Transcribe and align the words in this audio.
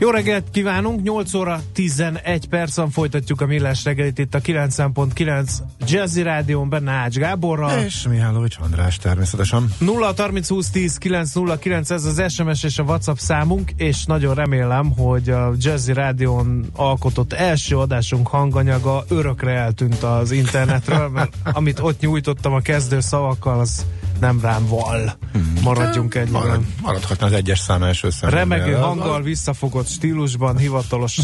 Jó 0.00 0.10
reggelt 0.10 0.50
kívánunk, 0.50 1.02
8 1.02 1.34
óra 1.34 1.60
11 1.72 2.48
percen 2.48 2.90
folytatjuk 2.90 3.40
a 3.40 3.46
millás 3.46 3.84
reggelit 3.84 4.18
itt 4.18 4.34
a 4.34 4.40
9.9 4.40 5.50
Jazzy 5.86 6.22
Rádión 6.22 6.68
benne 6.68 6.90
Ács 6.90 7.16
Gáborral. 7.16 7.78
És 7.78 8.06
Mihálovics 8.08 8.56
András 8.60 8.96
természetesen. 8.96 9.74
0 9.78 10.12
30 10.16 10.48
20 10.48 10.70
10 10.70 10.96
909 10.96 11.90
ez 11.90 12.04
az 12.04 12.32
SMS 12.32 12.62
és 12.62 12.78
a 12.78 12.82
WhatsApp 12.82 13.16
számunk, 13.16 13.70
és 13.76 14.04
nagyon 14.04 14.34
remélem, 14.34 14.92
hogy 14.96 15.28
a 15.28 15.52
Jazzy 15.58 15.92
Rádión 15.92 16.66
alkotott 16.76 17.32
első 17.32 17.78
adásunk 17.78 18.28
hanganyaga 18.28 19.04
örökre 19.08 19.50
eltűnt 19.50 20.02
az 20.02 20.30
internetről, 20.30 21.08
mert 21.08 21.36
amit 21.52 21.80
ott 21.80 22.00
nyújtottam 22.00 22.52
a 22.52 22.60
kezdő 22.60 23.00
szavakkal, 23.00 23.60
az 23.60 23.86
nem 24.20 24.40
rám 24.40 24.66
val. 24.66 25.18
Hmm. 25.32 25.52
Maradjunk 25.62 26.14
egy 26.14 26.30
Marad, 26.30 26.60
Maradhatna 26.82 27.26
az 27.26 27.32
egyes 27.32 27.58
szám 27.58 27.82
első 27.82 28.10
szám. 28.10 28.30
Remegő 28.30 28.72
hanggal, 28.72 29.22
visszafogott 29.22 29.88
stílusban, 29.88 30.56
hivatalos 30.56 31.18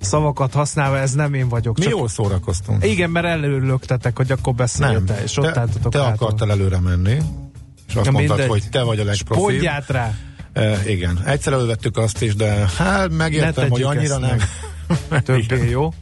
szavakat 0.00 0.52
használva, 0.52 0.98
ez 0.98 1.12
nem 1.12 1.34
én 1.34 1.48
vagyok. 1.48 1.78
Mi 1.78 1.84
jól 1.88 2.08
szórakoztunk. 2.08 2.84
Igen, 2.84 3.10
mert 3.10 3.26
előlöktetek, 3.26 4.16
hogy 4.16 4.32
akkor 4.32 4.54
beszéltél, 4.54 5.16
és 5.24 5.36
ott 5.36 5.52
te, 5.52 5.66
te 5.88 6.02
akartál 6.02 6.50
előre 6.50 6.80
menni, 6.80 7.18
és 7.88 7.94
azt 7.94 8.06
ja, 8.06 8.12
mondtad, 8.12 8.36
mindegy. 8.36 8.48
hogy 8.48 8.70
te 8.70 8.82
vagy 8.82 8.98
a 8.98 9.04
legprofibb. 9.04 9.68
rá. 9.86 10.14
E, 10.52 10.90
igen, 10.90 11.22
egyszer 11.24 11.52
elővettük 11.52 11.96
azt 11.96 12.22
is, 12.22 12.34
de 12.34 12.68
hát 12.76 13.10
megértem, 13.10 13.70
hogy 13.70 13.82
annyira 13.82 14.18
nem. 14.18 14.38
Többé 15.24 15.70
jó. 15.70 15.92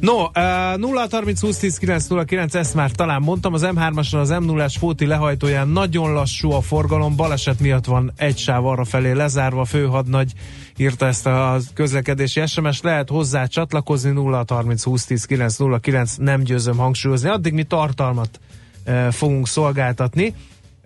No, 0.00 0.24
uh, 0.24 0.76
0 0.76 1.06
30 1.10 1.40
20 1.40 1.58
10 1.58 1.78
9 1.78 2.06
0 2.06 2.24
9, 2.24 2.54
ezt 2.54 2.74
már 2.74 2.90
talán 2.90 3.22
mondtam, 3.22 3.52
az 3.52 3.62
M3-ason 3.64 4.20
az 4.20 4.30
M0-as 4.32 4.74
Fóti 4.78 5.06
lehajtóján 5.06 5.68
nagyon 5.68 6.12
lassú 6.12 6.50
a 6.50 6.60
forgalom, 6.60 7.16
baleset 7.16 7.60
miatt 7.60 7.84
van 7.84 8.12
egy 8.16 8.38
sáv 8.38 8.66
arra 8.66 8.84
felé 8.84 9.12
lezárva, 9.12 9.64
főhadnagy 9.64 10.32
írta 10.76 11.06
ezt 11.06 11.26
a 11.26 11.58
közlekedési 11.74 12.46
SMS, 12.46 12.80
lehet 12.80 13.08
hozzá 13.08 13.46
csatlakozni 13.46 14.10
0 14.10 14.44
30 14.48 14.82
20 14.82 15.04
10 15.04 15.24
9 15.24 15.56
0 15.56 15.78
9, 15.78 16.14
nem 16.16 16.42
győzöm 16.42 16.76
hangsúlyozni, 16.76 17.28
addig 17.28 17.52
mi 17.52 17.64
tartalmat 17.64 18.40
uh, 18.86 19.08
fogunk 19.08 19.48
szolgáltatni. 19.48 20.34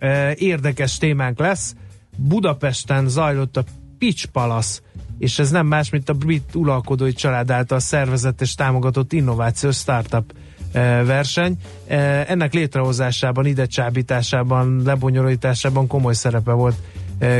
Uh, 0.01 0.31
érdekes 0.35 0.97
témánk 0.97 1.39
lesz, 1.39 1.73
Budapesten 2.17 3.07
zajlott 3.07 3.57
a 3.57 3.63
Pitch 3.97 4.25
Palace 4.25 4.79
és 5.21 5.39
ez 5.39 5.51
nem 5.51 5.67
más, 5.67 5.89
mint 5.89 6.09
a 6.09 6.13
brit 6.13 6.55
uralkodói 6.55 7.13
család 7.13 7.51
által 7.51 7.79
szervezett 7.79 8.41
és 8.41 8.55
támogatott 8.55 9.13
innovációs 9.13 9.75
startup 9.75 10.33
eh, 10.71 11.05
verseny. 11.05 11.57
Eh, 11.87 12.29
ennek 12.29 12.53
létrehozásában, 12.53 13.45
ide 13.45 13.65
csábításában, 13.65 14.81
lebonyolításában 14.85 15.87
komoly 15.87 16.13
szerepe 16.13 16.51
volt 16.51 16.75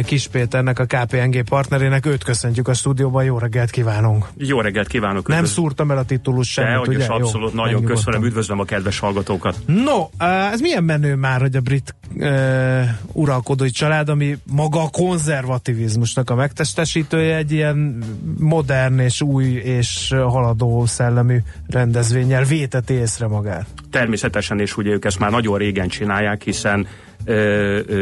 Kis 0.06 0.28
Péternek, 0.28 0.80
a 0.80 0.86
KPNG 0.86 1.44
partnerének. 1.44 2.06
Őt 2.06 2.24
köszöntjük 2.24 2.68
a 2.68 2.74
stúdióban, 2.74 3.24
jó 3.24 3.38
reggelt 3.38 3.70
kívánunk! 3.70 4.28
Jó 4.38 4.62
reggelt 4.62 4.88
kívánok! 4.88 5.28
Nem 5.28 5.46
szúrtam 5.46 5.92
el 5.92 5.98
a 5.98 6.04
titulus 6.04 6.52
semmit, 6.52 6.88
ugye? 6.88 7.06
abszolút, 7.06 7.54
jó, 7.54 7.62
nagyon 7.62 7.84
köszönöm, 7.84 8.24
üdvözlöm 8.24 8.60
a 8.60 8.64
kedves 8.64 9.00
hallgatókat! 9.00 9.58
No, 9.66 10.08
ez 10.52 10.60
milyen 10.60 10.84
menő 10.84 11.16
már, 11.16 11.42
hogy 11.42 11.56
a 11.56 11.62
brit 11.62 11.96
uh, 12.16 12.84
uralkodói 13.12 13.70
család, 13.70 14.10
ami 14.10 14.38
maga 14.52 14.84
a 14.84 14.90
konzervativizmusnak 14.90 16.30
a 16.30 16.36
megtestesítője, 16.36 17.36
egy 17.36 17.52
ilyen 17.52 18.04
modern 18.40 19.00
és 19.00 19.22
új 19.22 19.46
és 19.46 20.14
haladó 20.28 20.86
szellemű 20.86 21.38
rendezvényel 21.68 22.44
véteti 22.44 22.94
észre 22.94 23.28
magát. 23.28 23.68
Természetesen, 23.92 24.60
és 24.60 24.78
ugye 24.78 24.92
ők 24.92 25.06
ezt 25.06 25.20
már 25.20 25.32
nagyon 25.32 25.58
régen 25.58 25.88
csinálják, 25.88 26.44
hiszen 26.44 26.88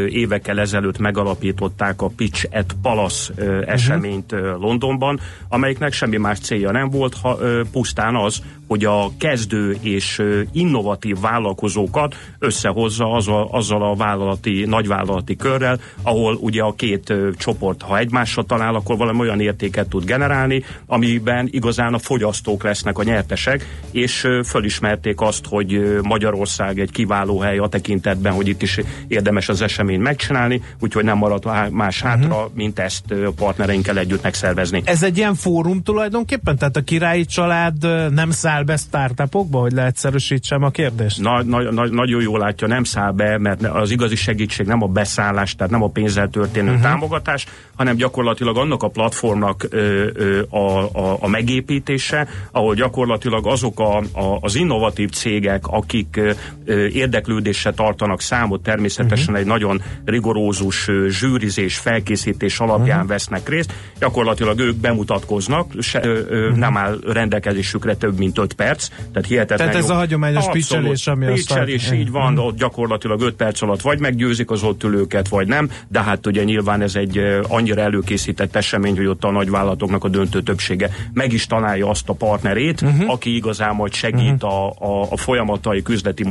évekkel 0.10 0.60
ezelőtt 0.60 0.98
megalapították 0.98 2.02
a 2.02 2.08
Pitch 2.08 2.48
at 2.52 2.76
Palace 2.82 3.34
uh-huh. 3.38 3.64
eseményt 3.66 4.32
Londonban, 4.60 5.20
amelyiknek 5.48 5.94
semmi 5.94 6.18
más 6.18 6.40
célja 6.40 6.72
nem 6.72 6.90
volt, 6.90 7.16
ha, 7.22 7.38
pusztán 7.72 8.16
az, 8.16 8.42
hogy 8.70 8.86
a 8.86 9.12
kezdő 9.18 9.78
és 9.82 10.22
innovatív 10.52 11.20
vállalkozókat 11.22 12.16
összehozza 12.40 13.12
azzal, 13.12 13.48
azzal 13.52 13.84
a 13.84 13.96
vállalati, 13.96 14.66
nagyvállalati 14.66 15.36
körrel, 15.36 15.80
ahol 16.02 16.36
ugye 16.36 16.62
a 16.62 16.74
két 16.74 17.14
csoport, 17.38 17.82
ha 17.82 17.98
egymásra 17.98 18.44
talál, 18.44 18.76
akkor 18.76 18.98
valami 18.98 19.20
olyan 19.20 19.40
értéket 19.40 19.90
tud 19.90 20.06
generálni, 20.06 20.64
amiben 20.86 21.48
igazán 21.52 21.94
a 21.94 21.98
fogyasztók 21.98 22.64
lesznek 22.64 22.98
a 22.98 23.04
nyertesek, 23.04 23.66
és 23.92 24.28
fölismerték 24.44 25.22
azt, 25.22 25.46
hogy 25.46 26.00
Magyarország 26.02 26.80
egy 26.80 26.92
kiváló 26.92 27.40
hely 27.40 27.58
a 27.58 27.68
tekintetben, 27.68 28.34
hogy 28.34 28.48
itt 28.48 28.62
is 28.62 28.80
érdemes 29.10 29.50
az 29.50 29.62
eseményt 29.62 30.02
megcsinálni, 30.02 30.62
úgyhogy 30.80 31.04
nem 31.04 31.18
maradt 31.18 31.72
más 31.72 32.02
hátra, 32.02 32.36
uh-huh. 32.36 32.52
mint 32.54 32.80
ezt 32.80 33.12
a 33.12 33.32
partnereinkkel 33.36 33.98
együtt 33.98 34.24
megszervezni. 34.24 34.82
Ez 34.86 35.04
egy 35.04 35.18
ilyen 35.18 35.36
fórum 35.36 35.84
tulajdonképpen? 35.84 36.58
Tehát 36.58 36.76
a 36.76 36.82
királyi 36.82 37.26
család 37.26 37.74
nem 38.14 38.32
száll 38.32 38.64
be 38.64 38.78
startupokba, 38.78 39.60
hogy 39.60 39.72
leegyszerűsítsem 39.72 40.64
a 40.64 40.70
kérdést? 40.70 41.22
Na, 41.22 41.44
na, 41.44 41.72
na, 41.72 41.88
nagyon 41.88 42.22
jól 42.22 42.40
látja, 42.40 42.68
nem 42.68 42.84
száll 42.84 43.12
be, 43.12 43.38
mert 43.38 43.64
az 43.64 43.92
igazi 43.92 44.16
segítség 44.16 44.66
nem 44.66 44.84
a 44.84 44.88
beszállás, 44.88 45.56
tehát 45.56 45.72
nem 45.72 45.84
a 45.84 45.88
pénzzel 45.88 46.30
történő 46.30 46.68
uh-huh. 46.68 46.84
támogatás, 46.84 47.46
hanem 47.76 47.96
gyakorlatilag 47.96 48.58
annak 48.58 48.84
a 48.84 48.88
platformnak 48.88 49.66
ö, 49.70 50.08
ö, 50.14 50.42
a, 50.50 51.00
a, 51.00 51.18
a 51.20 51.28
megépítése, 51.28 52.28
ahol 52.52 52.76
gyakorlatilag 52.76 53.48
azok 53.48 53.80
a, 53.80 53.98
a, 53.98 54.38
az 54.42 54.56
innovatív 54.56 55.10
cégek, 55.10 55.68
akik 55.68 56.22
ö, 56.66 56.86
érdeklődéssel 56.88 57.74
tartanak 57.74 58.22
számot 58.22 58.62
természetesen 58.64 58.99
természetesen 59.00 59.34
uh-huh. 59.34 59.40
egy 59.40 59.46
nagyon 59.46 59.82
rigorózus 60.06 60.90
zsűrizés, 61.08 61.78
felkészítés 61.78 62.60
alapján 62.60 62.96
uh-huh. 62.96 63.10
vesznek 63.10 63.50
részt. 63.50 63.74
Gyakorlatilag 64.00 64.60
ők 64.60 64.76
bemutatkoznak, 64.76 65.74
se, 65.80 66.00
ö, 66.04 66.20
uh-huh. 66.20 66.58
nem 66.58 66.78
áll 66.78 67.00
rendelkezésükre 67.08 67.96
több 67.96 68.18
mint 68.18 68.38
5 68.38 68.54
perc, 68.54 68.88
tehát 68.88 69.28
hihetetlen 69.28 69.68
Tehát 69.68 69.84
ez 69.84 69.90
jó. 69.90 69.96
a 69.96 69.98
hagyományos 69.98 70.50
picselés, 70.52 71.08
ami 71.08 71.26
Picselés, 71.26 71.92
így 71.92 72.12
van, 72.12 72.32
uh-huh. 72.32 72.48
ott 72.48 72.58
gyakorlatilag 72.58 73.22
5 73.22 73.36
perc 73.36 73.62
alatt 73.62 73.82
vagy 73.82 74.00
meggyőzik 74.00 74.52
az 74.52 74.64
ott 74.64 74.84
ülőket, 74.84 75.28
vagy 75.28 75.48
nem, 75.48 75.70
de 75.88 76.04
hát 76.04 76.28
ugye 76.28 76.44
nyilván 76.44 76.82
ez 76.82 76.96
egy 76.96 77.42
annyira 77.48 77.82
előkészített 77.82 78.56
esemény, 78.56 78.98
hogy 78.98 79.06
ott 79.06 79.24
a 79.24 79.32
nagyvállalatoknak 79.32 80.04
a 80.04 80.08
döntő 80.08 80.42
többsége 80.42 80.90
meg 81.14 81.34
is 81.34 81.46
találja 81.48 81.90
azt 81.90 82.10
a 82.10 82.14
partnerét, 82.14 82.82
uh-huh. 82.82 83.12
aki 83.12 83.36
igazán 83.36 83.76
majd 83.76 83.94
segít 83.94 84.44
uh-huh. 84.44 84.54
a, 84.54 84.74
a, 84.80 85.08
a 85.10 85.18
folyamatai 85.18 85.84
üzleti 85.90 86.24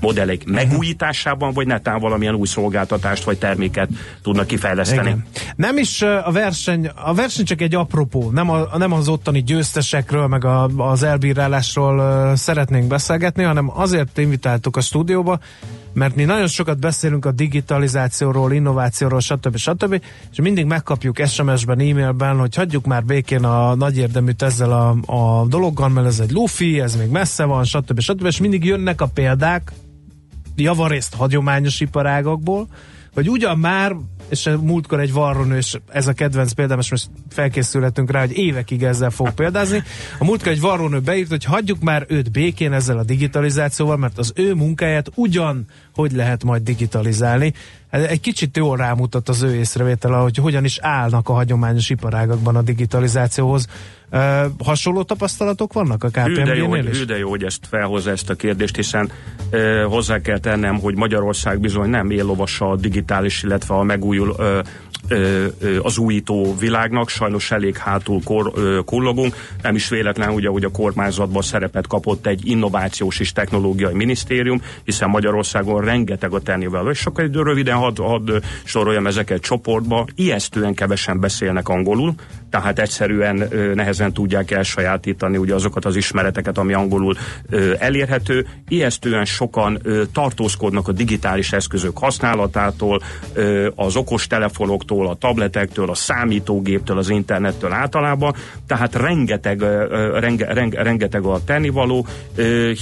modellek 0.00 0.38
uh-huh. 0.38 0.54
megújításában, 0.54 1.52
vagy 1.52 1.66
netán 1.68 2.00
valamilyen 2.00 2.34
új 2.34 2.46
szolgáltatást 2.46 3.24
vagy 3.24 3.38
terméket 3.38 3.88
tudnak 4.22 4.46
kifejleszteni. 4.46 5.08
Igen. 5.08 5.24
Nem 5.56 5.78
is 5.78 6.02
a 6.02 6.30
verseny, 6.32 6.90
a 7.04 7.14
verseny 7.14 7.44
csak 7.44 7.60
egy 7.60 7.74
apropó, 7.74 8.30
nem, 8.30 8.50
a, 8.50 8.78
nem 8.78 8.92
az 8.92 9.08
ottani 9.08 9.42
győztesekről, 9.42 10.26
meg 10.26 10.44
a, 10.44 10.68
az 10.76 11.02
elbírálásról 11.02 12.36
szeretnénk 12.36 12.86
beszélgetni, 12.86 13.42
hanem 13.42 13.70
azért 13.74 14.18
invitáltuk 14.18 14.76
a 14.76 14.80
stúdióba, 14.80 15.38
mert 15.92 16.14
mi 16.14 16.24
nagyon 16.24 16.46
sokat 16.46 16.78
beszélünk 16.78 17.24
a 17.24 17.32
digitalizációról, 17.32 18.52
innovációról, 18.52 19.20
stb. 19.20 19.56
stb. 19.56 20.02
és 20.32 20.40
mindig 20.40 20.64
megkapjuk 20.64 21.26
SMS-ben, 21.26 21.78
e-mailben, 21.78 22.38
hogy 22.38 22.54
hagyjuk 22.54 22.86
már 22.86 23.04
békén 23.04 23.44
a 23.44 23.74
nagy 23.74 23.98
érdeműt 23.98 24.42
ezzel 24.42 24.72
a, 24.72 24.96
a 25.06 25.46
dologgal, 25.46 25.88
mert 25.88 26.06
ez 26.06 26.20
egy 26.20 26.30
lufi, 26.30 26.80
ez 26.80 26.96
még 26.96 27.08
messze 27.08 27.44
van, 27.44 27.64
stb. 27.64 28.00
stb. 28.00 28.24
és 28.24 28.40
mindig 28.40 28.64
jönnek 28.64 29.00
a 29.00 29.06
példák, 29.06 29.72
javarészt 30.60 31.14
hagyományos 31.14 31.80
iparágakból, 31.80 32.68
hogy 33.14 33.30
ugyan 33.30 33.58
már, 33.58 33.96
és 34.28 34.50
múltkor 34.60 35.00
egy 35.00 35.12
varronő, 35.12 35.56
és 35.56 35.78
ez 35.88 36.06
a 36.06 36.12
kedvenc 36.12 36.52
példám, 36.52 36.78
és 36.78 36.90
most 36.90 37.10
felkészülhetünk 37.28 38.10
rá, 38.10 38.20
hogy 38.20 38.36
évekig 38.36 38.82
ezzel 38.82 39.10
fog 39.10 39.30
példázni. 39.30 39.82
A 40.18 40.24
múltkor 40.24 40.52
egy 40.52 40.60
varronő 40.60 41.00
beírt, 41.00 41.28
hogy 41.28 41.44
hagyjuk 41.44 41.80
már 41.80 42.04
őt 42.08 42.30
békén 42.30 42.72
ezzel 42.72 42.98
a 42.98 43.04
digitalizációval, 43.04 43.96
mert 43.96 44.18
az 44.18 44.32
ő 44.34 44.54
munkáját 44.54 45.10
ugyan 45.14 45.66
hogy 45.94 46.12
lehet 46.12 46.44
majd 46.44 46.62
digitalizálni. 46.62 47.52
Egy 47.90 48.20
kicsit 48.20 48.56
jól 48.56 48.76
rámutat 48.76 49.28
az 49.28 49.42
ő 49.42 49.54
észrevétele, 49.54 50.16
hogy 50.16 50.36
hogyan 50.36 50.64
is 50.64 50.78
állnak 50.80 51.28
a 51.28 51.32
hagyományos 51.32 51.90
iparágakban 51.90 52.56
a 52.56 52.62
digitalizációhoz. 52.62 53.66
Uh, 54.10 54.20
hasonló 54.64 55.02
tapasztalatok 55.02 55.72
vannak 55.72 56.04
a 56.04 56.08
KPMG-nél 56.08 56.86
is? 56.90 56.98
Hű, 56.98 57.04
de 57.04 57.18
jó, 57.18 57.28
hogy 57.28 57.44
ezt 57.44 57.66
felhozza 57.68 58.10
ezt 58.10 58.30
a 58.30 58.34
kérdést, 58.34 58.76
hiszen 58.76 59.10
uh, 59.52 59.82
hozzá 59.82 60.20
kell 60.20 60.38
tennem, 60.38 60.78
hogy 60.80 60.96
Magyarország 60.96 61.60
bizony 61.60 61.88
nem 61.88 62.10
éllovasa 62.10 62.70
a 62.70 62.76
digitális, 62.76 63.42
illetve 63.42 63.74
a 63.74 63.82
megújul, 63.82 64.28
uh, 64.28 64.58
az 65.82 65.98
újító 65.98 66.56
világnak, 66.58 67.08
sajnos 67.08 67.50
elég 67.50 67.76
hátul 67.76 68.20
kor, 68.24 68.52
kullogunk. 68.84 69.34
Nem 69.62 69.74
is 69.74 69.88
véletlen, 69.88 70.30
ugye, 70.30 70.48
hogy 70.48 70.64
a 70.64 70.70
kormányzatban 70.70 71.42
szerepet 71.42 71.86
kapott 71.86 72.26
egy 72.26 72.48
innovációs 72.48 73.20
és 73.20 73.32
technológiai 73.32 73.94
minisztérium, 73.94 74.62
hiszen 74.84 75.08
Magyarországon 75.08 75.84
rengeteg 75.84 76.32
a 76.32 76.40
tennivel. 76.40 76.90
És 76.90 77.06
akkor 77.06 77.24
egy 77.24 77.34
röviden 77.34 77.76
hadd 77.76 78.00
had 78.00 78.42
soroljam 78.64 79.06
ezeket 79.06 79.40
csoportba. 79.40 80.06
Ijesztően 80.14 80.74
kevesen 80.74 81.20
beszélnek 81.20 81.68
angolul, 81.68 82.14
tehát 82.50 82.78
egyszerűen 82.78 83.48
nehezen 83.74 84.12
tudják 84.12 84.50
elsajátítani 84.50 85.36
ugye 85.36 85.54
azokat 85.54 85.84
az 85.84 85.96
ismereteket, 85.96 86.58
ami 86.58 86.72
angolul 86.72 87.16
elérhető. 87.78 88.46
Ijesztően 88.68 89.24
sokan 89.24 89.82
tartózkodnak 90.12 90.88
a 90.88 90.92
digitális 90.92 91.52
eszközök 91.52 91.98
használatától, 91.98 93.02
az 93.74 93.96
okos 93.96 94.26
telefonoktól, 94.26 95.08
a 95.08 95.14
tabletektől, 95.14 95.90
a 95.90 95.94
számítógéptől, 95.94 96.98
az 96.98 97.08
internettől 97.08 97.72
általában, 97.72 98.34
tehát 98.66 98.94
rengeteg, 98.94 99.62
renge, 100.14 100.52
renge, 100.52 100.82
rengeteg 100.82 101.24
a 101.24 101.40
tennivaló, 101.44 102.06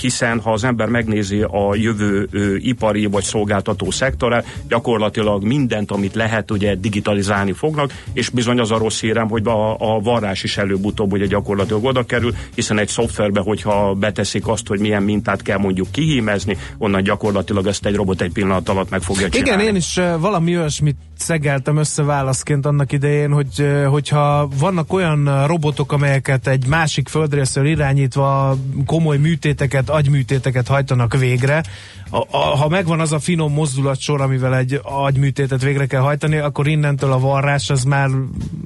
hiszen 0.00 0.40
ha 0.40 0.52
az 0.52 0.64
ember 0.64 0.88
megnézi 0.88 1.42
a 1.42 1.74
jövő 1.74 2.28
ipari 2.58 3.06
vagy 3.06 3.22
szolgáltató 3.22 3.90
szektorát, 3.90 4.46
gyakorlatilag 4.68 5.44
mindent, 5.44 5.90
amit 5.90 6.14
lehet, 6.14 6.50
ugye 6.50 6.74
digitalizálni 6.74 7.52
fognak, 7.52 7.92
és 8.12 8.28
bizony 8.28 8.58
az 8.58 8.70
a 8.70 8.78
rossz 8.78 9.00
hírem, 9.00 9.28
hogy 9.28 9.42
a, 9.56 9.94
a 9.94 10.00
varrás 10.00 10.42
is 10.42 10.56
előbb-utóbb 10.56 11.12
ugye 11.12 11.26
gyakorlatilag 11.26 11.84
oda 11.84 12.02
kerül, 12.02 12.34
hiszen 12.54 12.78
egy 12.78 12.88
szoftverbe, 12.88 13.40
hogyha 13.40 13.94
beteszik 13.94 14.48
azt, 14.48 14.66
hogy 14.66 14.80
milyen 14.80 15.02
mintát 15.02 15.42
kell 15.42 15.58
mondjuk 15.58 15.90
kihímezni, 15.90 16.56
onnan 16.78 17.02
gyakorlatilag 17.02 17.66
ezt 17.66 17.86
egy 17.86 17.94
robot 17.94 18.20
egy 18.20 18.32
pillanat 18.32 18.68
alatt 18.68 18.90
meg 18.90 19.02
fogja 19.02 19.28
csinálni. 19.28 19.62
Igen, 19.62 19.68
én 19.68 19.76
is 19.76 20.00
valami 20.18 20.56
olyasmit 20.56 20.96
szegeltem 21.18 21.76
össze 21.76 22.02
válaszként 22.02 22.66
annak 22.66 22.92
idején, 22.92 23.32
hogy 23.32 23.66
hogyha 23.88 24.48
vannak 24.58 24.92
olyan 24.92 25.46
robotok, 25.46 25.92
amelyeket 25.92 26.46
egy 26.46 26.66
másik 26.66 27.08
földrészről 27.08 27.66
irányítva 27.66 28.56
komoly 28.86 29.16
műtéteket, 29.16 29.90
agyműtéteket 29.90 30.68
hajtanak 30.68 31.16
végre, 31.18 31.62
a, 32.10 32.26
a, 32.30 32.36
ha 32.36 32.68
megvan 32.68 33.00
az 33.00 33.12
a 33.12 33.18
finom 33.18 33.52
mozdulatsor, 33.52 34.20
amivel 34.20 34.56
egy 34.56 34.80
agyműtétet 34.82 35.62
végre 35.62 35.86
kell 35.86 36.00
hajtani, 36.00 36.36
akkor 36.36 36.66
innentől 36.66 37.12
a 37.12 37.18
varrás 37.18 37.70
az 37.70 37.84
már 37.84 38.08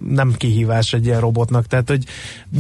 nem 0.08 0.34
kihívás 0.37 0.79
egy 0.92 1.06
ilyen 1.06 1.20
robotnak. 1.20 1.66
Tehát, 1.66 1.88
hogy 1.88 2.04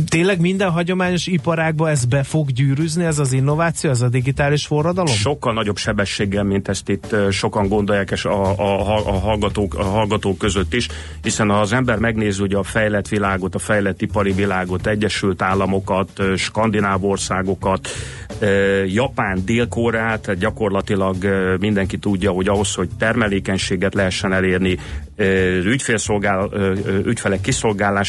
tényleg 0.08 0.40
minden 0.40 0.70
hagyományos 0.70 1.26
iparágba 1.26 1.90
ez 1.90 2.04
be 2.04 2.22
fog 2.22 2.50
gyűrűzni, 2.50 3.04
ez 3.04 3.18
az 3.18 3.32
innováció, 3.32 3.90
ez 3.90 4.02
a 4.02 4.08
digitális 4.08 4.66
forradalom? 4.66 5.14
Sokkal 5.14 5.52
nagyobb 5.52 5.76
sebességgel, 5.76 6.44
mint 6.44 6.68
ezt 6.68 6.88
itt 6.88 7.16
sokan 7.30 7.68
gondolják, 7.68 8.10
és 8.10 8.24
a, 8.24 8.58
a, 8.58 8.96
a, 9.08 9.18
hallgatók, 9.18 9.74
a 9.74 9.82
hallgatók 9.82 10.38
között 10.38 10.74
is, 10.74 10.88
hiszen 11.22 11.48
ha 11.48 11.60
az 11.60 11.72
ember 11.72 11.98
megnézi 11.98 12.42
ugye 12.42 12.56
a 12.56 12.62
fejlett 12.62 13.08
világot, 13.08 13.54
a 13.54 13.58
fejlett 13.58 14.02
ipari 14.02 14.32
világot, 14.32 14.86
Egyesült 14.86 15.42
Államokat, 15.42 16.22
Skandináv 16.36 17.04
országokat, 17.04 17.88
Japán, 18.86 19.44
Dél-Koreát, 19.44 20.38
gyakorlatilag 20.38 21.16
mindenki 21.60 21.98
tudja, 21.98 22.30
hogy 22.30 22.48
ahhoz, 22.48 22.74
hogy 22.74 22.88
termelékenységet 22.98 23.94
lehessen 23.94 24.32
elérni, 24.32 24.78
ügyfélszolgál, 25.64 26.50
ügyfelek 27.04 27.40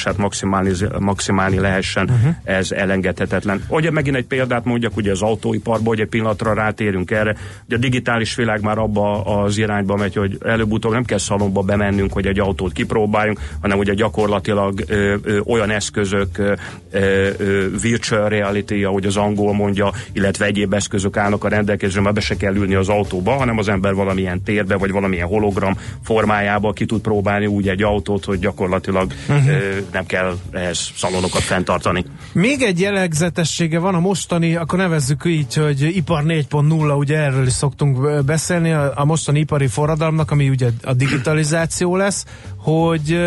kiszolgálását 0.01 0.17
maximálni, 0.17 0.71
maximálni 0.99 1.59
lehessen, 1.59 2.09
uh-huh. 2.09 2.35
ez 2.43 2.71
elengedhetetlen. 2.71 3.63
Ugye 3.67 3.91
megint 3.91 4.15
egy 4.15 4.25
példát 4.25 4.65
mondjak, 4.65 4.97
ugye 4.97 5.11
az 5.11 5.21
autóiparban, 5.21 5.85
hogy 5.85 5.99
egy 5.99 6.07
pillanatra 6.07 6.53
rátérünk 6.53 7.11
erre, 7.11 7.35
hogy 7.65 7.75
a 7.75 7.77
digitális 7.77 8.35
világ 8.35 8.61
már 8.61 8.77
abba 8.77 9.21
az 9.23 9.57
irányba 9.57 9.95
megy, 9.95 10.15
hogy 10.15 10.37
előbb-utóbb 10.45 10.91
nem 10.91 11.03
kell 11.03 11.17
szalomba 11.17 11.61
bemennünk, 11.61 12.13
hogy 12.13 12.25
egy 12.25 12.39
autót 12.39 12.71
kipróbáljunk, 12.71 13.39
hanem 13.61 13.77
ugye 13.77 13.93
gyakorlatilag 13.93 14.83
ö, 14.87 15.15
ö, 15.23 15.39
olyan 15.45 15.69
eszközök, 15.69 16.37
ö, 16.37 16.53
ö, 16.91 17.65
virtual 17.81 18.29
reality, 18.29 18.83
ahogy 18.83 19.05
az 19.05 19.17
angol 19.17 19.53
mondja, 19.53 19.91
illetve 20.13 20.45
egyéb 20.45 20.73
eszközök 20.73 21.17
állnak 21.17 21.43
a 21.43 21.47
rendelkezésre, 21.47 22.01
mert 22.01 22.15
be 22.15 22.21
se 22.21 22.35
kell 22.35 22.55
ülni 22.55 22.75
az 22.75 22.89
autóba, 22.89 23.31
hanem 23.31 23.57
az 23.57 23.67
ember 23.67 23.93
valamilyen 23.93 24.43
térbe, 24.43 24.75
vagy 24.75 24.91
valamilyen 24.91 25.27
hologram 25.27 25.77
formájába 26.03 26.73
ki 26.73 26.85
tud 26.85 27.01
próbálni 27.01 27.45
úgy 27.45 27.69
egy 27.69 27.83
autót, 27.83 28.25
hogy 28.25 28.39
gyakorlatilag 28.39 29.11
uh-huh. 29.29 29.47
ö, 29.47 29.77
nem 29.91 30.05
kell 30.05 30.37
ehhez 30.51 30.91
szalonokat 30.95 31.41
fenntartani. 31.41 32.05
Még 32.33 32.61
egy 32.61 32.79
jellegzetessége 32.79 33.79
van 33.79 33.95
a 33.95 33.99
mostani, 33.99 34.55
akkor 34.55 34.79
nevezzük 34.79 35.25
így, 35.25 35.53
hogy 35.53 35.81
ipar 35.81 36.23
4.0, 36.23 36.97
ugye 36.97 37.17
erről 37.17 37.45
is 37.45 37.53
szoktunk 37.53 38.23
beszélni, 38.23 38.71
a, 38.71 39.03
mostani 39.05 39.39
ipari 39.39 39.67
forradalomnak, 39.67 40.31
ami 40.31 40.49
ugye 40.49 40.69
a 40.83 40.93
digitalizáció 40.93 41.95
lesz, 41.95 42.25
hogy 42.57 43.19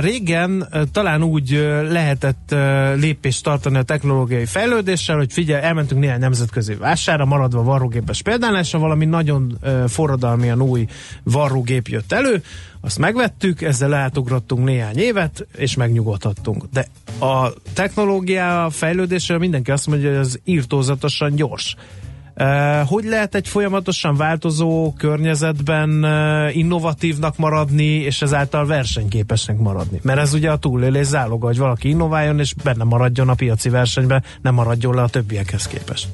régen 0.00 0.68
talán 0.92 1.22
úgy 1.22 1.50
lehetett 1.90 2.54
lépést 2.94 3.42
tartani 3.42 3.76
a 3.76 3.82
technológiai 3.82 4.46
fejlődéssel, 4.46 5.16
hogy 5.16 5.32
figyelj, 5.32 5.62
elmentünk 5.62 6.00
néhány 6.00 6.20
nemzetközi 6.20 6.74
vására, 6.74 7.24
maradva 7.24 7.62
varrógépes 7.62 8.22
példánásra, 8.22 8.78
valami 8.78 9.04
nagyon 9.04 9.58
forradalmian 9.88 10.62
új 10.62 10.86
varrógép 11.22 11.88
jött 11.88 12.12
elő, 12.12 12.42
azt 12.84 12.98
megvettük, 12.98 13.62
ezzel 13.62 13.94
átugrottunk 13.94 14.64
néhány 14.64 14.96
évet, 14.96 15.46
és 15.56 15.74
megnyugodhattunk. 15.74 16.64
De 16.72 16.86
a 17.26 17.52
technológia 17.72 18.68
fejlődésről 18.70 19.38
mindenki 19.38 19.70
azt 19.70 19.86
mondja, 19.86 20.08
hogy 20.08 20.18
ez 20.18 20.34
írtózatosan 20.44 21.34
gyors. 21.34 21.76
Hogy 22.86 23.04
lehet 23.04 23.34
egy 23.34 23.48
folyamatosan 23.48 24.16
változó 24.16 24.92
környezetben 24.92 26.06
innovatívnak 26.52 27.36
maradni, 27.36 27.84
és 27.84 28.22
ezáltal 28.22 28.66
versenyképesnek 28.66 29.58
maradni? 29.58 30.00
Mert 30.02 30.20
ez 30.20 30.34
ugye 30.34 30.50
a 30.50 30.56
túlélés 30.56 31.06
záloga, 31.06 31.46
hogy 31.46 31.58
valaki 31.58 31.88
innováljon, 31.88 32.38
és 32.38 32.54
benne 32.64 32.84
maradjon 32.84 33.28
a 33.28 33.34
piaci 33.34 33.68
versenyben, 33.68 34.24
nem 34.42 34.54
maradjon 34.54 34.94
le 34.94 35.02
a 35.02 35.08
többiekhez 35.08 35.66
képest. 35.66 36.08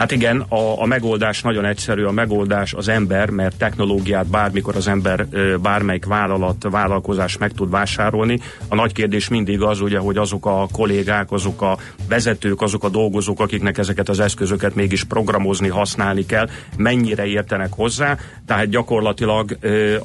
Hát 0.00 0.12
igen, 0.12 0.40
a, 0.48 0.82
a 0.82 0.86
megoldás 0.86 1.42
nagyon 1.42 1.64
egyszerű, 1.64 2.04
a 2.04 2.10
megoldás 2.10 2.72
az 2.72 2.88
ember, 2.88 3.30
mert 3.30 3.56
technológiát 3.56 4.26
bármikor 4.26 4.76
az 4.76 4.88
ember 4.88 5.26
bármelyik 5.62 6.04
vállalat, 6.04 6.66
vállalkozás 6.70 7.38
meg 7.38 7.52
tud 7.52 7.70
vásárolni. 7.70 8.40
A 8.68 8.74
nagy 8.74 8.92
kérdés 8.92 9.28
mindig 9.28 9.62
az, 9.62 9.80
ugye, 9.80 9.98
hogy 9.98 10.16
azok 10.16 10.46
a 10.46 10.66
kollégák, 10.72 11.32
azok 11.32 11.62
a 11.62 11.78
vezetők, 12.08 12.60
azok 12.60 12.84
a 12.84 12.88
dolgozók, 12.88 13.40
akiknek 13.40 13.78
ezeket 13.78 14.08
az 14.08 14.20
eszközöket 14.20 14.74
mégis 14.74 15.04
programozni, 15.04 15.68
használni 15.68 16.26
kell, 16.26 16.48
mennyire 16.76 17.26
értenek 17.26 17.72
hozzá. 17.72 18.16
Tehát 18.46 18.68
gyakorlatilag, 18.68 19.58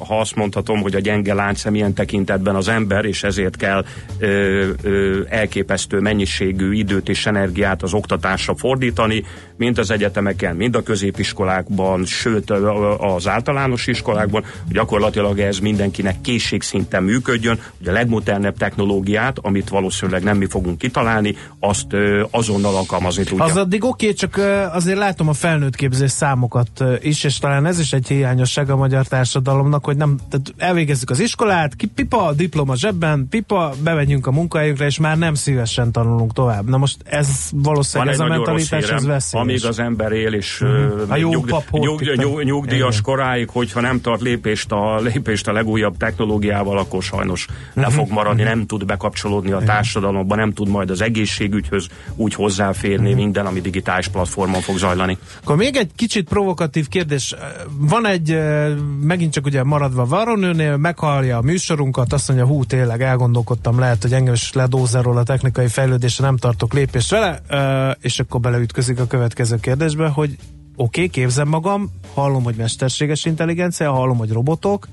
ha 0.06 0.20
azt 0.20 0.34
mondhatom, 0.34 0.80
hogy 0.80 0.94
a 0.94 1.00
gyenge 1.00 1.34
lánc 1.34 1.64
milyen 1.64 1.94
tekintetben 1.94 2.54
az 2.54 2.68
ember, 2.68 3.04
és 3.04 3.22
ezért 3.22 3.56
kell 3.56 3.84
elképesztő 5.28 6.00
mennyiségű 6.00 6.72
időt 6.72 7.08
és 7.08 7.26
energiát 7.26 7.82
az 7.82 7.94
oktatásra 7.94 8.56
fordítani, 8.56 9.24
mint 9.56 9.78
az 9.78 9.85
egyetemeken, 9.90 10.56
mind 10.56 10.74
a 10.74 10.82
középiskolákban, 10.82 12.04
sőt 12.04 12.50
az 12.98 13.28
általános 13.28 13.86
iskolákban, 13.86 14.44
gyakorlatilag 14.68 15.38
ez 15.38 15.58
mindenkinek 15.58 16.20
készségszinten 16.20 17.02
működjön, 17.02 17.60
hogy 17.78 17.88
a 17.88 17.92
legmodernebb 17.92 18.56
technológiát, 18.56 19.38
amit 19.38 19.68
valószínűleg 19.68 20.22
nem 20.22 20.36
mi 20.36 20.46
fogunk 20.46 20.78
kitalálni, 20.78 21.34
azt 21.60 21.86
azonnal 22.30 22.76
alkalmazni 22.76 23.24
tudja. 23.24 23.44
Az 23.44 23.56
addig 23.56 23.84
oké, 23.84 24.04
okay, 24.04 24.16
csak 24.16 24.40
azért 24.72 24.98
látom 24.98 25.28
a 25.28 25.32
felnőtt 25.32 25.76
képzés 25.76 26.10
számokat 26.10 26.84
is, 27.00 27.24
és 27.24 27.38
talán 27.38 27.66
ez 27.66 27.78
is 27.78 27.92
egy 27.92 28.08
hiányosság 28.08 28.70
a 28.70 28.76
magyar 28.76 29.06
társadalomnak, 29.06 29.84
hogy 29.84 29.96
nem, 29.96 30.18
tehát 30.30 30.54
elvégezzük 30.56 31.10
az 31.10 31.20
iskolát, 31.20 31.74
ki, 31.76 31.86
pipa, 31.86 32.32
diploma 32.32 32.76
zsebben, 32.76 33.26
pipa, 33.30 33.72
bemegyünk 33.82 34.26
a 34.26 34.30
munkahelyünkre, 34.30 34.86
és 34.86 34.98
már 34.98 35.18
nem 35.18 35.34
szívesen 35.34 35.92
tanulunk 35.92 36.32
tovább. 36.32 36.68
Na 36.68 36.76
most 36.76 36.96
ez 37.04 37.28
valószínűleg 37.52 38.12
ez 38.12 38.20
a 38.20 38.26
mentalitás, 38.26 38.90
ez 38.90 39.06
veszélyes. 39.06 39.46
Amíg 39.46 39.65
az 39.66 39.78
ember 39.78 40.12
él, 40.12 40.32
és 40.32 40.60
uh-huh. 40.60 41.02
a 41.08 41.16
jó 41.16 41.30
nyug, 41.30 42.02
nyug, 42.16 42.42
nyugdíjas 42.42 42.88
Igen. 42.88 43.02
koráig, 43.02 43.48
hogyha 43.48 43.80
nem 43.80 44.00
tart 44.00 44.20
lépést 44.20 44.72
a, 44.72 45.00
lépést 45.00 45.48
a 45.48 45.52
legújabb 45.52 45.96
technológiával, 45.96 46.78
akkor 46.78 47.02
sajnos 47.02 47.46
uh-huh. 47.46 47.84
le 47.84 47.90
fog 47.90 48.10
maradni, 48.10 48.42
uh-huh. 48.42 48.56
nem 48.56 48.66
tud 48.66 48.84
bekapcsolódni 48.84 49.50
a 49.50 49.58
társadalomba, 49.58 50.34
nem 50.34 50.52
tud 50.52 50.68
majd 50.68 50.90
az 50.90 51.00
egészségügyhöz 51.00 51.88
úgy 52.16 52.34
hozzáférni 52.34 53.04
uh-huh. 53.04 53.22
minden, 53.22 53.46
ami 53.46 53.60
digitális 53.60 54.08
platformon 54.08 54.60
fog 54.60 54.76
zajlani. 54.76 55.18
Akkor 55.42 55.56
még 55.56 55.76
egy 55.76 55.90
kicsit 55.96 56.28
provokatív 56.28 56.88
kérdés. 56.88 57.34
Van 57.78 58.06
egy, 58.06 58.38
megint 59.00 59.32
csak 59.32 59.46
ugye 59.46 59.62
maradva 59.62 60.04
Varonőnél, 60.04 60.76
meghallja 60.76 61.36
a 61.36 61.42
műsorunkat, 61.42 62.12
azt 62.12 62.28
mondja, 62.28 62.46
hú, 62.46 62.64
tényleg 62.64 63.02
elgondolkodtam, 63.02 63.78
lehet, 63.78 64.02
hogy 64.02 64.12
engem 64.12 64.34
is 64.34 64.52
ledózerol 64.52 65.16
a 65.16 65.22
technikai 65.22 65.68
fejlődésre, 65.68 66.24
nem 66.24 66.36
tartok 66.36 66.72
lépést 66.72 67.10
vele, 67.10 67.40
és 68.00 68.18
akkor 68.18 68.40
beleütközik 68.40 69.00
a 69.00 69.06
következő 69.06 69.55
kérdésbe, 69.60 70.08
hogy 70.08 70.30
oké, 70.76 71.00
okay, 71.00 71.08
képzem 71.08 71.48
magam, 71.48 71.90
hallom, 72.14 72.42
hogy 72.42 72.54
mesterséges 72.54 73.24
intelligencia, 73.24 73.92
hallom, 73.92 74.16
hogy 74.16 74.30
robotok, 74.30 74.88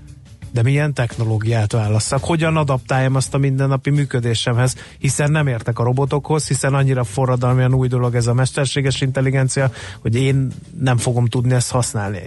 de 0.53 0.61
milyen 0.61 0.93
technológiát 0.93 1.71
válasszak, 1.71 2.23
hogyan 2.23 2.57
adaptáljam 2.57 3.15
azt 3.15 3.33
a 3.33 3.37
mindennapi 3.37 3.89
működésemhez, 3.89 4.75
hiszen 4.97 5.31
nem 5.31 5.47
értek 5.47 5.79
a 5.79 5.83
robotokhoz, 5.83 6.47
hiszen 6.47 6.73
annyira 6.73 7.03
forradalmian 7.03 7.73
új 7.73 7.87
dolog 7.87 8.15
ez 8.15 8.27
a 8.27 8.33
mesterséges 8.33 9.01
intelligencia, 9.01 9.71
hogy 9.99 10.15
én 10.15 10.47
nem 10.79 10.97
fogom 10.97 11.25
tudni 11.25 11.53
ezt 11.53 11.71
használni. 11.71 12.19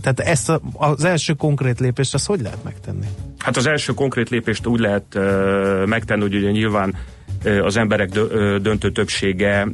Tehát 0.00 0.20
ezt 0.20 0.48
a, 0.48 0.60
az 0.72 1.04
első 1.04 1.32
konkrét 1.32 1.80
lépést, 1.80 2.14
azt 2.14 2.26
hogy 2.26 2.40
lehet 2.40 2.64
megtenni? 2.64 3.06
Hát 3.38 3.56
az 3.56 3.66
első 3.66 3.92
konkrét 3.92 4.28
lépést 4.28 4.66
úgy 4.66 4.80
lehet 4.80 5.04
uh, 5.14 5.86
megtenni, 5.86 6.20
hogy 6.20 6.34
ugye 6.34 6.50
nyilván 6.50 6.94
az 7.62 7.76
emberek 7.76 8.10
döntő 8.60 8.90
többsége 8.90 9.68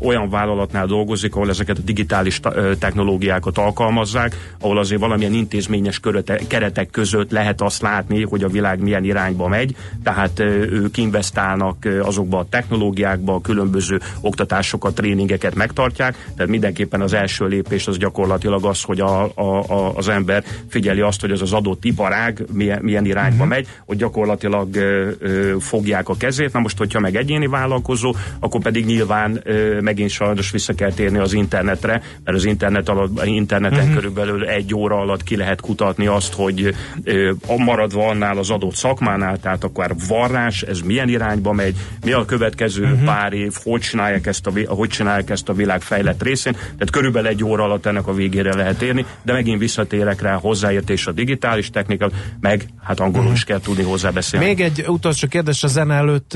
olyan 0.00 0.30
vállalatnál 0.30 0.86
dolgozik, 0.86 1.34
ahol 1.34 1.48
ezeket 1.48 1.78
a 1.78 1.82
digitális 1.84 2.40
technológiákat 2.78 3.58
alkalmazzák, 3.58 4.54
ahol 4.60 4.78
azért 4.78 5.00
valamilyen 5.00 5.32
intézményes 5.32 6.00
keretek 6.48 6.90
között 6.90 7.30
lehet 7.30 7.60
azt 7.60 7.82
látni, 7.82 8.22
hogy 8.22 8.42
a 8.42 8.48
világ 8.48 8.80
milyen 8.80 9.04
irányba 9.04 9.48
megy, 9.48 9.76
tehát 10.02 10.40
ők 10.70 10.96
investálnak 10.96 11.88
azokba 12.02 12.38
a 12.38 12.46
technológiákba, 12.50 13.34
a 13.34 13.40
különböző 13.40 14.00
oktatásokat, 14.20 14.94
tréningeket 14.94 15.54
megtartják, 15.54 16.14
tehát 16.36 16.50
mindenképpen 16.50 17.00
az 17.00 17.12
első 17.12 17.46
lépés 17.46 17.86
az 17.86 17.98
gyakorlatilag 17.98 18.64
az, 18.64 18.82
hogy 18.82 19.00
a, 19.00 19.30
a, 19.34 19.62
a, 19.68 19.94
az 19.94 20.08
ember 20.08 20.44
figyeli 20.68 21.00
azt, 21.00 21.20
hogy 21.20 21.30
az 21.30 21.42
az 21.42 21.52
adott 21.52 21.84
iparág 21.84 22.44
milyen, 22.52 22.78
milyen 22.82 23.04
irányba 23.04 23.34
uh-huh. 23.34 23.48
megy, 23.48 23.66
hogy 23.84 23.96
gyakorlatilag 23.96 24.76
ö, 24.76 25.10
ö, 25.18 25.56
fogják 25.60 26.08
a 26.08 26.16
kezét. 26.16 26.52
Na 26.52 26.60
most, 26.60 26.78
hogyha 26.78 27.00
meg 27.00 27.15
egyéni 27.16 27.46
vállalkozó, 27.46 28.14
akkor 28.40 28.62
pedig 28.62 28.84
nyilván 28.84 29.40
ö, 29.42 29.80
megint 29.80 30.10
sajnos 30.10 30.50
vissza 30.50 30.74
kell 30.74 30.92
térni 30.92 31.18
az 31.18 31.32
internetre, 31.32 32.02
mert 32.24 32.36
az 32.36 32.44
internet 32.44 32.88
alatt, 32.88 33.24
interneten 33.24 33.78
uh-huh. 33.78 33.94
körülbelül 33.94 34.44
egy 34.44 34.74
óra 34.74 34.96
alatt 34.96 35.22
ki 35.22 35.36
lehet 35.36 35.60
kutatni 35.60 36.06
azt, 36.06 36.34
hogy 36.34 36.74
ö, 37.04 37.32
maradva 37.56 38.08
annál 38.08 38.38
az 38.38 38.50
adott 38.50 38.74
szakmánál, 38.74 39.38
tehát 39.40 39.64
akkor 39.64 39.94
varrás, 40.08 40.62
ez 40.62 40.80
milyen 40.80 41.08
irányba 41.08 41.52
megy, 41.52 41.76
mi 42.04 42.12
a 42.12 42.24
következő 42.24 42.82
uh-huh. 42.82 43.04
pár 43.04 43.32
év, 43.32 43.52
hogy 43.62 43.80
csinálják, 43.80 44.26
ezt 44.26 44.46
a, 44.46 44.52
hogy 44.66 44.88
csinálják 44.88 45.30
ezt 45.30 45.48
a 45.48 45.52
világ 45.52 45.80
fejlett 45.80 46.22
részén, 46.22 46.52
tehát 46.52 46.90
körülbelül 46.90 47.28
egy 47.28 47.44
óra 47.44 47.64
alatt 47.64 47.86
ennek 47.86 48.06
a 48.06 48.14
végére 48.14 48.54
lehet 48.54 48.82
érni, 48.82 49.04
de 49.22 49.32
megint 49.32 49.58
visszatérek 49.58 50.22
rá 50.22 50.34
hozzáértés 50.34 51.06
a 51.06 51.12
digitális 51.12 51.70
technika, 51.70 52.10
meg 52.40 52.66
hát 52.82 53.00
angolul 53.00 53.20
uh-huh. 53.20 53.36
is 53.36 53.44
kell 53.44 53.60
tudni 53.60 53.82
hozzá 53.82 54.10
beszélni. 54.10 54.46
Még 54.46 54.60
egy 54.60 54.84
utolsó 54.86 55.28
kérdés 55.28 55.62
a 55.62 55.68
zene 55.68 55.94
előtt. 55.94 56.34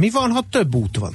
Mi 0.00 0.10
van, 0.10 0.30
ha 0.30 0.42
több 0.50 0.74
út 0.74 0.98
van? 0.98 1.14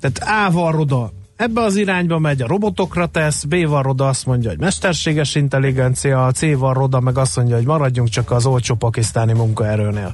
Tehát 0.00 0.48
A 0.48 0.52
van 0.52 0.72
roda, 0.72 1.12
ebbe 1.36 1.60
az 1.60 1.76
irányba 1.76 2.18
megy, 2.18 2.42
a 2.42 2.46
robotokra 2.46 3.06
tesz, 3.06 3.44
B 3.44 3.66
van 3.66 3.82
roda 3.82 4.08
azt 4.08 4.26
mondja, 4.26 4.50
hogy 4.50 4.58
mesterséges 4.58 5.34
intelligencia, 5.34 6.26
a 6.26 6.32
C 6.32 6.56
van 6.56 6.74
roda 6.74 7.00
meg 7.00 7.18
azt 7.18 7.36
mondja, 7.36 7.56
hogy 7.56 7.64
maradjunk 7.64 8.08
csak 8.08 8.30
az 8.30 8.46
olcsó 8.46 8.74
pakisztáni 8.74 9.32
munkaerőnél. 9.32 10.12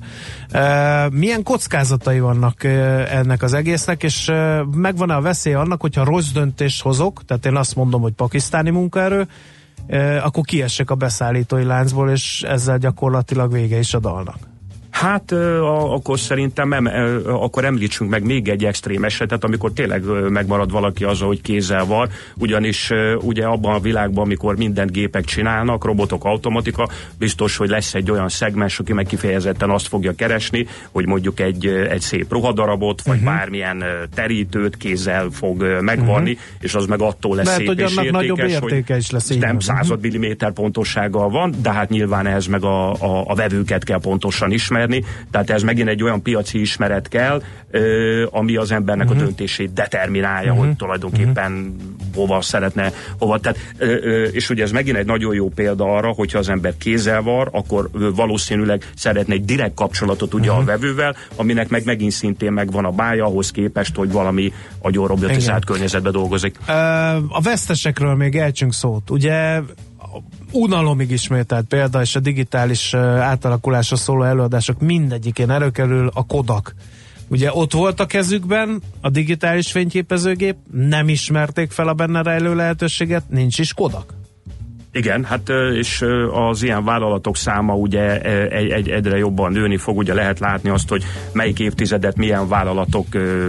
E, 0.50 1.08
milyen 1.12 1.42
kockázatai 1.42 2.20
vannak 2.20 2.64
ennek 2.64 3.42
az 3.42 3.52
egésznek, 3.52 4.02
és 4.02 4.30
megvan-e 4.74 5.14
a 5.14 5.20
veszély 5.20 5.54
annak, 5.54 5.80
hogyha 5.80 6.04
rossz 6.04 6.30
döntést 6.30 6.82
hozok, 6.82 7.24
tehát 7.24 7.46
én 7.46 7.56
azt 7.56 7.76
mondom, 7.76 8.00
hogy 8.00 8.12
pakisztáni 8.12 8.70
munkaerő, 8.70 9.28
akkor 10.22 10.44
kiessek 10.44 10.90
a 10.90 10.94
beszállítói 10.94 11.64
láncból, 11.64 12.10
és 12.10 12.42
ezzel 12.42 12.78
gyakorlatilag 12.78 13.52
vége 13.52 13.78
is 13.78 13.94
a 13.94 13.98
dalnak. 13.98 14.49
Hát 14.90 15.32
akkor 15.32 16.18
szerintem 16.18 16.72
em, 16.72 16.86
akkor 17.24 17.64
említsünk 17.64 18.10
meg 18.10 18.24
még 18.24 18.48
egy 18.48 18.64
extrém 18.64 19.04
esetet, 19.04 19.44
amikor 19.44 19.72
tényleg 19.72 20.04
megmarad 20.28 20.70
valaki 20.70 21.04
az, 21.04 21.20
hogy 21.20 21.40
kézzel 21.40 21.84
van, 21.84 22.08
ugyanis 22.36 22.90
ugye 23.20 23.44
abban 23.44 23.74
a 23.74 23.80
világban, 23.80 24.24
amikor 24.24 24.56
mindent 24.56 24.92
gépek 24.92 25.24
csinálnak, 25.24 25.84
robotok, 25.84 26.24
automatika, 26.24 26.88
biztos, 27.18 27.56
hogy 27.56 27.68
lesz 27.68 27.94
egy 27.94 28.10
olyan 28.10 28.28
szegmens, 28.28 28.78
aki 28.78 28.92
meg 28.92 29.06
kifejezetten 29.06 29.70
azt 29.70 29.88
fogja 29.88 30.14
keresni, 30.14 30.66
hogy 30.90 31.06
mondjuk 31.06 31.40
egy, 31.40 31.66
egy 31.66 32.00
szép 32.00 32.32
ruhadarabot, 32.32 33.02
vagy 33.02 33.18
uh-huh. 33.18 33.34
bármilyen 33.34 33.84
terítőt 34.14 34.76
kézzel 34.76 35.28
fog 35.32 35.80
megvarni, 35.80 36.30
uh-huh. 36.30 36.46
és 36.60 36.74
az 36.74 36.86
meg 36.86 37.00
attól 37.00 37.36
lesz 37.36 37.46
Mert, 37.46 37.58
szép 37.58 37.66
hogy 37.66 37.78
és 37.78 37.90
értékes, 37.90 38.10
nagyobb 38.10 38.38
értéke 38.38 38.96
is 38.96 39.10
lesz. 39.10 39.28
Nem 39.28 39.58
század 39.58 40.00
milliméter 40.00 40.52
pontossággal 40.52 41.28
van, 41.28 41.54
de 41.62 41.72
hát 41.72 41.88
nyilván 41.88 42.26
ehhez 42.26 42.46
meg 42.46 42.64
a, 42.64 42.92
a, 42.92 43.24
a 43.26 43.34
vevőket 43.34 43.84
kell 43.84 44.00
pontosan 44.00 44.50
ismerni, 44.50 44.79
ismerni, 44.80 45.04
tehát 45.30 45.50
ez 45.50 45.62
megint 45.62 45.88
egy 45.88 46.02
olyan 46.02 46.22
piaci 46.22 46.60
ismeret 46.60 47.08
kell, 47.08 47.42
ami 48.30 48.56
az 48.56 48.72
embernek 48.72 49.06
uh-huh. 49.06 49.20
a 49.20 49.24
mhm. 49.24 49.24
döntését 49.24 49.72
determinálja, 49.72 50.50
uh-huh. 50.50 50.66
hogy 50.66 50.76
tulajdonképpen 50.76 51.52
uh-huh. 51.52 52.14
hova 52.14 52.40
szeretne, 52.40 52.92
hova. 53.18 53.38
Tehát, 53.38 53.58
és 54.32 54.50
ugye 54.50 54.62
ez 54.62 54.70
megint 54.70 54.96
egy 54.96 55.06
nagyon 55.06 55.34
jó 55.34 55.48
példa 55.48 55.84
arra, 55.84 56.08
hogyha 56.08 56.38
az 56.38 56.48
ember 56.48 56.76
kézzel 56.78 57.22
var, 57.22 57.48
akkor 57.52 57.88
valószínűleg 57.92 58.90
szeretne 58.94 59.34
egy 59.34 59.44
direkt 59.44 59.74
kapcsolatot 59.74 60.34
ugye 60.34 60.50
uh-huh. 60.50 60.62
a 60.62 60.66
vevővel, 60.66 61.16
aminek 61.36 61.68
meg 61.68 61.84
megint 61.84 62.12
szintén 62.12 62.52
megvan 62.52 62.84
a 62.84 62.90
bája 62.90 63.24
ahhoz 63.24 63.50
képest, 63.50 63.96
hogy 63.96 64.12
valami 64.12 64.52
robotizált 64.82 65.64
környezetben 65.64 66.12
dolgozik. 66.12 66.58
A 67.28 67.40
vesztesekről 67.42 68.14
még 68.14 68.36
elcsünk 68.36 68.72
szót. 68.72 69.10
Ugye 69.10 69.60
unalomig 70.52 71.10
ismételt 71.10 71.66
példa, 71.66 72.00
és 72.00 72.16
a 72.16 72.20
digitális 72.20 72.94
átalakulásra 72.94 73.96
szóló 73.96 74.22
előadások 74.22 74.80
mindegyikén 74.80 75.50
előkerül 75.50 76.10
a 76.14 76.26
Kodak. 76.26 76.74
Ugye 77.28 77.50
ott 77.52 77.72
volt 77.72 78.00
a 78.00 78.06
kezükben 78.06 78.82
a 79.00 79.10
digitális 79.10 79.70
fényképezőgép, 79.70 80.56
nem 80.72 81.08
ismerték 81.08 81.70
fel 81.70 81.88
a 81.88 81.94
benne 81.94 82.22
rejlő 82.22 82.54
lehetőséget, 82.54 83.28
nincs 83.28 83.58
is 83.58 83.74
Kodak. 83.74 84.19
Igen, 84.92 85.24
hát 85.24 85.48
és 85.74 86.04
az 86.32 86.62
ilyen 86.62 86.84
vállalatok 86.84 87.36
száma 87.36 87.74
ugye 87.74 88.20
egy, 88.48 88.70
egy, 88.70 88.88
egyre 88.88 89.16
jobban 89.16 89.52
nőni 89.52 89.76
fog, 89.76 89.96
ugye 89.96 90.14
lehet 90.14 90.38
látni 90.38 90.70
azt, 90.70 90.88
hogy 90.88 91.04
melyik 91.32 91.58
évtizedet 91.58 92.16
milyen 92.16 92.48
vállalatok 92.48 93.06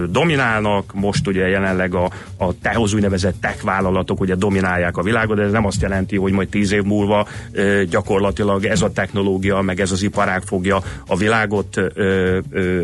dominálnak, 0.09 0.93
most 0.93 1.27
ugye 1.27 1.47
jelenleg 1.47 1.95
a, 1.95 2.09
a 2.37 2.59
tehoz 2.61 2.93
úgynevezett 2.93 3.41
tech 3.41 3.63
vállalatok 3.63 4.19
ugye 4.19 4.35
dominálják 4.35 4.97
a 4.97 5.01
világot, 5.01 5.37
de 5.37 5.43
ez 5.43 5.51
nem 5.51 5.65
azt 5.65 5.81
jelenti, 5.81 6.17
hogy 6.17 6.31
majd 6.31 6.49
tíz 6.49 6.71
év 6.71 6.83
múlva 6.83 7.27
gyakorlatilag 7.89 8.65
ez 8.65 8.81
a 8.81 8.91
technológia, 8.91 9.61
meg 9.61 9.79
ez 9.79 9.91
az 9.91 10.03
iparág 10.03 10.41
fogja 10.41 10.81
a 11.07 11.17
világot 11.17 11.81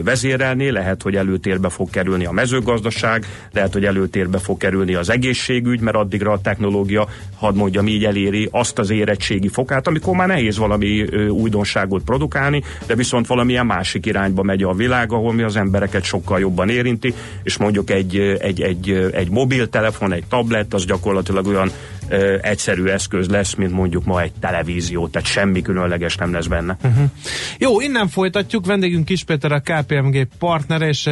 vezérelni, 0.03 0.71
lehet, 0.71 1.01
hogy 1.01 1.15
előtérbe 1.15 1.69
fog 1.69 1.89
kerülni 1.89 2.25
a 2.25 2.31
mezőgazdaság, 2.31 3.25
lehet, 3.51 3.73
hogy 3.73 3.85
előtérbe 3.85 4.37
fog 4.37 4.57
kerülni 4.57 4.95
az 4.95 5.09
egészségügy, 5.09 5.79
mert 5.79 5.97
addigra 5.97 6.31
a 6.31 6.41
technológia, 6.41 7.07
hadd 7.35 7.55
mondjam 7.55 7.87
így, 7.87 8.05
eléri 8.05 8.46
azt 8.51 8.79
az 8.79 8.89
érettségi 8.89 9.47
fokát, 9.47 9.87
amikor 9.87 10.15
már 10.15 10.27
nehéz 10.27 10.57
valami 10.57 11.01
újdonságot 11.29 12.03
produkálni, 12.03 12.63
de 12.85 12.95
viszont 12.95 13.27
valamilyen 13.27 13.65
másik 13.65 14.05
irányba 14.05 14.43
megy 14.43 14.63
a 14.63 14.73
világ, 14.73 15.11
ahol 15.11 15.33
mi 15.33 15.43
az 15.43 15.55
embereket 15.55 16.03
sokkal 16.03 16.39
jobban 16.39 16.69
érinti, 16.69 17.13
és 17.43 17.57
mondjuk 17.57 17.89
egy, 17.89 18.17
egy, 18.17 18.61
egy, 18.61 19.09
egy 19.13 19.29
mobiltelefon, 19.29 20.13
egy 20.13 20.23
tablet, 20.29 20.73
az 20.73 20.85
gyakorlatilag 20.85 21.47
olyan 21.47 21.71
ö, 22.09 22.37
egyszerű 22.41 22.85
eszköz 22.85 23.27
lesz, 23.27 23.53
mint 23.53 23.71
mondjuk 23.71 24.05
ma 24.05 24.21
egy 24.21 24.31
televízió, 24.39 25.07
tehát 25.07 25.27
semmi 25.27 25.61
különleges 25.61 26.15
nem 26.15 26.33
lesz 26.33 26.45
benne. 26.45 26.77
Uh-huh. 26.83 27.09
Jó, 27.57 27.81
innen 27.81 28.07
folytatjuk. 28.07 28.65
Vendégünk 28.65 29.05
Kis 29.05 29.23
Péter 29.23 29.51
a 29.51 29.59
KPMG 29.59 30.27
partner, 30.39 30.81
és 30.81 31.05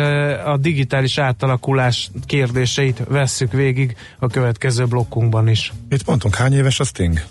a 0.46 0.58
digitális 0.60 1.18
átalakulás 1.18 2.12
kérdéseit 2.26 3.02
vesszük 3.08 3.52
végig 3.52 3.96
a 4.20 4.28
következő 4.28 4.86
blokkunkban 4.86 5.48
is. 5.48 5.74
Mit 5.90 6.06
mondtunk, 6.06 6.36
hány 6.36 6.54
éves 6.54 6.80
a 6.80 6.84
Sting? 6.84 7.22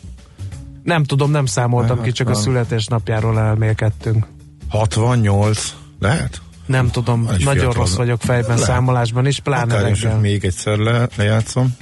Nem 0.82 1.04
tudom, 1.04 1.30
nem 1.30 1.46
számoltam 1.46 2.02
ki, 2.02 2.12
csak 2.12 2.28
a 2.28 2.34
születésnapjáról 2.34 3.38
elmélkedtünk. 3.40 4.26
68, 4.68 5.74
lehet? 6.00 6.40
Nem 6.66 6.90
tudom, 6.90 7.20
Egy 7.32 7.44
nagyon 7.44 7.60
fiatal. 7.62 7.72
rossz 7.72 7.94
vagyok 7.94 8.20
fejben, 8.20 8.48
lehet. 8.48 8.64
számolásban 8.64 9.26
is, 9.26 9.40
pláne 9.40 9.80
reggel. 9.80 10.18
még 10.18 10.44
egyszer 10.44 10.76
le, 10.76 11.08
lejátszom, 11.16 11.76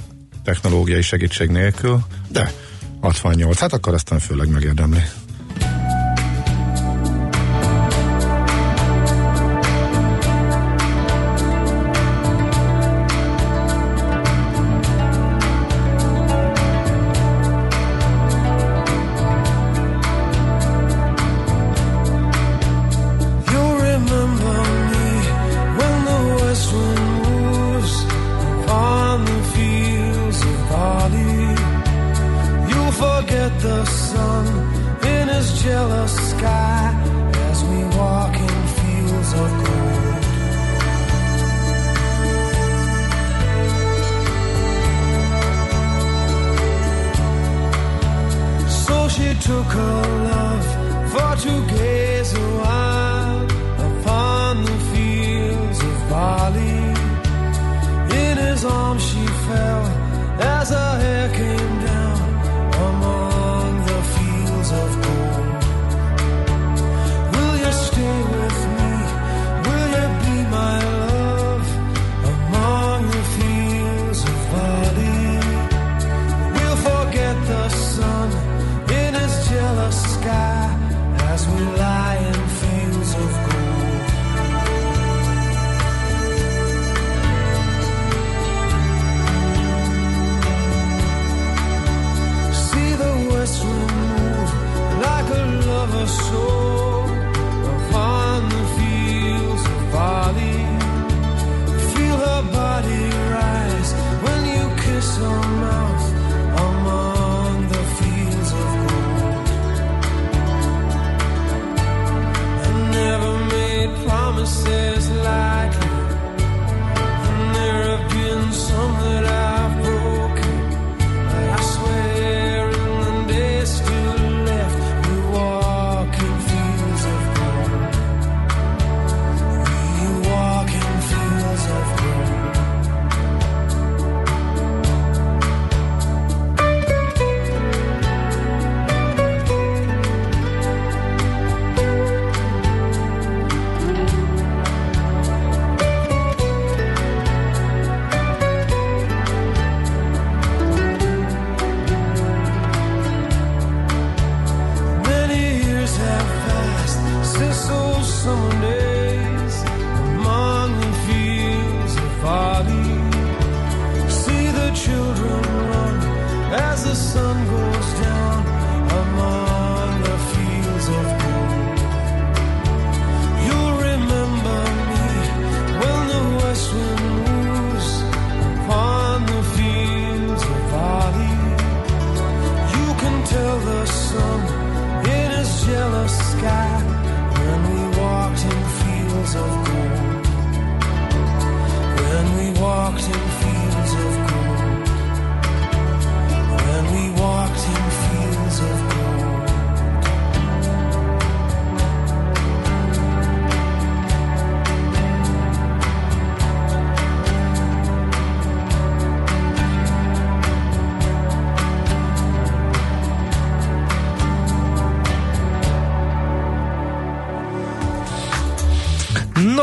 technológiai 0.45 1.03
segítség 1.03 1.51
nélkül, 1.51 2.01
de 2.29 2.53
68, 3.01 3.59
hát 3.59 3.73
akkor 3.73 3.95
aztán 3.95 4.19
főleg 4.19 4.49
megérdemli. 4.49 5.01
the 33.63 33.85
sun 33.85 34.47
in 35.07 35.29
his 35.29 35.63
jealous 35.63 36.15
sky 36.31 36.93
as 37.51 37.63
we 37.63 37.79
walk 37.97 38.35
in 38.35 38.59
fields 38.79 39.33
of 39.43 39.51
gold. 39.63 40.25
So 48.85 48.97
she 49.09 49.29
took 49.49 49.69
her 49.81 50.03
love 50.33 50.67
for 51.13 51.33
to 51.45 51.55
gaze 51.77 52.33
a 52.35 52.49
while 52.63 53.45
upon 53.89 54.65
the 54.65 54.79
fields 54.91 55.81
of 55.81 56.09
Bali. 56.11 56.81
In 58.25 58.37
his 58.39 58.65
arms 58.65 59.05
she 59.09 59.25
fell 59.47 59.85
as 60.59 60.71
her 60.71 60.99
hair 60.99 61.29
came 61.37 61.82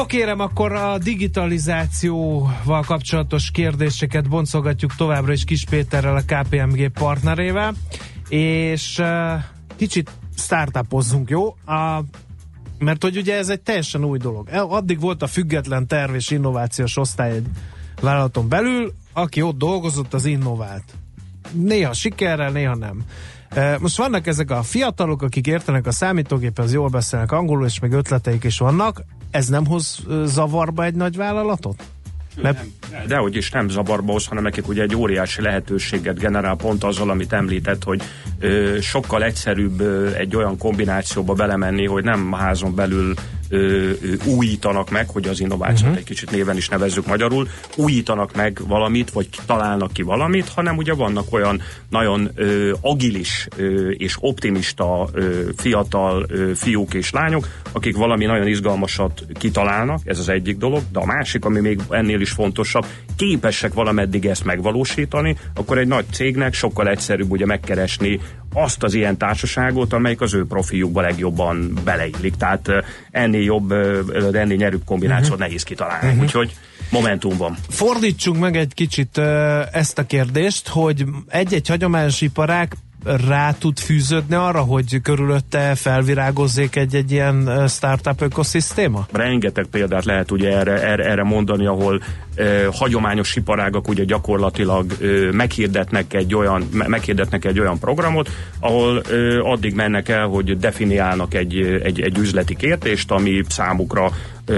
kérem, 0.10 0.39
akkor 0.39 0.72
a 0.72 0.98
digitalizációval 0.98 2.84
kapcsolatos 2.86 3.52
kérdéseket 3.52 4.30
boncolgatjuk 4.30 4.95
továbbra 4.95 5.34
is 5.34 5.43
Kis 5.43 5.63
Péterrel, 5.69 6.15
a 6.15 6.22
KPMG 6.22 6.88
partnerével, 6.88 7.74
és 8.30 9.02
kicsit 9.76 10.12
startupozzunk, 10.38 11.30
jó? 11.30 11.45
A, 11.65 12.04
mert 12.80 13.04
hogy 13.04 13.17
ugye 13.17 13.36
ez 13.38 13.50
egy 13.50 13.62
teljesen 13.62 14.06
új 14.06 14.17
dolog. 14.17 14.48
El- 14.52 14.67
Addig 14.69 15.00
volt 15.00 15.22
a 15.22 15.28
független 15.28 15.88
terv 15.88 16.15
és 16.15 16.32
innovációs 16.32 16.98
osztály 16.98 17.32
egy 17.32 17.45
vállalaton 18.02 18.50
belül, 18.50 18.93
aki 19.13 19.41
ott 19.41 19.58
dolgozott, 19.58 20.13
az 20.13 20.26
innovált. 20.26 20.84
Néha 21.52 21.93
sikerrel, 21.93 22.52
néha 22.52 22.76
nem. 22.76 23.02
E, 23.50 23.78
Most 23.80 23.98
vannak 23.98 24.28
ezek 24.28 24.52
a 24.52 24.63
fiatalok, 24.63 25.22
akik 25.22 25.48
értenek 25.48 25.88
a 25.88 25.91
számítógéphez, 25.91 26.74
jól 26.74 26.89
beszélnek 26.89 27.32
angolul, 27.32 27.65
és 27.65 27.80
még 27.80 27.91
ötleteik 27.91 28.43
is 28.43 28.58
vannak. 28.58 29.04
Ez 29.32 29.48
nem 29.48 29.65
hoz 29.65 30.00
zavarba 30.26 30.84
egy 30.84 30.96
nagy 30.96 31.15
vállalatot? 31.15 31.84
Mert 32.42 32.65
Dehogy 33.08 33.36
is 33.36 33.52
nem 33.52 33.70
zavarba 33.70 34.12
hoz, 34.12 34.28
hanem 34.28 34.44
nekik 34.44 34.68
ugye 34.68 34.82
egy 34.82 34.96
óriási 34.96 35.42
lehetőséget 35.42 36.20
generál 36.20 36.56
pont 36.56 36.84
azzal, 36.84 37.10
amit 37.10 37.34
említett, 37.34 37.84
hogy 37.84 38.02
ö, 38.39 38.78
sokkal 38.82 39.24
egyszerűbb 39.24 39.80
ö, 39.80 40.13
egy 40.13 40.36
olyan 40.36 40.58
kombinációba 40.58 41.34
belemenni, 41.34 41.86
hogy 41.86 42.04
nem 42.04 42.32
házon 42.32 42.76
belül 42.76 43.13
ö, 43.49 43.91
újítanak 44.25 44.89
meg, 44.89 45.09
hogy 45.09 45.27
az 45.27 45.39
innovációt 45.39 45.81
uh-huh. 45.81 45.97
egy 45.97 46.03
kicsit 46.03 46.31
néven 46.31 46.57
is 46.57 46.69
nevezzük 46.69 47.07
magyarul, 47.07 47.47
újítanak 47.75 48.35
meg 48.35 48.59
valamit, 48.67 49.09
vagy 49.09 49.29
találnak 49.45 49.93
ki 49.93 50.01
valamit, 50.01 50.49
hanem 50.49 50.77
ugye 50.77 50.93
vannak 50.93 51.33
olyan 51.33 51.62
nagyon 51.89 52.29
ö, 52.35 52.71
agilis 52.81 53.47
ö, 53.55 53.89
és 53.89 54.17
optimista 54.19 55.09
ö, 55.13 55.49
fiatal 55.57 56.25
ö, 56.27 56.51
fiúk 56.55 56.93
és 56.93 57.12
lányok, 57.12 57.47
akik 57.71 57.97
valami 57.97 58.25
nagyon 58.25 58.47
izgalmasat 58.47 59.25
kitalálnak, 59.33 59.99
ez 60.05 60.19
az 60.19 60.29
egyik 60.29 60.57
dolog, 60.57 60.81
de 60.91 60.99
a 60.99 61.05
másik, 61.05 61.45
ami 61.45 61.59
még 61.59 61.79
ennél 61.89 62.21
is 62.21 62.31
fontosabb, 62.31 62.85
képesek 63.15 63.73
valameddig 63.73 64.25
ezt 64.25 64.43
megvalósítani, 64.45 65.35
akkor 65.55 65.77
egy 65.77 65.88
nagy 65.88 66.05
cégnek 66.12 66.53
sokkal 66.53 66.88
egyszerűbb 66.88 67.31
ugye 67.31 67.45
megkeresni 67.45 68.19
azt 68.53 68.83
az 68.83 68.93
ilyen 68.93 69.17
társaságot, 69.17 69.93
amelyik 69.93 70.21
az 70.21 70.33
ő 70.33 70.45
profiukba 70.45 71.01
legjobban 71.01 71.73
beleillik. 71.83 72.35
Tehát 72.35 72.69
ennél 73.12 73.43
jobb, 73.43 73.71
ennél 74.33 74.57
nyerőbb 74.57 74.83
kombinációt 74.85 75.25
uh-huh. 75.25 75.45
nehéz 75.45 75.63
kitalálni. 75.63 76.07
Uh-huh. 76.07 76.23
Úgyhogy 76.23 76.55
momentum 76.91 77.38
van. 77.38 77.57
fordítsunk 77.69 78.39
meg 78.39 78.57
egy 78.57 78.73
kicsit 78.73 79.17
ezt 79.71 79.97
a 79.97 80.05
kérdést, 80.05 80.67
hogy 80.67 81.05
egy-egy 81.27 81.67
hagyományos 81.67 82.21
iparág 82.21 82.73
rá 83.03 83.51
tud 83.51 83.79
fűződni 83.79 84.35
arra, 84.35 84.59
hogy 84.59 85.01
körülötte 85.01 85.75
felvirágozzék 85.75 86.75
egy-egy 86.75 87.12
ilyen 87.12 87.67
startup 87.67 88.21
ökoszisztéma? 88.21 89.07
rengeteg 89.12 89.65
példát 89.65 90.05
lehet 90.05 90.31
ugye 90.31 90.57
erre, 90.57 90.83
erre, 90.83 91.03
erre 91.03 91.23
mondani, 91.23 91.65
ahol 91.65 92.01
ö, 92.35 92.67
hagyományos 92.73 93.35
iparágak 93.35 93.88
ugye 93.88 94.03
gyakorlatilag 94.03 94.95
ö, 94.99 95.31
meghirdetnek 95.31 96.13
egy 96.13 96.35
olyan 96.35 96.69
me- 96.71 96.88
meghirdetnek 96.88 97.45
egy 97.45 97.59
olyan 97.59 97.79
programot, 97.79 98.29
ahol 98.59 99.01
ö, 99.09 99.39
addig 99.39 99.73
mennek 99.73 100.09
el, 100.09 100.27
hogy 100.27 100.57
definiálnak 100.57 101.33
egy, 101.33 101.79
egy, 101.83 102.01
egy 102.01 102.17
üzleti 102.17 102.55
kérdést, 102.55 103.12
ami 103.12 103.43
számukra 103.49 104.12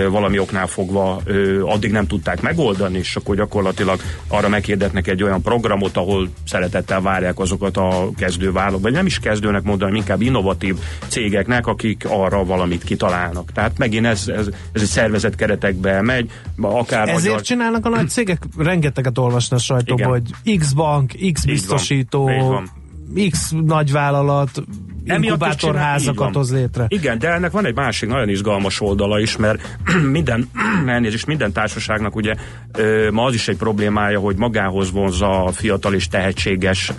valami 0.10 0.39
oknál 0.39 0.67
fogva 0.67 1.21
addig 1.65 1.91
nem 1.91 2.08
tudták 2.08 2.41
megoldani, 2.41 2.97
és 2.97 3.15
akkor 3.15 3.36
gyakorlatilag 3.36 3.99
arra 4.27 4.49
meghirdetnek 4.49 5.08
egy 5.08 5.23
olyan 5.23 5.41
programot, 5.41 5.97
ahol 5.97 6.30
szeretettel 6.45 7.01
várják 7.01 7.39
azokat 7.39 7.77
a 7.77 8.10
kezdővállalatok, 8.17 8.82
vagy 8.82 8.93
nem 8.93 9.06
is 9.06 9.19
kezdőnek 9.19 9.63
mondani, 9.63 9.97
inkább 9.97 10.21
innovatív 10.21 10.75
cégeknek, 11.08 11.67
akik 11.67 12.06
arra 12.10 12.45
valamit 12.45 12.84
kitalálnak. 12.84 13.51
Tehát 13.51 13.77
megint 13.77 14.06
ez, 14.06 14.27
ez, 14.27 14.47
ez 14.71 14.82
egy 14.82 14.88
szervezet 14.88 15.36
keretekbe 15.36 16.01
megy, 16.01 16.32
akár 16.62 17.08
Ezért 17.08 17.23
magyar, 17.23 17.41
csinálnak 17.41 17.86
a 17.86 17.89
nagy 17.89 18.10
cégek? 18.15 18.43
Rengeteget 18.58 19.17
olvasni 19.17 19.56
a 19.56 19.60
sajtóban, 19.60 20.08
hogy 20.08 20.58
X 20.58 20.71
bank, 20.71 21.13
X 21.34 21.45
biztosító. 21.45 22.30
X 23.30 23.54
nagyvállalat, 23.65 24.63
inkubátorházakat 25.04 26.34
hoz 26.34 26.52
létre. 26.52 26.86
Igen, 26.88 27.20
de 27.20 27.30
ennek 27.30 27.52
van 27.52 27.66
egy 27.66 27.76
másik 27.76 28.10
nagyon 28.10 28.30
izgalmas 28.30 28.82
oldala 28.82 29.20
is, 29.20 29.38
mert 29.38 29.78
minden, 30.18 30.50
elnézést, 30.86 31.26
minden 31.26 31.52
társaságnak 31.52 32.16
ugye 32.16 32.36
ma 33.12 33.24
az 33.24 33.34
is 33.34 33.48
egy 33.48 33.58
problémája, 33.58 34.20
hogy 34.20 34.36
magához 34.36 34.92
vonzza 34.92 35.44
a 35.44 35.52
fiatal 35.52 35.94
és 35.94 36.08
tehetséges 36.08 36.92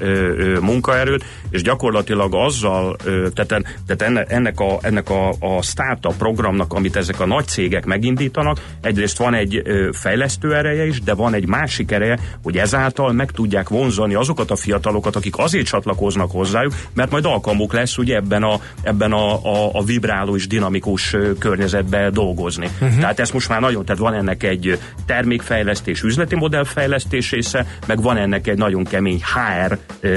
munkaerőt, 0.61 1.25
és 1.51 1.62
gyakorlatilag 1.62 2.35
azzal, 2.35 2.97
tehát, 3.05 3.65
tehát 3.87 4.03
enne, 4.03 4.23
ennek, 4.23 4.61
a, 4.61 4.79
ennek 4.81 5.11
a, 5.11 5.29
a 5.29 5.62
startup 5.62 6.17
programnak, 6.17 6.73
amit 6.73 6.97
ezek 6.97 7.21
a 7.21 7.27
nagy 7.27 7.47
cégek 7.47 7.85
megindítanak, 7.85 8.59
egyrészt 8.81 9.19
van 9.19 9.35
egy 9.35 9.62
fejlesztő 9.93 10.55
ereje 10.55 10.87
is, 10.87 11.01
de 11.01 11.15
van 11.15 11.35
egy 11.35 11.47
másik 11.47 11.91
ereje, 11.91 12.19
hogy 12.43 12.57
ezáltal 12.57 13.12
meg 13.12 13.31
tudják 13.31 13.69
vonzani 13.69 14.15
azokat 14.15 14.51
a 14.51 14.57
fiatalokat, 14.57 15.17
akik 15.17 15.38
azért 15.38 15.67
csatlakoznak 15.67 16.31
hozzájuk, 16.31 16.75
mert 16.95 17.11
majd 17.11 17.25
alkalmuk 17.25 17.73
lesz 17.73 17.91
ugye 17.98 18.16
ebben 18.16 18.42
a, 18.42 18.61
ebben 18.83 19.12
a, 19.12 19.33
a, 19.33 19.70
a 19.72 19.85
vibráló 19.85 20.37
és 20.37 20.46
dinamikus 20.46 21.16
környezetben 21.38 22.12
dolgozni. 22.12 22.68
Uh-huh. 22.81 22.98
Tehát 22.98 23.20
ez 23.20 23.31
most 23.31 23.48
már 23.48 23.61
nagyon, 23.61 23.85
tehát 23.85 24.00
van 24.00 24.14
ennek 24.14 24.42
egy 24.42 24.78
termékfejlesztés, 25.07 26.02
üzleti 26.02 26.35
modellfejlesztés 26.35 27.31
része, 27.31 27.66
meg 27.87 28.02
van 28.02 28.16
ennek 28.16 28.46
egy 28.46 28.59
nagyon 28.59 28.85
kemény 28.85 29.22
HR 29.22 29.78
ö, 30.00 30.09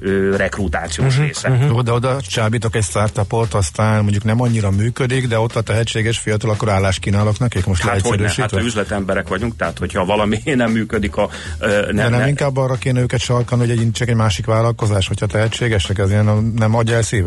ö, 0.00 0.36
rekrutációs 0.36 1.06
uh-huh. 1.06 1.26
része. 1.26 1.48
Uh-huh. 1.48 1.68
Jó, 1.68 1.82
de 1.82 1.92
oda 1.92 2.20
csábítok 2.20 2.76
egy 2.76 2.82
startupot, 2.82 3.54
aztán 3.54 4.02
mondjuk 4.02 4.24
nem 4.24 4.40
annyira 4.40 4.70
működik, 4.70 5.28
de 5.28 5.38
ott 5.38 5.56
a 5.56 5.60
tehetséges 5.60 6.18
fiatal, 6.18 6.50
akkor 6.50 6.68
állást 6.68 6.98
kínálok 6.98 7.38
nekik, 7.38 7.66
most 7.66 7.82
Hát 7.82 8.00
hogy 8.00 8.20
ne, 8.20 8.32
hát 8.36 8.52
üzletemberek 8.52 9.28
vagyunk, 9.28 9.56
tehát 9.56 9.78
hogyha 9.78 10.04
valami 10.04 10.40
nem 10.54 10.70
működik 10.70 11.16
a... 11.16 11.28
Ö, 11.58 11.66
de 11.66 11.92
nem, 11.92 12.10
nem 12.10 12.20
ne, 12.20 12.28
inkább 12.28 12.56
arra 12.56 12.74
kéne 12.74 13.00
őket 13.00 13.20
sarkalni, 13.20 13.66
hogy 13.68 13.78
egy, 13.78 13.90
csak 13.92 14.08
egy 14.08 14.14
másik 14.14 14.46
vállalkozás, 14.46 15.08
hogyha 15.08 15.26
tehetségesek, 15.26 15.98
ez 15.98 16.10
ilyen 16.10 16.52
nem 16.56 16.74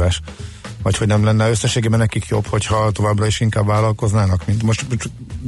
agyelszíves? 0.01 0.21
Vagy 0.83 0.97
hogy 0.97 1.07
nem 1.07 1.23
lenne 1.23 1.49
összességében 1.49 1.99
nekik 1.99 2.25
jobb, 2.25 2.45
hogyha 2.47 2.91
továbbra 2.91 3.25
is 3.25 3.39
inkább 3.39 3.65
vállalkoznának, 3.65 4.45
mint 4.45 4.63
most, 4.63 4.87
De, 4.87 4.97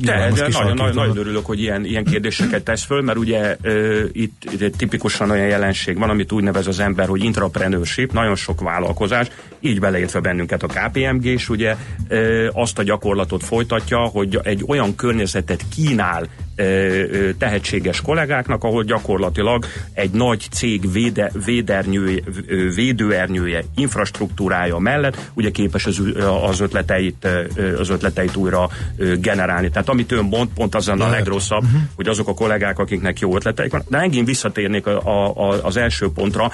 nyilván 0.01 0.29
most 0.29 0.41
de 0.41 0.47
nagyon, 0.47 0.73
nagyon, 0.73 0.95
nagyon 0.95 1.17
örülök, 1.17 1.45
hogy 1.45 1.62
ilyen, 1.62 1.86
ilyen 1.86 2.03
kérdéseket 2.03 2.63
tesz 2.63 2.83
föl, 2.83 3.01
mert 3.01 3.17
ugye 3.17 3.57
ö, 3.62 4.03
itt, 4.12 4.43
itt 4.51 4.77
tipikusan 4.77 5.29
olyan 5.29 5.47
jelenség 5.47 5.97
van, 5.97 6.10
amit 6.10 6.31
úgy 6.31 6.43
nevez 6.43 6.67
az 6.67 6.79
ember, 6.79 7.07
hogy 7.07 7.23
intrapreneurship, 7.23 8.13
nagyon 8.13 8.36
sok 8.36 8.62
vállalkozás, 8.62 9.27
így 9.60 9.79
beleértve 9.79 10.19
bennünket 10.19 10.63
a 10.63 10.67
KPMG 10.67 11.25
is 11.25 11.49
ugye 11.49 11.75
ö, 12.07 12.47
azt 12.53 12.79
a 12.79 12.83
gyakorlatot 12.83 13.43
folytatja, 13.43 13.99
hogy 13.99 14.39
egy 14.43 14.63
olyan 14.67 14.95
környezetet 14.95 15.65
kínál 15.75 16.27
tehetséges 17.37 18.01
kollégáknak, 18.01 18.63
ahol 18.63 18.83
gyakorlatilag 18.83 19.65
egy 19.93 20.11
nagy 20.11 20.47
cég 20.51 20.91
véde, 20.91 21.31
védernyője, 21.45 22.21
ö, 22.47 22.73
védőernyője, 22.73 23.63
infrastruktúrája 23.75 24.77
mellett 24.77 25.31
ugye 25.33 25.51
képes 25.51 25.85
az, 25.85 26.01
az, 26.41 26.59
ötleteit, 26.59 27.27
az 27.79 27.89
ötleteit 27.89 28.35
újra 28.35 28.69
generálni. 29.19 29.69
Tehát 29.69 29.89
amit 29.89 30.11
ön 30.11 30.25
mond, 30.25 30.49
pont 30.55 30.75
az 30.75 30.87
a 30.87 30.95
Lehet. 30.95 31.13
legrosszabb, 31.13 31.63
uh-huh. 31.63 31.81
hogy 31.95 32.07
azok 32.07 32.27
a 32.27 32.33
kollégák, 32.33 32.79
akiknek 32.79 33.19
jó 33.19 33.35
ötleteik 33.35 33.71
van. 33.71 33.83
De 33.89 33.97
megint 33.97 34.27
visszatérnék 34.27 34.85
a, 34.85 35.49
a, 35.49 35.63
az 35.63 35.77
első 35.77 36.09
pontra. 36.09 36.51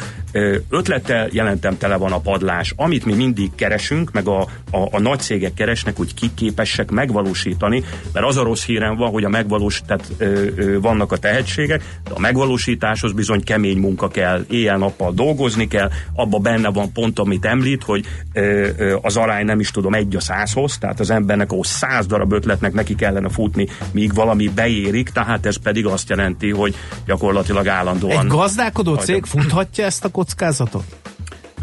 Ötlettel 0.70 1.28
jelentem 1.32 1.78
tele 1.78 1.96
van 1.96 2.12
a 2.12 2.20
padlás. 2.20 2.74
Amit 2.76 3.06
mi 3.06 3.14
mindig 3.14 3.56
keresünk, 3.56 4.12
meg 4.12 4.28
a, 4.28 4.42
a, 4.72 4.88
a 4.92 5.00
nagy 5.00 5.20
cégek 5.20 5.54
keresnek, 5.54 5.98
hogy 5.98 6.14
kik 6.14 6.34
képesek 6.34 6.92
megvalósítani, 6.92 7.84
mert 8.14 8.26
az 8.26 8.38
a 8.38 8.44
rossz 8.44 8.66
hírem 8.66 8.96
van, 8.96 9.12
hogy 9.12 9.24
a 9.24 9.30
megvalós, 9.30 9.82
tehát 9.96 10.12
ö, 10.18 10.48
ö, 10.56 10.80
vannak 10.80 11.12
a 11.12 11.18
tehetségek, 11.18 12.00
de 12.04 12.12
a 12.14 12.20
megvalósításhoz 12.20 13.12
bizony 13.12 13.44
kemény 13.44 13.78
munka 13.78 14.08
kell, 14.08 14.46
éjjel-nappal 14.50 15.14
dolgozni 15.14 15.68
kell, 15.68 15.90
abba 16.16 16.40
benne 16.40 16.70
van 16.70 16.92
pont, 16.92 17.20
amit 17.20 17.46
említ, 17.46 17.84
hogy 17.84 18.06
ö, 18.34 18.68
ö, 18.78 18.98
az 19.02 19.18
arány 19.18 19.46
nem 19.46 19.60
is 19.60 19.72
tudom 19.72 19.94
egy 19.94 20.16
a 20.16 20.20
százhoz, 20.20 20.78
tehát 20.78 21.00
az 21.00 21.10
embernek 21.10 21.52
ahhoz 21.52 21.68
száz 21.68 22.06
darab 22.06 22.32
ötletnek 22.32 22.74
neki 22.74 22.96
kellene 22.96 23.30
futni, 23.30 23.68
míg 23.92 24.14
valami 24.14 24.50
beérik, 24.56 25.10
tehát 25.10 25.46
ez 25.46 25.56
pedig 25.56 25.86
azt 25.86 26.10
jelenti, 26.10 26.50
hogy 26.50 26.76
gyakorlatilag 27.06 27.68
állandóan 27.68 28.26
Egy 28.26 28.28
gazdálkodó 28.28 28.96
cég 28.96 29.26
futhatja 29.26 29.86
ezt 29.86 30.06
a 30.06 30.10
kockázatot? 30.10 30.84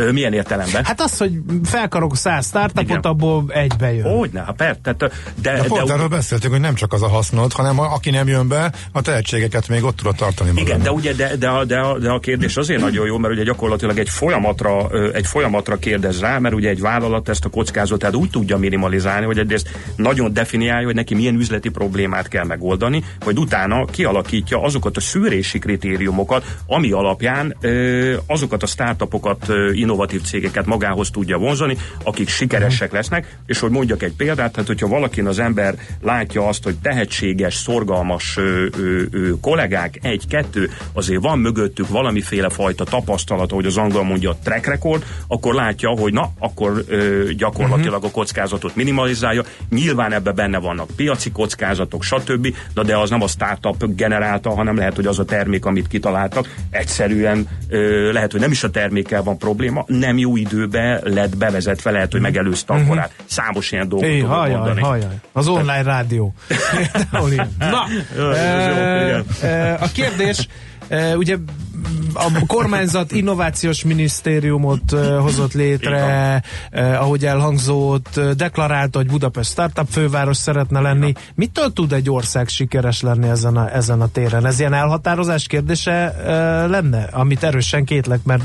Ö, 0.00 0.10
milyen 0.12 0.32
értelemben? 0.32 0.84
Hát 0.84 1.00
az, 1.00 1.18
hogy 1.18 1.32
felkarok 1.64 2.16
száz 2.16 2.46
startupot, 2.46 2.82
Igen. 2.82 2.98
abból 3.00 3.44
egybe 3.48 3.92
jön. 3.94 4.16
Hogyne, 4.16 4.40
hát 4.46 4.56
persze, 4.56 4.78
tehát, 4.82 4.98
de, 4.98 5.10
De 5.42 5.52
de, 5.60 5.62
pont 5.68 5.86
de, 5.86 5.92
erről 5.92 6.08
beszéltünk, 6.08 6.52
hogy 6.52 6.62
nem 6.62 6.74
csak 6.74 6.92
az 6.92 7.02
a 7.02 7.08
hasznod, 7.08 7.52
hanem 7.52 7.78
a, 7.80 7.92
aki 7.94 8.10
nem 8.10 8.28
jön 8.28 8.48
be, 8.48 8.72
a 8.92 9.00
tehetségeket 9.00 9.68
még 9.68 9.84
ott 9.84 9.96
tudod 9.96 10.14
tartani 10.16 10.50
Igen, 10.54 10.64
magad. 10.64 10.82
de 10.82 10.90
ugye 10.92 11.12
de, 11.12 11.36
de, 11.36 11.48
a- 11.48 11.64
de, 11.64 11.78
a- 11.78 11.98
de 11.98 12.10
a 12.10 12.18
kérdés 12.20 12.56
azért 12.56 12.80
nagyon 12.80 13.06
jó, 13.06 13.18
mert 13.18 13.34
ugye 13.34 13.42
gyakorlatilag 13.44 13.98
egy 13.98 14.08
folyamatra, 14.08 14.88
egy 15.12 15.26
folyamatra 15.26 15.76
kérdez 15.76 16.20
rá, 16.20 16.38
mert 16.38 16.54
ugye 16.54 16.68
egy 16.68 16.80
vállalat 16.80 17.28
ezt 17.28 17.44
a 17.44 17.48
kockázatot 17.48 18.14
úgy 18.16 18.30
tudja 18.30 18.56
minimalizálni, 18.56 19.26
hogy 19.26 19.38
egyrészt 19.38 19.68
nagyon 19.96 20.32
definiálja, 20.32 20.86
hogy 20.86 20.94
neki 20.94 21.14
milyen 21.14 21.34
üzleti 21.34 21.68
problémát 21.68 22.28
kell 22.28 22.44
megoldani, 22.44 23.04
hogy 23.20 23.38
utána 23.38 23.84
kialakítja 23.84 24.62
azokat 24.62 24.96
a 24.96 25.00
szűrési 25.00 25.58
kritériumokat, 25.58 26.44
ami 26.66 26.90
alapján 26.92 27.56
azokat 28.26 28.62
a 28.62 28.66
startupokat, 28.66 29.46
innovatív 29.90 30.22
cégeket 30.22 30.66
magához 30.66 31.10
tudja 31.10 31.38
vonzani, 31.38 31.76
akik 32.04 32.28
sikeresek 32.28 32.92
lesznek, 32.92 33.36
és 33.46 33.58
hogy 33.58 33.70
mondjak 33.70 34.02
egy 34.02 34.12
példát, 34.12 34.56
hát 34.56 34.66
hogyha 34.66 34.88
valakin 34.88 35.26
az 35.26 35.38
ember 35.38 35.74
látja 36.02 36.48
azt, 36.48 36.64
hogy 36.64 36.74
tehetséges, 36.82 37.54
szorgalmas 37.54 38.36
ö, 38.36 38.66
ö, 38.78 39.02
ö, 39.10 39.30
kollégák, 39.40 39.98
egy-kettő, 40.02 40.70
azért 40.92 41.22
van 41.22 41.38
mögöttük 41.38 41.88
valamiféle 41.88 42.48
fajta 42.48 42.84
tapasztalat, 42.84 43.52
ahogy 43.52 43.66
az 43.66 43.76
angol 43.76 44.04
mondja, 44.04 44.36
track 44.44 44.66
record, 44.66 45.04
akkor 45.28 45.54
látja, 45.54 45.88
hogy 45.88 46.12
na, 46.12 46.32
akkor 46.38 46.84
ö, 46.88 47.30
gyakorlatilag 47.36 48.04
a 48.04 48.10
kockázatot 48.10 48.76
minimalizálja. 48.76 49.42
Nyilván 49.70 50.12
ebbe 50.12 50.32
benne 50.32 50.58
vannak 50.58 50.88
piaci 50.96 51.30
kockázatok, 51.30 52.02
stb., 52.02 52.54
de, 52.74 52.82
de 52.82 52.96
az 52.96 53.10
nem 53.10 53.22
a 53.22 53.28
startup 53.28 53.94
generálta, 53.94 54.50
hanem 54.50 54.76
lehet, 54.76 54.96
hogy 54.96 55.06
az 55.06 55.18
a 55.18 55.24
termék, 55.24 55.64
amit 55.64 55.88
kitaláltak, 55.88 56.54
egyszerűen 56.70 57.48
ö, 57.68 58.12
lehet, 58.12 58.32
hogy 58.32 58.40
nem 58.40 58.50
is 58.50 58.64
a 58.64 58.70
termékkel 58.70 59.22
van 59.22 59.38
probléma, 59.38 59.69
nem 59.86 60.18
jó 60.18 60.36
időbe 60.36 61.00
lett 61.02 61.36
bevezetve, 61.36 61.90
lehet, 61.90 62.12
hogy 62.12 62.20
megelőzte 62.20 62.74
a 62.74 62.84
korát. 62.86 63.14
Számos 63.24 63.72
ilyen 63.72 63.88
dolgot 63.88 64.10
tudok 64.10 64.30
hajjaj, 64.30 64.56
mondani. 64.56 64.80
hajjaj. 64.80 65.14
Az 65.32 65.48
online 65.48 65.82
rádió. 65.82 66.34
Na, 67.58 67.86
Jó, 68.16 69.16
a 69.80 69.88
kérdés, 69.92 70.48
ugye 71.16 71.36
a 72.14 72.46
kormányzat 72.46 73.12
innovációs 73.12 73.84
minisztériumot 73.84 74.90
hozott 75.20 75.52
létre, 75.52 76.42
ahogy 76.72 77.24
elhangzott, 77.26 78.20
deklarálta, 78.36 78.98
hogy 78.98 79.06
Budapest 79.06 79.50
startup 79.50 79.88
főváros 79.90 80.36
szeretne 80.36 80.80
lenni. 80.80 81.12
Mitől 81.34 81.72
tud 81.72 81.92
egy 81.92 82.10
ország 82.10 82.48
sikeres 82.48 83.00
lenni 83.00 83.28
ezen 83.28 83.56
a, 83.56 83.74
ezen 83.74 84.00
a 84.00 84.08
téren? 84.08 84.46
Ez 84.46 84.58
ilyen 84.58 84.72
elhatározás 84.72 85.46
kérdése 85.46 86.14
lenne, 86.68 87.08
amit 87.12 87.42
erősen 87.42 87.84
kétlek, 87.84 88.20
mert 88.24 88.42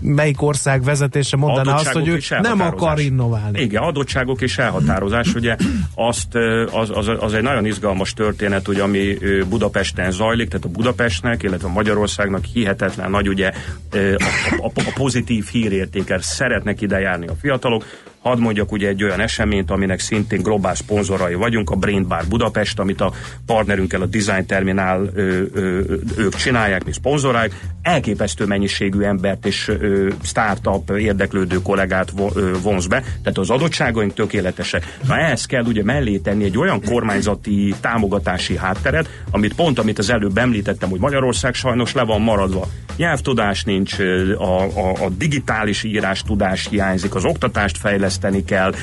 melyik 0.00 0.42
ország 0.42 0.82
vezetése 0.82 1.36
mondaná 1.36 1.74
azt, 1.74 1.92
hogy 1.92 2.08
ő 2.08 2.18
nem 2.28 2.60
akar 2.60 3.00
innoválni. 3.00 3.60
Igen, 3.60 3.82
adottságok 3.82 4.40
és 4.40 4.58
elhatározás, 4.58 5.34
ugye 5.34 5.56
azt, 5.94 6.34
az, 6.72 6.90
az, 6.94 7.10
az 7.18 7.34
egy 7.34 7.42
nagyon 7.42 7.66
izgalmas 7.66 8.12
történet, 8.12 8.68
ugye, 8.68 8.82
ami 8.82 9.16
Budapesten 9.48 10.10
zajlik, 10.10 10.48
tehát 10.48 10.64
a 10.64 10.68
Budapestnek, 10.68 11.42
illetve 11.42 11.68
Magyarországnak 11.68 12.44
hihetetlen 12.44 13.10
nagy 13.10 13.28
ugye 13.28 13.52
a, 13.90 13.96
a, 14.62 14.66
a 14.74 14.92
pozitív 14.94 15.46
hírértéket 15.46 16.22
szeretnek 16.22 16.80
ide 16.80 17.00
járni 17.00 17.26
a 17.26 17.34
fiatalok. 17.40 17.84
Hadd 18.24 18.38
mondjak 18.38 18.72
ugye 18.72 18.88
egy 18.88 19.04
olyan 19.04 19.20
eseményt, 19.20 19.70
aminek 19.70 20.00
szintén 20.00 20.42
globál 20.42 20.74
szponzorai 20.74 21.34
vagyunk, 21.34 21.70
a 21.70 21.76
Brain 21.76 22.08
Bar 22.08 22.24
Budapest, 22.28 22.78
amit 22.78 23.00
a 23.00 23.12
partnerünkkel 23.46 24.00
a 24.00 24.06
Design 24.06 24.46
Terminál 24.46 25.10
ö, 25.14 25.42
ö, 25.52 25.80
ők 26.16 26.34
csinálják, 26.34 26.84
mi 26.84 26.92
szponzorálják. 26.92 27.60
Elképesztő 27.82 28.46
mennyiségű 28.46 29.00
embert 29.00 29.46
és 29.46 29.68
ö, 29.68 30.08
startup 30.22 30.90
érdeklődő 30.90 31.62
kollégát 31.62 32.12
vonz 32.62 32.86
be, 32.86 33.00
tehát 33.00 33.38
az 33.38 33.50
adottságaink 33.50 34.14
tökéletesek. 34.14 34.98
Na 35.06 35.18
ehhez 35.18 35.46
kell 35.46 35.64
ugye 35.64 35.82
mellé 35.84 36.16
tenni 36.16 36.44
egy 36.44 36.58
olyan 36.58 36.82
kormányzati 36.82 37.74
támogatási 37.80 38.56
hátteret, 38.56 39.08
amit 39.30 39.54
pont, 39.54 39.78
amit 39.78 39.98
az 39.98 40.10
előbb 40.10 40.38
említettem, 40.38 40.90
hogy 40.90 41.00
Magyarország 41.00 41.54
sajnos 41.54 41.92
le 41.92 42.02
van 42.02 42.20
maradva. 42.20 42.68
Nyelvtudás 42.96 43.62
nincs, 43.62 43.98
a, 44.38 44.62
a, 44.62 45.04
a 45.04 45.08
digitális 45.18 45.82
írás 45.82 46.22
tudás 46.22 46.68
hiányzik, 46.70 47.14
az 47.14 47.24
oktatást 47.24 47.78
fejleszteni 48.20 48.44
kell, 48.44 48.74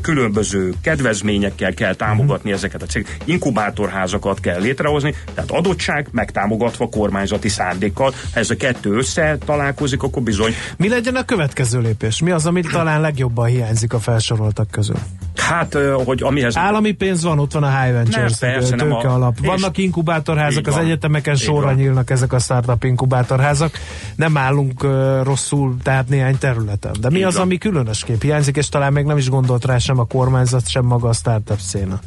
különböző 0.00 0.72
kedvezményekkel 0.80 1.74
kell 1.74 1.94
támogatni 1.94 2.52
ezeket 2.52 2.82
a 2.82 2.86
cégeket, 2.86 3.22
inkubátorházakat 3.24 4.40
kell 4.40 4.60
létrehozni, 4.60 5.14
tehát 5.34 5.50
adottság 5.50 6.08
megtámogatva 6.10 6.88
kormányzati 6.88 7.48
szándékkal. 7.48 8.12
Ha 8.32 8.40
ez 8.40 8.50
a 8.50 8.56
kettő 8.56 8.96
össze 8.96 9.38
találkozik, 9.44 10.02
akkor 10.02 10.22
bizony 10.22 10.54
Mi 10.76 10.88
legyen 10.88 11.14
a 11.16 11.24
következő 11.24 11.80
lépés? 11.80 12.20
Mi 12.20 12.30
az, 12.30 12.46
amit 12.46 12.70
talán 12.70 13.00
legjobban 13.00 13.46
hiányzik 13.46 13.92
a 13.92 13.98
felsoroltak 13.98 14.70
közül? 14.70 14.96
Hát, 15.40 15.76
hogy 16.04 16.22
amihez... 16.22 16.56
Állami 16.56 16.92
pénz 16.92 17.22
van, 17.22 17.38
ott 17.38 17.52
van 17.52 17.62
a 17.62 17.80
High 17.80 17.92
Ventures 17.92 18.38
Nem, 18.38 18.50
persze, 18.52 18.76
nem 18.76 18.92
a- 18.92 19.14
alap. 19.14 19.46
Vannak 19.46 19.78
inkubátorházak, 19.78 20.60
Így 20.60 20.68
az 20.68 20.74
van. 20.74 20.84
egyetemeken 20.84 21.34
sorra 21.36 21.66
van. 21.66 21.74
nyílnak 21.74 22.10
ezek 22.10 22.32
a 22.32 22.38
startup 22.38 22.84
inkubátorházak. 22.84 23.78
Nem 24.16 24.36
állunk 24.36 24.82
uh, 24.84 25.22
rosszul, 25.24 25.76
tehát 25.82 26.08
néhány 26.08 26.38
területen. 26.38 26.92
De 27.00 27.10
mi 27.10 27.18
Így 27.18 27.22
az, 27.24 27.34
van. 27.34 27.42
ami 27.42 27.58
különösképp 27.58 28.22
hiányzik, 28.22 28.56
és 28.56 28.68
talán 28.68 28.92
még 28.92 29.04
nem 29.04 29.16
is 29.16 29.28
gondolt 29.28 29.64
rá 29.64 29.78
sem 29.78 29.98
a 29.98 30.04
kormányzat, 30.04 30.68
sem 30.68 30.84
maga 30.84 31.08
a 31.08 31.12
startup 31.12 31.58
széna. 31.58 31.98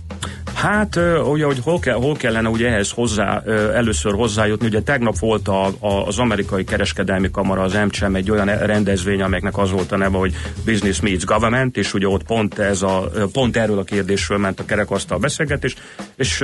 Hát, 0.54 0.96
ö, 0.96 1.20
ugye, 1.20 1.46
hogy 1.46 1.60
hol, 1.64 1.80
kell, 1.80 1.96
hol 1.96 2.16
kellene 2.16 2.50
ugye 2.50 2.68
ehhez 2.68 2.92
hozzá, 2.92 3.42
ö, 3.46 3.74
először 3.74 4.14
hozzájutni, 4.14 4.68
ugye 4.68 4.82
tegnap 4.82 5.18
volt 5.20 5.48
a, 5.48 5.66
a, 5.66 6.08
az 6.08 6.20
amerikai 6.20 6.64
kereskedelmi 6.64 7.32
kamara, 7.32 7.62
az 7.62 7.74
MCM 7.86 8.16
egy 8.16 8.32
olyan 8.32 8.46
rendezvény, 8.46 9.22
amelynek 9.22 9.58
az 9.58 9.72
volt 9.72 9.92
a 9.92 9.98
neve, 9.98 10.18
hogy 10.18 10.34
Business 10.66 11.00
Meets 11.00 11.26
Government, 11.26 11.78
és 11.78 11.94
ugye 11.94 12.08
ott 12.08 12.24
pont, 12.24 12.60
ez 12.60 12.82
a, 12.82 13.10
pont 13.28 13.58
erről 13.58 13.80
a 13.80 13.84
kérdésről 13.84 14.38
ment 14.38 14.60
a 14.60 14.66
kerekasztal 14.66 15.18
beszélgetés, 15.18 15.76
és 16.16 16.44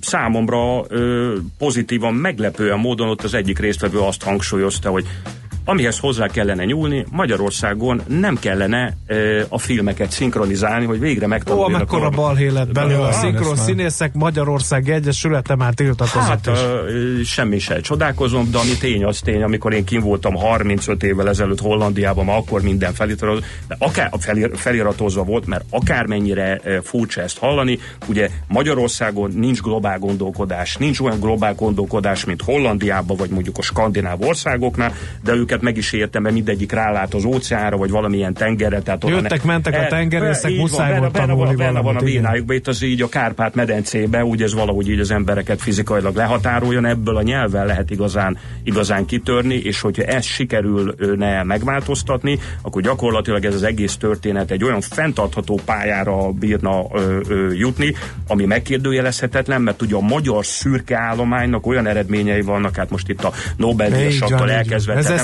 számomra 0.00 0.86
pozitívan, 1.58 2.14
meglepően 2.14 2.78
módon 2.78 3.08
ott 3.08 3.22
az 3.22 3.34
egyik 3.34 3.58
résztvevő 3.58 3.98
azt 3.98 4.22
hangsúlyozta, 4.22 4.90
hogy 4.90 5.06
amihez 5.68 5.98
hozzá 5.98 6.26
kellene 6.26 6.64
nyúlni, 6.64 7.06
Magyarországon 7.10 8.00
nem 8.06 8.36
kellene 8.38 8.96
ö, 9.06 9.42
a 9.48 9.58
filmeket 9.58 10.10
szinkronizálni, 10.10 10.84
hogy 10.86 10.98
végre 11.00 11.24
Ó, 11.24 11.28
megtanuljanak. 11.28 11.74
amekkora 11.74 12.06
a- 12.06 12.10
balhé 12.10 12.48
lett 12.48 12.72
belőle. 12.72 13.06
A 13.06 13.12
szinkron 13.12 13.56
színészek 13.56 14.14
Magyarország 14.14 14.88
Egyesülete 14.90 15.54
már 15.56 15.74
tiltakozott 15.74 16.22
Hát 16.28 16.46
is. 16.46 16.58
ö, 16.60 17.20
semmi 17.24 17.58
se 17.58 17.80
csodálkozom, 17.80 18.50
de 18.50 18.58
ami 18.58 18.76
tény, 18.80 19.04
az 19.04 19.18
tény, 19.18 19.42
amikor 19.42 19.72
én 19.72 19.84
kim 19.84 20.00
voltam 20.00 20.34
35 20.34 21.02
évvel 21.02 21.28
ezelőtt 21.28 21.60
Hollandiában, 21.60 22.24
már 22.24 22.36
akkor 22.36 22.62
minden 22.62 22.92
feliratozva, 22.94 23.46
de 23.68 23.76
akár 23.78 24.10
felir, 24.18 24.50
feliratozva 24.54 25.22
volt, 25.24 25.46
mert 25.46 25.64
akármennyire 25.70 26.60
furcsa 26.82 27.20
ezt 27.22 27.38
hallani, 27.38 27.78
ugye 28.08 28.28
Magyarországon 28.48 29.30
nincs 29.30 29.60
globál 29.60 29.98
gondolkodás, 29.98 30.76
nincs 30.76 31.00
olyan 31.00 31.20
globál 31.20 31.54
gondolkodás, 31.54 32.24
mint 32.24 32.42
Hollandiában, 32.42 33.16
vagy 33.16 33.30
mondjuk 33.30 33.58
a 33.58 33.62
skandináv 33.62 34.20
országoknál, 34.22 34.92
de 35.24 35.34
őket 35.56 35.68
meg 35.74 35.76
is 35.76 35.92
értem, 35.92 36.22
mert 36.22 36.34
mindegyik 36.34 36.72
rálát 36.72 37.14
az 37.14 37.24
óceánra, 37.24 37.76
vagy 37.76 37.90
valamilyen 37.90 38.34
tengerre. 38.34 38.80
Tehát 38.80 39.08
Jöttek, 39.08 39.44
mentek 39.44 39.74
a 39.74 39.76
E, 39.76 39.86
tengerészek, 39.86 40.50
van, 40.50 40.60
muszáj 40.60 40.86
benne- 40.88 41.00
volt 41.00 41.12
benne 41.12 41.26
tanulni 41.26 41.46
van, 41.46 41.56
benne 41.56 41.70
van 41.70 41.80
a 41.80 41.82
valamit, 41.82 42.08
igen. 42.08 42.22
vénájukba, 42.22 42.52
itt 42.52 42.66
az 42.68 42.82
így 42.82 43.02
a 43.02 43.08
Kárpát-medencébe, 43.08 44.24
úgy 44.24 44.42
ez 44.42 44.54
valahogy 44.54 44.88
így 44.88 45.00
az 45.00 45.10
embereket 45.10 45.60
fizikailag 45.62 46.16
lehatároljon, 46.16 46.86
ebből 46.86 47.16
a 47.16 47.22
nyelven 47.22 47.66
lehet 47.66 47.90
igazán, 47.90 48.38
igazán 48.62 49.04
kitörni, 49.06 49.54
és 49.54 49.80
hogyha 49.80 50.02
ezt 50.02 50.26
sikerülne 50.26 51.42
megváltoztatni, 51.42 52.38
akkor 52.62 52.82
gyakorlatilag 52.82 53.44
ez 53.44 53.54
az 53.54 53.62
egész 53.62 53.96
történet 53.96 54.50
egy 54.50 54.64
olyan 54.64 54.80
fenntartható 54.80 55.60
pályára 55.64 56.30
bírna 56.30 56.86
ö, 56.92 57.20
ö, 57.28 57.52
jutni, 57.52 57.94
ami 58.28 58.44
megkérdőjelezhetetlen, 58.44 59.62
mert 59.62 59.82
ugye 59.82 59.94
a 59.94 60.00
magyar 60.00 60.46
szürke 60.46 60.98
állománynak 60.98 61.66
olyan 61.66 61.86
eredményei 61.86 62.40
vannak, 62.40 62.76
hát 62.76 62.90
most 62.90 63.08
itt 63.08 63.24
a 63.24 63.32
van, 64.30 64.38
van. 64.38 64.50
elkezdve. 64.50 64.94
Ezzel 64.94 65.18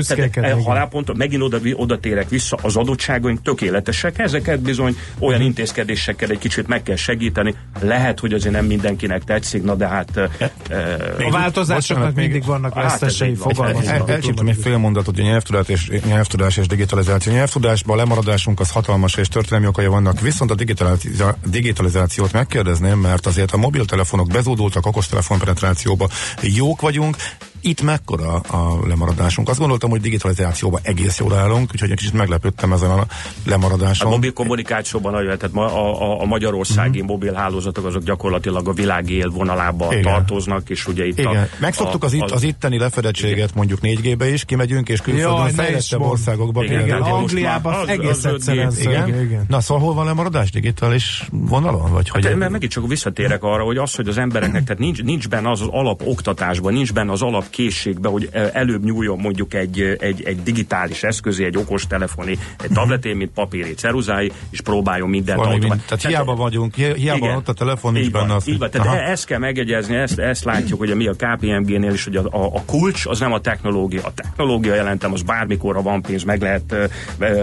szeretünk 0.00 0.36
igen. 0.36 0.62
halálponton, 0.62 1.16
megint 1.16 1.42
oda, 1.42 1.58
oda 1.72 1.98
térek 1.98 2.28
vissza, 2.28 2.58
az 2.62 2.76
adottságaink 2.76 3.42
tökéletesek, 3.42 4.18
ezeket 4.18 4.60
bizony 4.60 4.96
olyan 5.18 5.40
intézkedésekkel 5.40 6.30
egy 6.30 6.38
kicsit 6.38 6.66
meg 6.66 6.82
kell 6.82 6.96
segíteni. 6.96 7.54
Lehet, 7.80 8.20
hogy 8.20 8.32
azért 8.32 8.54
nem 8.54 8.64
mindenkinek 8.64 9.24
tetszik, 9.24 9.62
na 9.62 9.74
de 9.74 9.88
hát... 9.88 10.10
Uh, 10.16 11.26
A 11.26 11.30
változásoknak 11.30 12.06
bocsánat, 12.06 12.14
még- 12.14 12.24
mindig 12.30 12.44
vannak 12.44 12.74
Hát 12.74 12.84
vesztesei, 12.84 13.30
úgy 13.30 13.56
elcsíptem 13.86 14.20
tudom. 14.20 14.48
egy 14.48 14.58
fél 14.62 14.76
mondatot, 14.76 15.14
hogy 15.14 15.24
nyelvtudás 15.24 15.68
és, 15.68 15.90
nyelvtudás 16.06 16.56
és 16.56 16.66
digitalizáció. 16.66 17.32
Nyelvtudásban 17.32 17.96
a 17.96 17.98
lemaradásunk 17.98 18.60
az 18.60 18.70
hatalmas 18.70 19.16
és 19.16 19.28
történelmi 19.28 19.66
okai 19.66 19.86
vannak, 19.86 20.20
viszont 20.20 20.50
a 20.50 20.54
digitalizáció, 20.54 21.26
digitalizációt 21.44 22.32
megkérdezném, 22.32 22.98
mert 22.98 23.26
azért 23.26 23.52
a 23.52 23.56
mobiltelefonok 23.56 24.26
bezódultak 24.28 24.86
okostelefon 24.86 25.38
penetrációba. 25.38 26.08
Jók 26.42 26.80
vagyunk, 26.80 27.16
Itt 27.60 27.82
mekkora 27.82 28.34
a 28.34 28.86
lemaradásunk? 28.86 29.48
Azt 29.48 29.58
gondoltam, 29.58 29.90
hogy 29.90 30.00
digitalizációban 30.00 30.80
egész 30.84 31.18
jól 31.18 31.34
állunk, 31.34 31.70
úgyhogy 31.72 31.90
egy 31.90 31.96
kicsit 31.96 32.12
meglepődtem 32.12 32.72
ezen 32.72 32.90
a 32.90 33.06
lemaradáson. 33.46 34.06
A 34.06 34.10
mobil 34.10 34.32
kommunikációban 34.32 35.12
nagyon, 35.12 35.38
tehát 35.38 35.54
ma 35.54 35.64
a, 35.64 36.02
a, 36.02 36.20
a 36.20 36.24
magyarországi 36.24 36.86
Mhm. 36.88 36.96
uh-huh. 36.98 37.10
mobil 37.10 37.32
hálózatok 37.32 37.84
azok 37.86 38.02
gyakorlatilag 38.02 38.68
a 38.68 38.72
világ 38.72 39.10
élvonalában 39.10 39.90
Igen. 39.92 40.02
tartoznak, 40.02 40.70
és 40.70 40.86
ugye 40.86 41.06
itt 41.06 41.18
Igen, 41.18 41.36
a, 41.36 41.46
megszoktuk 41.60 42.04
az, 42.04 42.12
itt, 42.12 42.30
az 42.30 42.42
itteni 42.42 42.78
lefedettséget 42.78 43.54
mondjuk 43.54 43.78
4G-be 43.82 44.32
is, 44.32 44.44
kimegyünk 44.44 44.88
és 44.88 45.00
külföldön 45.00 45.48
fejlettebb 45.48 46.00
országokba. 46.00 46.64
Igen, 46.64 46.84
Igen, 46.84 47.00
Angliában 47.02 47.74
az- 47.74 47.88
egész 47.88 48.08
az 48.10 48.24
öt 48.24 48.48
egyszerűen 48.48 49.08
Igen? 49.08 49.20
igen. 49.24 49.44
Na 49.48 49.60
szóval 49.60 49.82
hol 49.84 49.94
van 49.94 50.04
lemaradás 50.04 50.50
digitális 50.50 51.28
vonalon? 51.30 51.92
Vagy 51.92 52.08
hogy 52.08 52.26
Hát, 52.26 52.36
mert 52.36 52.50
megint 52.50 52.72
csak 52.72 52.88
visszatérek 52.88 53.42
arra, 53.42 53.62
hogy 53.62 53.76
az, 53.76 53.94
hogy 53.94 54.08
az 54.08 54.18
embereknek 54.18 54.64
tehát 54.64 54.78
nincs, 54.78 55.02
nincs 55.02 55.28
benne 55.28 55.50
az 55.50 55.60
az 55.60 55.68
alap 55.70 56.02
oktatásban, 56.04 56.72
nincs 56.72 56.92
benne 56.92 57.12
az 57.12 57.22
alap 57.22 57.47
készségben, 57.50 58.12
hogy 58.12 58.28
előbb 58.52 58.84
nyúljon 58.84 59.18
mondjuk 59.18 59.54
egy, 59.54 59.96
egy, 60.00 60.22
egy 60.24 60.42
digitális 60.42 61.02
eszközé, 61.02 61.44
egy 61.44 61.56
okos 61.56 61.86
telefoni, 61.86 62.38
egy 62.62 62.70
tableté, 62.72 63.12
mint 63.12 63.30
papíri 63.30 63.74
ceruzái, 63.74 64.32
és 64.50 64.60
próbáljon 64.60 65.08
mindent 65.08 65.38
Valami 65.38 65.58
mind- 65.58 65.82
tehát 65.86 66.06
hiába 66.06 66.34
vagyunk, 66.34 66.74
hi- 66.74 66.96
hiába 66.96 67.26
Igen. 67.26 67.36
ott 67.36 67.48
a 67.48 67.52
telefon, 67.52 67.96
Így 67.96 68.10
benne 68.10 68.26
van, 68.26 68.40
így 68.44 68.58
van. 68.58 68.70
Tehát 68.70 68.86
Aha. 68.86 68.96
e- 68.96 69.10
ezt 69.10 69.24
kell 69.26 69.38
megegyezni, 69.38 69.96
ezt, 69.96 70.18
ezt 70.18 70.44
látjuk, 70.44 70.78
hogy 70.78 70.94
mi 70.94 71.06
a 71.06 71.12
KPMG-nél 71.12 71.92
is, 71.92 72.04
hogy 72.04 72.16
a, 72.16 72.24
a, 72.30 72.44
a 72.54 72.62
kulcs 72.66 73.06
az 73.06 73.18
nem 73.18 73.32
a 73.32 73.40
technológia. 73.40 74.00
A 74.04 74.12
technológia 74.14 74.74
jelentem, 74.74 75.12
az 75.12 75.22
bármikor 75.22 75.82
van 75.82 76.02
pénz, 76.02 76.22
meg 76.22 76.40
lehet, 76.40 76.90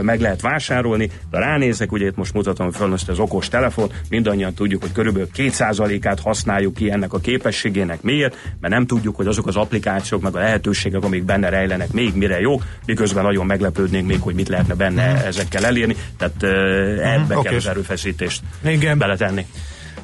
meg 0.01 0.19
lehet 0.19 0.41
vásárolni, 0.41 1.09
de 1.31 1.39
ránézek, 1.39 1.91
ugye 1.91 2.05
itt 2.05 2.15
most 2.15 2.33
mutatom 2.33 2.71
föl 2.71 2.93
ezt 2.93 3.09
az 3.09 3.19
okos 3.19 3.47
telefon, 3.47 3.91
mindannyian 4.09 4.53
tudjuk, 4.53 4.81
hogy 4.81 4.91
körülbelül 4.91 5.29
2%-át 5.35 6.19
használjuk 6.19 6.73
ki 6.73 6.91
ennek 6.91 7.13
a 7.13 7.19
képességének. 7.19 8.01
Miért? 8.01 8.37
Mert 8.59 8.73
nem 8.73 8.85
tudjuk, 8.85 9.15
hogy 9.15 9.27
azok 9.27 9.47
az 9.47 9.55
applikációk, 9.55 9.94
meg 10.21 10.36
a 10.36 10.39
lehetőségek, 10.39 11.03
amik 11.03 11.23
benne 11.23 11.49
rejlenek, 11.49 11.91
még 11.91 12.15
mire 12.15 12.39
jó, 12.39 12.62
miközben 12.86 13.23
nagyon 13.23 13.45
meglepődnénk 13.45 14.08
még, 14.08 14.21
hogy 14.21 14.36
mit 14.36 14.47
lehetne 14.47 14.73
benne 14.73 15.25
ezekkel 15.25 15.65
elérni. 15.65 15.95
Tehát 16.17 16.36
uh, 16.41 17.13
ebbe 17.13 17.27
kell 17.27 17.38
oké. 17.38 17.55
az 17.55 17.67
erőfeszítést 17.67 18.41
Igen. 18.63 18.97
beletenni. 18.97 19.45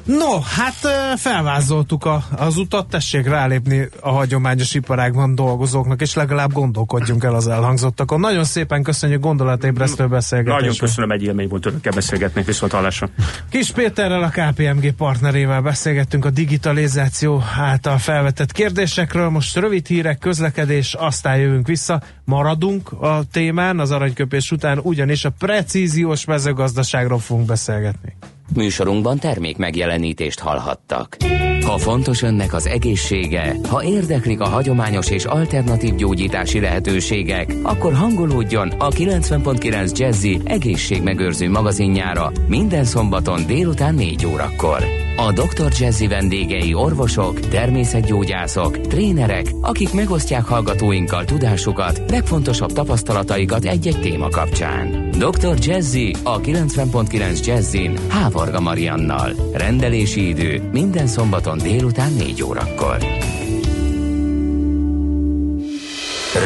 No, 0.04 0.40
hát 0.40 0.74
felvázoltuk 1.16 2.04
a, 2.04 2.24
az 2.36 2.56
utat, 2.56 2.88
tessék 2.88 3.28
rálépni 3.28 3.88
a 4.00 4.10
hagyományos 4.10 4.74
iparágban 4.74 5.34
dolgozóknak, 5.34 6.00
és 6.00 6.14
legalább 6.14 6.52
gondolkodjunk 6.52 7.24
el 7.24 7.34
az 7.34 7.48
elhangzottakon. 7.48 8.20
Nagyon 8.20 8.44
szépen 8.44 8.82
köszönjük 8.82 9.20
gondolatébresztő 9.20 10.06
beszélgetésre. 10.06 10.60
Nagyon 10.60 10.76
köszönöm, 10.76 11.10
egy 11.10 11.22
élmény 11.22 11.48
volt 11.48 11.66
önökkel 11.66 11.92
beszélgetni, 11.92 12.42
viszont 12.42 12.72
hallásra. 12.72 13.08
Kis 13.50 13.70
Péterrel, 13.70 14.22
a 14.22 14.28
KPMG 14.28 14.92
partnerével 14.92 15.60
beszélgettünk 15.60 16.24
a 16.24 16.30
digitalizáció 16.30 17.42
által 17.56 17.98
felvetett 17.98 18.52
kérdésekről. 18.52 19.28
Most 19.28 19.56
rövid 19.56 19.86
hírek, 19.86 20.18
közlekedés, 20.18 20.94
aztán 20.94 21.36
jövünk 21.36 21.66
vissza. 21.66 22.02
Maradunk 22.24 22.92
a 22.92 23.22
témán 23.32 23.78
az 23.78 23.90
aranyköpés 23.90 24.50
után, 24.50 24.78
ugyanis 24.82 25.24
a 25.24 25.30
precíziós 25.30 26.24
mezőgazdaságról 26.24 27.18
fogunk 27.18 27.46
beszélgetni. 27.46 28.16
Műsorunkban 28.54 29.18
termék 29.18 29.56
megjelenítést 29.56 30.40
hallhattak. 30.40 31.16
Ha 31.64 31.78
fontos 31.78 32.22
önnek 32.22 32.54
az 32.54 32.66
egészsége, 32.66 33.56
ha 33.68 33.84
érdeklik 33.84 34.40
a 34.40 34.48
hagyományos 34.48 35.10
és 35.10 35.24
alternatív 35.24 35.94
gyógyítási 35.94 36.60
lehetőségek, 36.60 37.54
akkor 37.62 37.92
hangolódjon 37.92 38.68
a 38.68 38.88
90.9 38.88 39.98
Jazzy 39.98 40.40
egészségmegőrző 40.44 41.50
magazinjára 41.50 42.32
minden 42.46 42.84
szombaton 42.84 43.46
délután 43.46 43.94
4 43.94 44.26
órakor. 44.26 44.84
A 45.16 45.32
Dr. 45.32 45.72
Jazzy 45.78 46.06
vendégei 46.06 46.74
orvosok, 46.74 47.40
természetgyógyászok, 47.40 48.80
trénerek, 48.80 49.46
akik 49.60 49.92
megosztják 49.92 50.44
hallgatóinkkal 50.44 51.24
tudásukat, 51.24 52.02
legfontosabb 52.10 52.72
tapasztalataikat 52.72 53.64
egy-egy 53.64 54.00
téma 54.00 54.28
kapcsán. 54.28 55.10
Dr. 55.10 55.56
Jazzy 55.58 56.14
a 56.22 56.40
90.9 56.40 57.46
Jazzin 57.46 57.98
Hávarga 58.08 58.60
Mariannal. 58.60 59.32
Rendelési 59.52 60.28
idő 60.28 60.68
minden 60.72 61.06
szombaton 61.06 61.58
délután 61.58 62.12
4 62.12 62.42
órakor. 62.42 62.96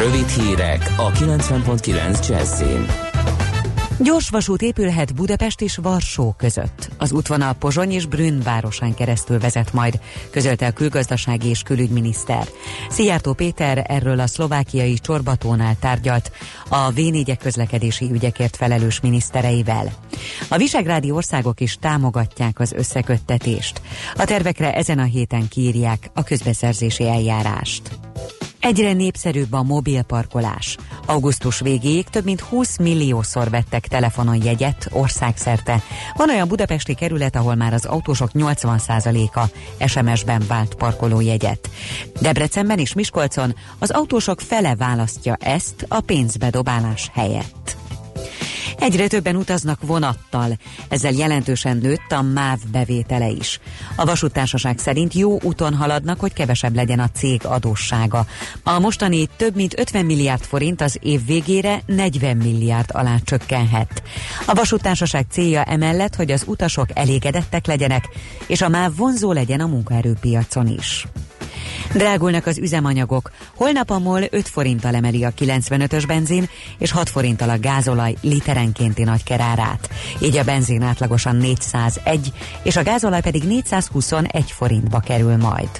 Rövid 0.02 0.28
hírek 0.28 0.94
a 0.96 1.10
90.9 1.10 2.28
Jazzin. 2.28 3.05
Gyors 3.98 4.28
vasút 4.28 4.62
épülhet 4.62 5.14
Budapest 5.14 5.60
és 5.60 5.76
Varsó 5.76 6.34
között. 6.38 6.88
Az 6.98 7.12
útvonal 7.12 7.52
Pozsony 7.52 7.92
és 7.92 8.06
Brünn 8.06 8.42
városán 8.42 8.94
keresztül 8.94 9.38
vezet 9.38 9.72
majd, 9.72 10.00
közölte 10.30 10.66
a 10.66 10.70
külgazdasági 10.70 11.48
és 11.48 11.62
külügyminiszter. 11.62 12.48
Szijjártó 12.88 13.32
Péter 13.32 13.84
erről 13.88 14.20
a 14.20 14.26
szlovákiai 14.26 14.94
Csorbatónál 14.94 15.76
tárgyalt 15.80 16.32
a 16.68 16.90
v 16.90 17.00
közlekedési 17.38 18.10
ügyekért 18.12 18.56
felelős 18.56 19.00
minisztereivel. 19.00 19.92
A 20.48 20.56
visegrádi 20.56 21.10
országok 21.10 21.60
is 21.60 21.76
támogatják 21.80 22.60
az 22.60 22.72
összeköttetést. 22.72 23.80
A 24.14 24.24
tervekre 24.24 24.74
ezen 24.74 24.98
a 24.98 25.04
héten 25.04 25.48
kiírják 25.48 26.10
a 26.14 26.22
közbeszerzési 26.22 27.08
eljárást. 27.08 27.98
Egyre 28.66 28.92
népszerűbb 28.92 29.52
a 29.52 29.62
mobilparkolás. 29.62 30.76
Augusztus 31.06 31.60
végéig 31.60 32.04
több 32.04 32.24
mint 32.24 32.40
20 32.40 32.78
milliószor 32.78 33.50
vettek 33.50 33.86
telefonon 33.86 34.42
jegyet 34.44 34.88
országszerte. 34.92 35.82
Van 36.16 36.30
olyan 36.30 36.48
budapesti 36.48 36.94
kerület, 36.94 37.36
ahol 37.36 37.54
már 37.54 37.72
az 37.72 37.84
autósok 37.84 38.30
80%-a 38.34 39.44
SMS-ben 39.86 40.42
vált 40.48 40.74
parkolójegyet. 40.74 41.70
Debrecenben 42.20 42.78
és 42.78 42.94
Miskolcon 42.94 43.54
az 43.78 43.90
autósok 43.90 44.40
fele 44.40 44.76
választja 44.76 45.36
ezt 45.40 45.86
a 45.88 46.00
pénzbedobálás 46.00 47.10
helyett. 47.14 47.76
Egyre 48.78 49.06
többen 49.06 49.36
utaznak 49.36 49.78
vonattal, 49.82 50.58
ezzel 50.88 51.12
jelentősen 51.12 51.76
nőtt 51.76 52.12
a 52.12 52.22
MÁV 52.22 52.58
bevétele 52.72 53.28
is. 53.28 53.60
A 53.96 54.04
vasútársaság 54.04 54.78
szerint 54.78 55.14
jó 55.14 55.38
úton 55.42 55.74
haladnak, 55.74 56.20
hogy 56.20 56.32
kevesebb 56.32 56.74
legyen 56.74 56.98
a 56.98 57.10
cég 57.14 57.40
adóssága. 57.44 58.26
A 58.62 58.78
mostani 58.78 59.28
több 59.36 59.54
mint 59.54 59.78
50 59.78 60.04
milliárd 60.04 60.42
forint 60.42 60.80
az 60.80 60.98
év 61.02 61.26
végére 61.26 61.82
40 61.86 62.36
milliárd 62.36 62.90
alá 62.92 63.16
csökkenhet. 63.24 64.02
A 64.46 64.54
vasútársaság 64.54 65.26
célja 65.30 65.62
emellett, 65.62 66.14
hogy 66.14 66.30
az 66.30 66.44
utasok 66.46 66.86
elégedettek 66.94 67.66
legyenek, 67.66 68.08
és 68.46 68.60
a 68.60 68.68
MÁV 68.68 68.96
vonzó 68.96 69.32
legyen 69.32 69.60
a 69.60 69.66
munkaerőpiacon 69.66 70.66
is. 70.66 71.06
Drágulnak 71.94 72.46
az 72.46 72.58
üzemanyagok. 72.58 73.30
Holnap 73.54 73.90
a 73.90 73.98
MOL 73.98 74.22
5 74.30 74.48
forinttal 74.48 74.94
emeli 74.94 75.24
a 75.24 75.30
95-ös 75.30 76.04
benzin, 76.06 76.48
és 76.78 76.90
6 76.90 77.08
forinttal 77.08 77.50
a 77.50 77.58
gázolaj 77.58 78.14
literenkénti 78.20 79.02
nagykerárát. 79.02 79.88
Így 80.20 80.36
a 80.36 80.44
benzin 80.44 80.82
átlagosan 80.82 81.36
401, 81.36 82.32
és 82.62 82.76
a 82.76 82.82
gázolaj 82.82 83.20
pedig 83.20 83.42
421 83.42 84.50
forintba 84.50 85.00
kerül 85.00 85.36
majd. 85.36 85.70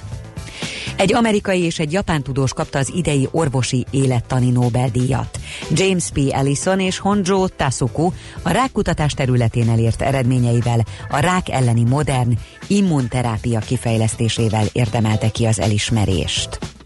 Egy 0.97 1.13
amerikai 1.13 1.61
és 1.61 1.79
egy 1.79 1.91
japán 1.91 2.23
tudós 2.23 2.53
kapta 2.53 2.79
az 2.79 2.91
idei 2.95 3.27
orvosi 3.31 3.85
élettani 3.91 4.49
Nobel-díjat. 4.49 5.39
James 5.71 6.09
P. 6.13 6.19
Ellison 6.29 6.79
és 6.79 6.99
Honjo 6.99 7.47
Tasuku 7.47 8.11
a 8.41 8.49
rákkutatás 8.49 9.13
területén 9.13 9.69
elért 9.69 10.01
eredményeivel 10.01 10.85
a 11.09 11.19
rák 11.19 11.49
elleni 11.49 11.83
modern 11.83 12.37
immunterápia 12.67 13.59
kifejlesztésével 13.59 14.65
érdemelte 14.71 15.29
ki 15.29 15.45
az 15.45 15.59
elismerést. 15.59 16.76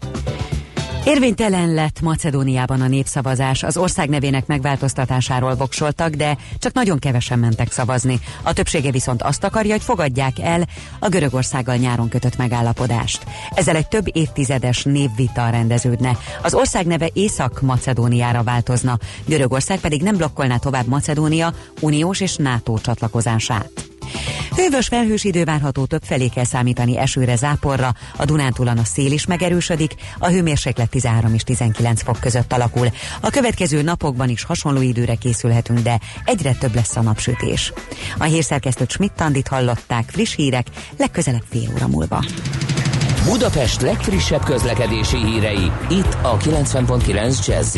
Érvénytelen 1.04 1.74
lett 1.74 2.00
Macedóniában 2.00 2.80
a 2.80 2.86
népszavazás. 2.86 3.62
Az 3.62 3.76
ország 3.76 4.08
nevének 4.08 4.46
megváltoztatásáról 4.46 5.54
voksoltak, 5.54 6.10
de 6.10 6.36
csak 6.58 6.72
nagyon 6.72 6.98
kevesen 6.98 7.38
mentek 7.38 7.72
szavazni. 7.72 8.20
A 8.42 8.52
többsége 8.52 8.90
viszont 8.90 9.22
azt 9.22 9.44
akarja, 9.44 9.72
hogy 9.72 9.82
fogadják 9.82 10.38
el 10.38 10.68
a 10.98 11.08
Görögországgal 11.08 11.76
nyáron 11.76 12.08
kötött 12.08 12.36
megállapodást. 12.36 13.24
Ezzel 13.54 13.76
egy 13.76 13.88
több 13.88 14.16
évtizedes 14.16 14.82
névvita 14.82 15.48
rendeződne. 15.48 16.16
Az 16.42 16.54
ország 16.54 16.86
neve 16.86 17.10
Észak-Macedóniára 17.12 18.42
változna, 18.42 18.98
Görögország 19.26 19.78
pedig 19.78 20.02
nem 20.02 20.16
blokkolná 20.16 20.56
tovább 20.56 20.86
Macedónia 20.86 21.54
uniós 21.80 22.20
és 22.20 22.36
NATO 22.36 22.78
csatlakozását. 22.78 23.91
Hővös 24.56 24.86
felhős 24.86 25.24
idő 25.24 25.44
várható 25.44 25.84
több 25.84 26.02
felé 26.04 26.28
kell 26.28 26.44
számítani 26.44 26.98
esőre, 26.98 27.36
záporra, 27.36 27.94
a 28.16 28.24
Dunántúlon 28.24 28.78
a 28.78 28.84
szél 28.84 29.12
is 29.12 29.26
megerősödik, 29.26 29.94
a 30.18 30.28
hőmérséklet 30.28 30.90
13 30.90 31.34
és 31.34 31.42
19 31.42 32.02
fok 32.02 32.20
között 32.20 32.52
alakul. 32.52 32.88
A 33.20 33.30
következő 33.30 33.82
napokban 33.82 34.28
is 34.28 34.44
hasonló 34.44 34.80
időre 34.80 35.14
készülhetünk, 35.14 35.78
de 35.78 36.00
egyre 36.24 36.52
több 36.52 36.74
lesz 36.74 36.96
a 36.96 37.02
napsütés. 37.02 37.72
A 38.18 38.24
hírszerkesztőt 38.24 38.90
Schmidt-Tandit 38.90 39.48
hallották, 39.48 40.04
friss 40.10 40.34
hírek, 40.34 40.66
legközelebb 40.98 41.44
fél 41.50 41.70
óra 41.74 41.88
múlva. 41.88 42.24
Budapest 43.24 43.80
legfrissebb 43.80 44.44
közlekedési 44.44 45.16
hírei, 45.16 45.70
itt 45.90 46.16
a 46.22 46.36
90.9 46.36 47.46
jazz 47.46 47.76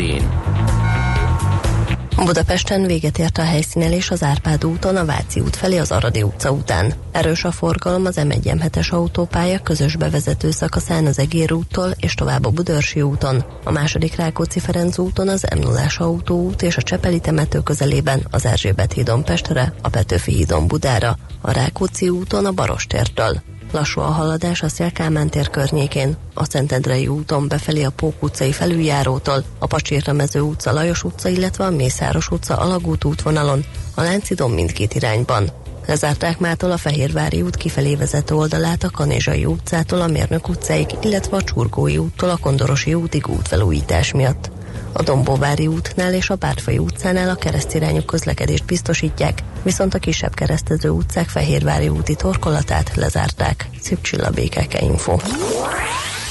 Budapesten 2.23 2.85
véget 2.85 3.17
ért 3.17 3.37
a 3.37 3.43
helyszínelés 3.43 4.11
az 4.11 4.23
Árpád 4.23 4.65
úton, 4.65 4.95
a 4.95 5.05
Váci 5.05 5.39
út 5.39 5.55
felé 5.55 5.77
az 5.77 5.91
Aradi 5.91 6.23
utca 6.23 6.51
után. 6.51 6.93
Erős 7.11 7.43
a 7.43 7.51
forgalom 7.51 8.05
az 8.05 8.17
M1 8.19 8.91
autópálya 8.91 9.59
közös 9.59 9.95
bevezető 9.95 10.51
szakaszán 10.51 11.05
az 11.05 11.19
Egér 11.19 11.53
úttól 11.53 11.91
és 11.99 12.13
tovább 12.13 12.45
a 12.45 12.49
Budörsi 12.49 13.01
úton, 13.01 13.45
a 13.63 13.71
második 13.71 14.15
Rákóczi-Ferenc 14.15 14.97
úton 14.97 15.27
az 15.27 15.45
m 15.55 15.59
0 15.59 15.81
autóút 15.97 16.61
és 16.61 16.77
a 16.77 16.81
Csepeli 16.81 17.19
temető 17.19 17.59
közelében 17.59 18.27
az 18.31 18.45
Erzsébet 18.45 18.93
hídon 18.93 19.23
Pestre, 19.23 19.73
a 19.81 19.89
Petőfi 19.89 20.31
hídon 20.31 20.67
Budára, 20.67 21.17
a 21.41 21.51
Rákóczi 21.51 22.09
úton 22.09 22.45
a 22.45 22.51
Barostértől. 22.51 23.54
Lassú 23.75 24.01
a 24.01 24.03
haladás 24.03 24.61
a 24.61 24.69
Szélkámán 24.69 25.29
tér 25.29 25.49
környékén, 25.49 26.17
a 26.33 26.45
Szentendrei 26.45 27.07
úton 27.07 27.47
befelé 27.47 27.83
a 27.83 27.89
Pók 27.89 28.23
utcai 28.23 28.51
felüljárótól, 28.51 29.43
a 29.59 29.65
Pacsirtamező 29.65 30.41
utca 30.41 30.71
Lajos 30.71 31.03
utca, 31.03 31.29
illetve 31.29 31.65
a 31.65 31.69
Mészáros 31.69 32.29
utca 32.29 32.55
Alagút 32.57 33.03
útvonalon, 33.03 33.65
a 33.95 34.01
Láncidon 34.01 34.51
mindkét 34.51 34.93
irányban. 34.93 35.49
Lezárták 35.87 36.39
mától 36.39 36.71
a 36.71 36.77
Fehérvári 36.77 37.41
út 37.41 37.55
kifelé 37.55 37.95
vezető 37.95 38.35
oldalát 38.35 38.83
a 38.83 38.89
Kanizsai 38.89 39.45
utcától 39.45 40.01
a 40.01 40.07
Mérnök 40.07 40.49
utcáig, 40.49 40.87
illetve 41.01 41.37
a 41.37 41.43
Csurgói 41.43 41.97
úttól 41.97 42.29
a 42.29 42.37
Kondorosi 42.37 42.93
útig 42.93 43.27
útfelújítás 43.27 44.11
miatt. 44.11 44.54
A 44.97 45.03
Dombóvári 45.03 45.67
útnál 45.67 46.13
és 46.13 46.29
a 46.29 46.35
Bártfai 46.35 46.77
utcánál 46.77 47.29
a 47.29 47.35
keresztirányú 47.35 48.01
közlekedést 48.01 48.65
biztosítják, 48.65 49.39
viszont 49.63 49.93
a 49.93 49.99
kisebb 49.99 50.33
keresztező 50.33 50.89
utcák 50.89 51.29
Fehérvári 51.29 51.87
úti 51.87 52.15
torkolatát 52.15 52.95
lezárták. 52.95 53.69
Szép 53.81 54.01
Csilla 54.01 54.29
BKK 54.29 54.81
Info. 54.81 55.15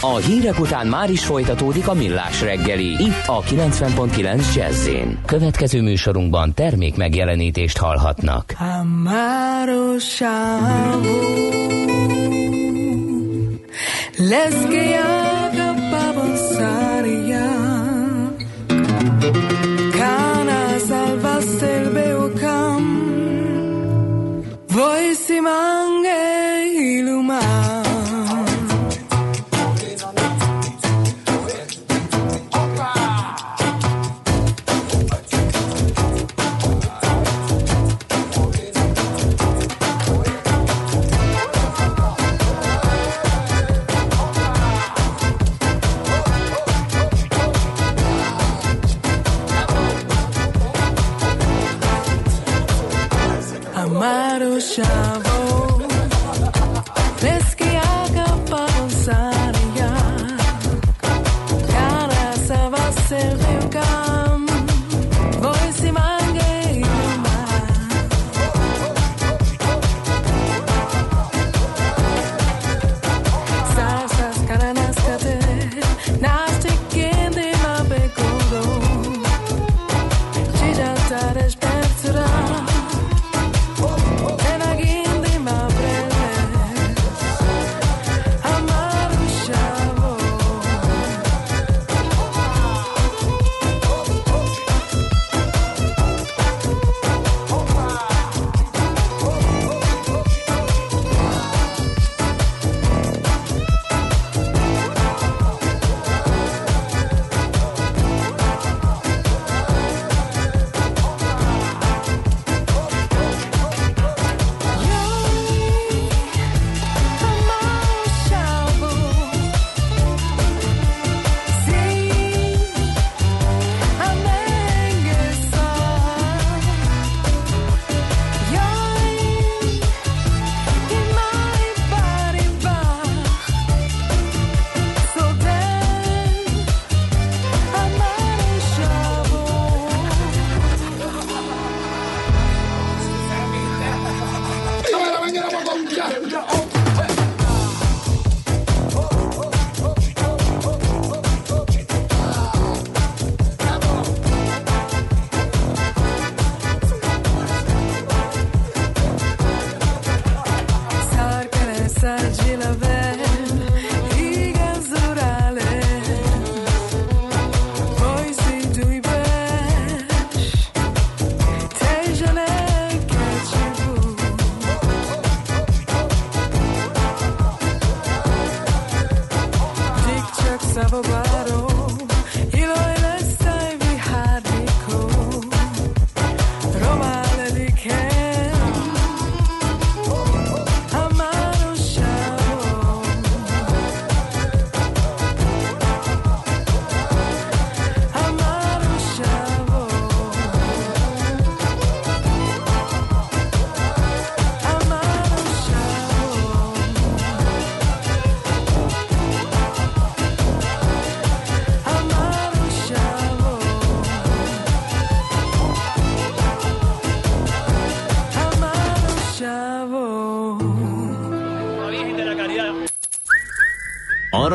A 0.01 0.17
hírek 0.17 0.61
után 0.61 0.87
már 0.87 1.11
is 1.11 1.25
folytatódik 1.25 1.89
a 1.89 1.95
millás 1.95 2.41
reggeli, 2.41 3.03
itt 3.03 3.27
a 3.27 3.41
90.9 3.43 4.55
jazz 4.55 4.89
Következő 5.27 5.83
műsorunkban 5.83 6.55
termék 6.55 6.97
megjelenítést 6.97 7.79
hallhatnak. 7.79 8.55
Amaro 8.59 9.97
Chavo 9.97 11.53
Les 14.17 14.55
que 14.69 15.03
haga 15.03 15.75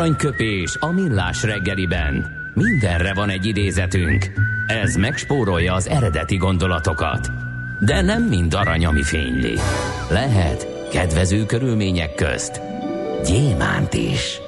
Aranyköpés 0.09 0.77
a 0.79 0.91
millás 0.91 1.43
reggeliben. 1.43 2.25
Mindenre 2.53 3.13
van 3.13 3.29
egy 3.29 3.45
idézetünk. 3.45 4.25
Ez 4.67 4.95
megspórolja 4.95 5.73
az 5.73 5.87
eredeti 5.87 6.35
gondolatokat. 6.35 7.31
De 7.85 8.01
nem 8.01 8.23
mind 8.23 8.53
arany, 8.53 8.85
ami 8.85 9.03
fényli. 9.03 9.53
Lehet 10.09 10.87
kedvező 10.91 11.45
körülmények 11.45 12.15
közt 12.15 12.61
gyémánt 13.25 13.93
is. 13.93 14.39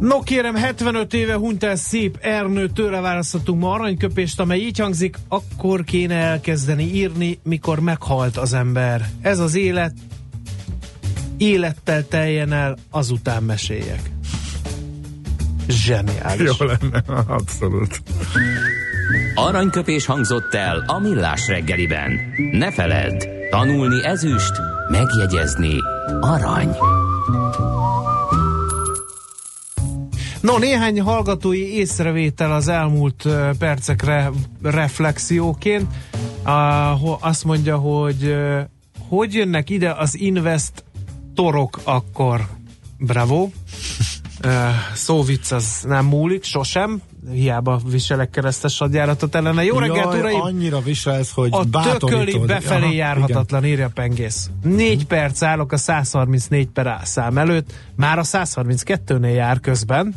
No 0.00 0.20
kérem, 0.20 0.54
75 0.54 1.14
éve 1.14 1.34
hunyt 1.34 1.64
el 1.64 1.76
szép 1.76 2.18
Ernő, 2.20 2.68
tőle 2.68 3.00
választottunk 3.00 3.60
ma 3.60 3.72
aranyköpést, 3.72 4.40
amely 4.40 4.58
így 4.58 4.78
hangzik, 4.78 5.16
akkor 5.28 5.84
kéne 5.84 6.14
elkezdeni 6.14 6.84
írni, 6.84 7.38
mikor 7.42 7.80
meghalt 7.80 8.36
az 8.36 8.52
ember. 8.52 9.08
Ez 9.20 9.38
az 9.38 9.54
élet, 9.54 9.94
élettel 11.36 12.08
teljen 12.08 12.52
el, 12.52 12.76
azután 12.90 13.42
meséljek. 13.42 14.11
Zseniális. 15.68 16.50
Jó 16.58 16.66
lenne, 16.66 17.02
abszolút. 17.26 18.02
Aranyköpés 19.34 20.06
hangzott 20.06 20.54
el 20.54 20.84
a 20.86 20.98
millás 20.98 21.46
reggeliben. 21.46 22.20
Ne 22.52 22.72
feledd, 22.72 23.24
tanulni 23.50 24.04
ezüst, 24.04 24.52
megjegyezni 24.90 25.74
arany. 26.20 26.76
No, 30.40 30.58
néhány 30.58 31.00
hallgatói 31.00 31.74
észrevétel 31.74 32.52
az 32.52 32.68
elmúlt 32.68 33.28
percekre 33.58 34.30
reflexióként. 34.62 35.86
Azt 37.20 37.44
mondja, 37.44 37.76
hogy 37.76 38.36
hogy 39.08 39.34
jönnek 39.34 39.70
ide 39.70 39.92
az 39.92 40.18
investorok 40.18 41.80
akkor? 41.84 42.48
Bravo. 42.98 43.48
Szóvic 44.94 45.50
az 45.50 45.84
nem 45.88 46.06
múlik, 46.06 46.44
sosem. 46.44 47.02
Hiába 47.32 47.80
viselek 47.90 48.30
keresztes 48.30 48.78
hadjáratot 48.78 49.34
ellene. 49.34 49.64
Jó 49.64 49.78
reggelt, 49.78 50.12
Jaj, 50.12 50.18
uraim! 50.18 50.40
annyira 50.40 50.80
viselsz, 50.80 51.32
hogy 51.32 51.50
A 51.52 51.82
tököli 51.82 52.38
befelé 52.38 52.84
Aha, 52.84 52.92
járhatatlan, 52.92 53.64
írja 53.64 53.90
Pengész. 53.94 54.50
Négy 54.62 55.06
perc 55.06 55.42
állok 55.42 55.72
a 55.72 55.76
134 55.76 56.68
per 56.68 57.00
szám 57.02 57.38
előtt, 57.38 57.72
már 57.96 58.18
a 58.18 58.22
132-nél 58.22 59.34
jár 59.34 59.60
közben, 59.60 60.14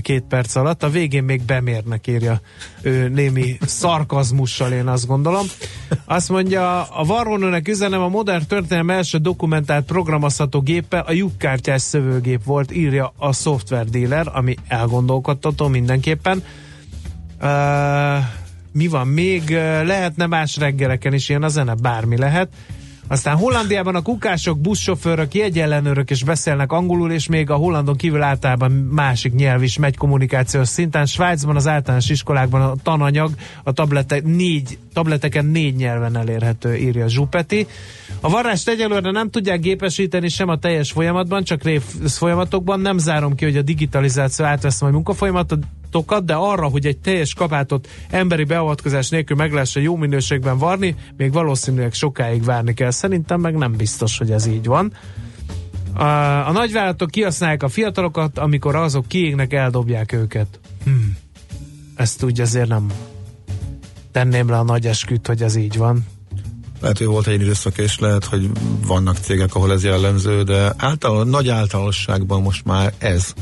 két 0.00 0.22
perc 0.28 0.54
alatt, 0.56 0.82
a 0.82 0.88
végén 0.88 1.24
még 1.24 1.42
bemérnek, 1.42 2.06
írja 2.06 2.40
ő 2.82 3.08
némi 3.08 3.58
szarkazmussal, 3.60 4.72
én 4.72 4.86
azt 4.86 5.06
gondolom. 5.06 5.46
Azt 6.04 6.28
mondja, 6.28 6.82
a 6.82 7.04
varrónőnek 7.04 7.68
üzenem, 7.68 8.00
a 8.00 8.08
modern 8.08 8.46
történelem 8.46 8.90
első 8.90 9.18
dokumentált 9.18 9.84
programozható 9.84 10.60
gépe 10.60 10.98
a 10.98 11.12
lyukkártyás 11.12 11.82
szövőgép 11.82 12.44
volt, 12.44 12.72
írja 12.72 13.12
a 13.16 13.32
software 13.32 13.84
dealer, 13.90 14.26
ami 14.32 14.54
elgondolkodtató 14.68 15.68
mindenképpen. 15.68 16.44
Uh, 17.42 18.24
mi 18.72 18.86
van 18.86 19.06
még? 19.06 19.42
Uh, 19.42 19.86
lehetne 19.86 20.26
más 20.26 20.56
reggeleken 20.56 21.14
is 21.14 21.28
ilyen 21.28 21.42
a 21.42 21.48
zene, 21.48 21.74
bármi 21.74 22.16
lehet. 22.16 22.48
Aztán 23.10 23.36
Hollandiában 23.36 23.94
a 23.94 24.02
kukások, 24.02 24.60
buszsofőrök, 24.60 25.34
jegyellenőrök 25.34 26.10
is 26.10 26.24
beszélnek 26.24 26.72
angolul, 26.72 27.12
és 27.12 27.28
még 27.28 27.50
a 27.50 27.54
hollandon 27.54 27.96
kívül 27.96 28.22
általában 28.22 28.72
másik 28.72 29.34
nyelv 29.34 29.62
is 29.62 29.78
megy 29.78 29.96
kommunikációs 29.96 30.68
szinten. 30.68 31.06
Svájcban 31.06 31.56
az 31.56 31.66
általános 31.66 32.08
iskolákban 32.08 32.60
a 32.60 32.74
tananyag 32.82 33.30
a 33.62 33.72
tablete, 33.72 34.20
négy, 34.24 34.78
tableteken 34.92 35.44
négy 35.44 35.74
nyelven 35.74 36.16
elérhető, 36.16 36.76
írja 36.76 37.08
Zsupeti. 37.08 37.66
A 38.20 38.28
varrást 38.28 38.68
egyelőre 38.68 39.10
nem 39.10 39.30
tudják 39.30 39.60
gépesíteni 39.60 40.28
sem 40.28 40.48
a 40.48 40.58
teljes 40.58 40.92
folyamatban, 40.92 41.44
csak 41.44 41.62
rész 41.62 42.16
folyamatokban. 42.16 42.80
Nem 42.80 42.98
zárom 42.98 43.34
ki, 43.34 43.44
hogy 43.44 43.56
a 43.56 43.62
digitalizáció 43.62 44.44
átvesz 44.44 44.80
majd 44.80 44.94
munkafolyamatokat, 45.92 46.24
de 46.24 46.34
arra, 46.34 46.68
hogy 46.68 46.86
egy 46.86 46.98
teljes 46.98 47.34
kapátot 47.34 47.88
emberi 48.10 48.44
beavatkozás 48.44 49.08
nélkül 49.08 49.36
meg 49.36 49.52
lehessen 49.52 49.82
jó 49.82 49.96
minőségben 49.96 50.58
varni, 50.58 50.94
még 51.16 51.32
valószínűleg 51.32 51.92
sokáig 51.92 52.44
várni 52.44 52.74
kell. 52.74 52.90
Szerintem 52.90 53.40
meg 53.40 53.54
nem 53.54 53.72
biztos, 53.72 54.18
hogy 54.18 54.30
ez 54.30 54.46
így 54.46 54.66
van. 54.66 54.92
A, 55.94 56.04
a 56.48 56.52
nagyvállalatok 56.52 57.10
kihasználják 57.10 57.62
a 57.62 57.68
fiatalokat, 57.68 58.38
amikor 58.38 58.76
azok 58.76 59.08
kiégnek, 59.08 59.52
eldobják 59.52 60.12
őket. 60.12 60.60
Hmm. 60.84 61.16
Ezt 61.96 62.22
úgy 62.22 62.40
azért 62.40 62.68
nem 62.68 62.86
tenném 64.12 64.48
le 64.48 64.58
a 64.58 64.62
nagy 64.62 64.86
esküt, 64.86 65.26
hogy 65.26 65.42
ez 65.42 65.56
így 65.56 65.76
van. 65.76 66.06
Lehet, 66.80 66.98
hogy 66.98 67.06
volt 67.06 67.26
egy 67.26 67.40
időszak, 67.40 67.78
és 67.78 67.98
lehet, 67.98 68.24
hogy 68.24 68.50
vannak 68.86 69.16
cégek, 69.16 69.54
ahol 69.54 69.72
ez 69.72 69.84
jellemző, 69.84 70.42
de 70.42 70.72
által, 70.76 71.24
nagy 71.24 71.48
általánosságban 71.48 72.42
most 72.42 72.64
már 72.64 72.92
ez 72.98 73.34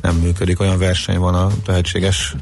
nem 0.00 0.16
működik. 0.16 0.60
Olyan 0.60 0.78
verseny 0.78 1.18
van 1.18 1.34
a 1.34 1.50
tehetséges 1.64 2.34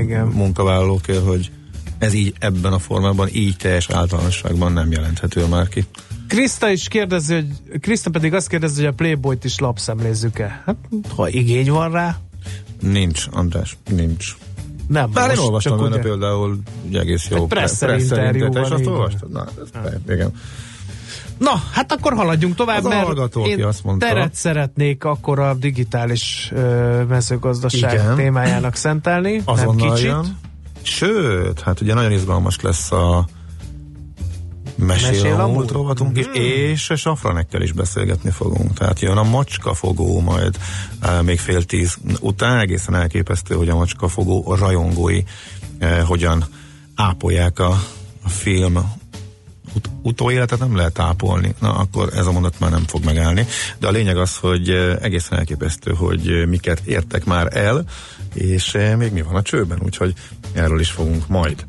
Igen. 0.00 0.26
munkavállalókért, 0.26 1.24
hogy 1.26 1.50
ez 1.98 2.12
így 2.14 2.34
ebben 2.38 2.72
a 2.72 2.78
formában, 2.78 3.28
így 3.32 3.56
teljes 3.56 3.90
általánosságban 3.90 4.72
nem 4.72 4.90
jelenthető 4.90 5.46
már 5.46 5.68
ki. 5.68 5.84
Krista 6.28 6.70
is 6.70 6.88
kérdezi, 6.88 7.34
hogy 7.34 7.46
Krista 7.80 8.10
pedig 8.10 8.34
azt 8.34 8.48
kérdezi, 8.48 8.76
hogy 8.80 8.90
a 8.90 8.92
Playboy-t 8.92 9.44
is 9.44 9.58
lapszemlézzük-e. 9.58 10.62
Hát, 10.66 10.76
ha 11.14 11.28
igény 11.28 11.70
van 11.70 11.90
rá, 11.90 12.18
Nincs, 12.80 13.26
András, 13.30 13.76
nincs. 13.90 14.36
nem. 14.88 15.10
Bár 15.12 15.22
én 15.24 15.28
most 15.28 15.42
olvastam 15.42 15.72
csak 15.72 15.82
benne 15.82 15.94
ugye- 15.94 16.04
például 16.04 16.58
ugye 16.86 17.00
egész 17.00 17.28
jó 17.30 17.36
Egy 17.36 17.46
presszer 17.48 17.98
interjú 17.98 18.46
és 18.46 18.52
van, 18.52 18.72
azt 18.72 18.86
olvastad? 18.86 19.30
Na, 19.30 19.46
ez, 19.84 19.92
igen. 20.08 20.32
Na, 21.42 21.62
hát 21.72 21.92
akkor 21.92 22.12
haladjunk 22.14 22.54
tovább, 22.54 22.78
Az 22.78 22.84
a 22.84 22.88
mert 22.88 23.18
aki 23.18 23.48
én 23.50 23.64
azt 23.64 23.84
mondta. 23.84 24.06
teret 24.06 24.34
szeretnék 24.34 25.04
akkor 25.04 25.38
a 25.38 25.54
digitális 25.54 26.50
ö, 26.54 27.02
mezőgazdaság 27.08 27.92
Igen. 27.92 28.16
témájának 28.16 28.74
szentelni, 28.74 29.32
nem 29.32 29.42
Azonnal 29.44 29.92
kicsit. 29.94 30.06
jön. 30.08 30.38
Sőt, 30.82 31.60
hát 31.60 31.80
ugye 31.80 31.94
nagyon 31.94 32.12
izgalmas 32.12 32.60
lesz 32.60 32.92
a 32.92 33.26
Mesél 34.76 35.10
Mesél 35.10 35.34
a 35.34 35.42
a 35.42 35.46
múlt. 35.48 35.70
rovatunk, 35.70 36.18
mm. 36.18 36.32
és 36.32 36.90
a 36.90 36.96
Safranekkel 36.96 37.62
is 37.62 37.72
beszélgetni 37.72 38.30
fogunk. 38.30 38.72
Tehát 38.78 39.00
jön 39.00 39.16
a 39.16 39.22
macskafogó 39.22 40.20
majd 40.20 40.56
e, 41.00 41.22
még 41.22 41.38
fél 41.38 41.62
tíz 41.62 41.96
után. 42.20 42.58
Egészen 42.58 42.94
elképesztő, 42.94 43.54
hogy 43.54 43.68
a 43.68 43.74
macskafogó 43.76 44.54
rajongói 44.54 45.22
e, 45.78 46.00
hogyan 46.00 46.44
ápolják 46.94 47.58
a, 47.58 47.70
a 48.24 48.28
film 48.28 48.78
ut- 49.74 49.90
utóéletet 50.02 50.58
nem 50.58 50.76
lehet 50.76 50.98
ápolni, 50.98 51.54
na 51.60 51.74
akkor 51.74 52.10
ez 52.14 52.26
a 52.26 52.32
mondat 52.32 52.58
már 52.58 52.70
nem 52.70 52.84
fog 52.86 53.04
megállni. 53.04 53.46
De 53.78 53.86
a 53.86 53.90
lényeg 53.90 54.16
az, 54.16 54.36
hogy 54.36 54.70
egészen 55.00 55.38
elképesztő, 55.38 55.92
hogy 55.92 56.48
miket 56.48 56.80
értek 56.84 57.24
már 57.24 57.56
el, 57.56 57.84
és 58.34 58.78
még 58.98 59.12
mi 59.12 59.22
van 59.22 59.34
a 59.34 59.42
csőben, 59.42 59.78
úgyhogy 59.84 60.14
erről 60.52 60.80
is 60.80 60.90
fogunk 60.90 61.28
majd 61.28 61.66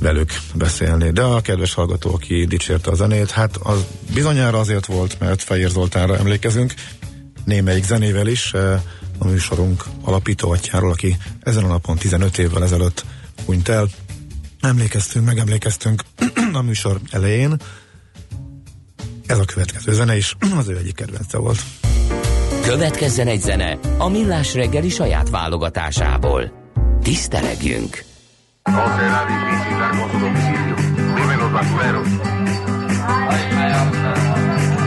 velük 0.00 0.32
beszélni. 0.54 1.10
De 1.10 1.22
a 1.22 1.40
kedves 1.40 1.74
hallgató, 1.74 2.14
aki 2.14 2.46
dicsérte 2.46 2.90
a 2.90 2.94
zenét, 2.94 3.30
hát 3.30 3.56
az 3.56 3.84
bizonyára 4.14 4.58
azért 4.58 4.86
volt, 4.86 5.20
mert 5.20 5.42
Fejér 5.42 5.70
Zoltánra 5.70 6.16
emlékezünk, 6.16 6.74
némelyik 7.44 7.84
zenével 7.84 8.26
is, 8.26 8.54
a 9.18 9.26
műsorunk 9.26 9.84
alapítóatyáról, 10.02 10.90
aki 10.90 11.16
ezen 11.40 11.64
a 11.64 11.68
napon 11.68 11.96
15 11.96 12.38
évvel 12.38 12.62
ezelőtt 12.62 13.04
hunyt 13.44 13.68
el. 13.68 13.88
Emlékeztünk, 14.64 15.26
megemlékeztünk 15.26 16.02
a 16.52 16.62
műsor 16.62 17.00
elején. 17.10 17.56
Ez 19.26 19.38
a 19.38 19.44
következő 19.44 19.92
zene 19.92 20.16
is 20.16 20.36
az 20.58 20.68
ő 20.68 20.76
egyik 20.76 20.94
kedvence 20.94 21.38
volt. 21.38 21.58
Következzen 22.62 23.26
egy 23.26 23.40
zene 23.40 23.78
a 23.98 24.08
Millás 24.08 24.54
reggeli 24.54 24.88
saját 24.88 25.30
válogatásából. 25.30 26.52
Tisztelegjünk! 27.02 28.04
No 28.64 28.84
será 28.96 29.24
difícil 29.26 29.78
dar 29.78 29.90
con 29.90 30.08
su 30.10 30.18
domicilio. 30.18 30.74
Dime 31.14 31.36
los 31.36 31.50
basureros. 31.52 32.08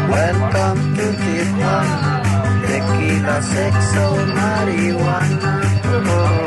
Welcome 0.10 0.96
to 0.98 1.08
Tijuana, 1.22 2.22
tequila, 2.66 3.42
sexo, 3.42 4.06
marihuana. 4.36 5.60
Welcome 5.84 6.47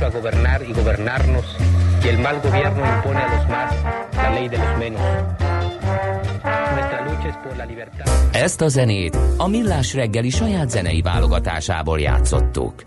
derecho 0.00 0.06
a 0.06 0.20
gobernar 0.20 0.62
y 0.62 0.72
gobernarnos, 0.72 1.44
y 2.04 2.08
el 2.08 2.18
mal 2.18 2.40
gobierno 2.40 2.96
impone 2.96 3.20
a 3.20 3.36
los 3.36 3.48
más 3.48 3.74
la 4.16 4.30
ley 4.30 4.48
de 4.48 4.58
los 4.58 4.78
menos. 4.78 5.00
Ezt 8.32 8.60
a 8.60 8.68
zenét 8.68 9.18
a 9.36 9.48
Millás 9.48 9.94
reggeli 9.94 10.30
saját 10.30 10.70
zenei 10.70 11.02
válogatásából 11.02 12.00
játszottuk. 12.00 12.82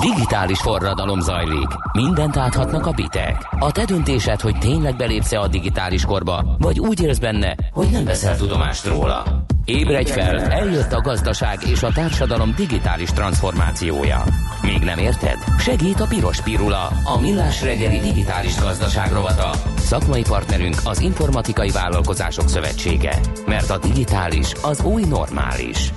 Digitális 0.00 0.58
forradalom 0.58 1.20
zajlik, 1.20 1.68
mindent 1.92 2.36
áthatnak 2.36 2.86
a 2.86 2.92
bitek. 2.92 3.48
A 3.58 3.72
te 3.72 3.84
döntésed, 3.84 4.40
hogy 4.40 4.58
tényleg 4.58 4.96
belépsz 4.96 5.32
a 5.32 5.48
digitális 5.48 6.04
korba, 6.04 6.56
vagy 6.58 6.80
úgy 6.80 7.02
élsz 7.02 7.18
benne, 7.18 7.56
hogy 7.72 7.88
nem 7.90 8.04
veszel 8.04 8.36
tudomást 8.36 8.86
róla. 8.86 9.41
Ébredj 9.64 10.10
fel, 10.10 10.38
eljött 10.38 10.92
a 10.92 11.00
gazdaság 11.00 11.58
és 11.70 11.82
a 11.82 11.92
társadalom 11.92 12.52
digitális 12.56 13.10
transformációja. 13.10 14.24
Még 14.62 14.78
nem 14.78 14.98
érted? 14.98 15.38
Segít 15.58 16.00
a 16.00 16.06
Piros 16.06 16.40
Pirula, 16.40 16.86
a 17.04 17.20
Millás 17.20 17.62
reggeli 17.62 17.98
digitális 17.98 18.58
gazdaság 18.60 19.12
rovata. 19.12 19.50
Szakmai 19.76 20.22
partnerünk 20.22 20.76
az 20.84 21.00
Informatikai 21.00 21.70
Vállalkozások 21.70 22.48
Szövetsége. 22.48 23.20
Mert 23.46 23.70
a 23.70 23.78
digitális 23.78 24.52
az 24.62 24.84
új 24.84 25.02
normális. 25.08 25.92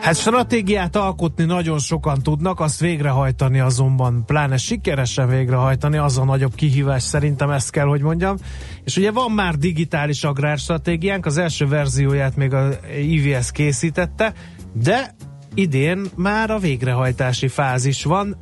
Hát 0.00 0.16
stratégiát 0.16 0.96
alkotni 0.96 1.44
nagyon 1.44 1.78
sokan 1.78 2.22
tudnak, 2.22 2.60
azt 2.60 2.80
végrehajtani 2.80 3.60
azonban, 3.60 4.24
pláne 4.26 4.56
sikeresen 4.56 5.28
végrehajtani, 5.28 5.96
az 5.96 6.18
a 6.18 6.24
nagyobb 6.24 6.54
kihívás 6.54 7.02
szerintem 7.02 7.50
ezt 7.50 7.70
kell, 7.70 7.86
hogy 7.86 8.00
mondjam. 8.00 8.36
És 8.84 8.96
ugye 8.96 9.10
van 9.10 9.30
már 9.30 9.54
digitális 9.54 10.24
agrárstratégiánk, 10.24 11.26
az 11.26 11.38
első 11.38 11.66
verzióját 11.66 12.36
még 12.36 12.54
a 12.54 12.68
IVS 12.98 13.50
készítette, 13.52 14.32
de 14.72 15.14
idén 15.54 16.06
már 16.16 16.50
a 16.50 16.58
végrehajtási 16.58 17.48
fázis 17.48 18.04
van, 18.04 18.36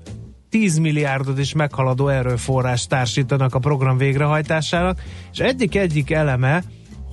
10 0.49 0.79
milliárdot 0.79 1.39
is 1.39 1.53
meghaladó 1.53 2.09
erőforrás 2.09 2.87
társítanak 2.87 3.55
a 3.55 3.59
program 3.59 3.97
végrehajtásának, 3.97 5.01
és 5.33 5.39
egyik-egyik 5.39 6.11
eleme, 6.11 6.63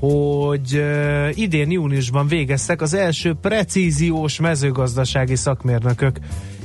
hogy 0.04 0.84
idén 1.34 1.72
júniusban 1.72 2.28
végeztek 2.28 2.82
az 2.82 2.94
első 2.94 3.34
precíziós 3.42 4.40
mezőgazdasági 4.40 5.36
szakmérnökök 5.36 6.18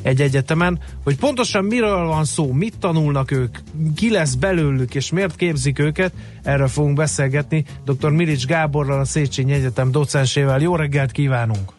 egy 0.03 0.21
egyetemen, 0.21 0.79
hogy 1.05 1.17
pontosan 1.17 1.65
miről 1.65 2.07
van 2.07 2.25
szó, 2.25 2.53
mit 2.53 2.79
tanulnak 2.79 3.31
ők, 3.31 3.59
ki 3.97 4.11
lesz 4.11 4.35
belőlük, 4.35 4.95
és 4.95 5.11
miért 5.11 5.37
képzik 5.37 5.79
őket, 5.79 6.13
erről 6.43 6.69
fogunk 6.69 6.97
beszélgetni 6.97 7.65
dr. 7.85 8.11
Milics 8.11 8.47
Gáborral, 8.47 9.01
a 9.01 9.05
Széchenyi 9.05 9.53
Egyetem 9.53 9.91
docensével. 9.91 10.61
Jó 10.61 10.77
reggelt 10.77 11.13
kívánunk! 11.13 11.73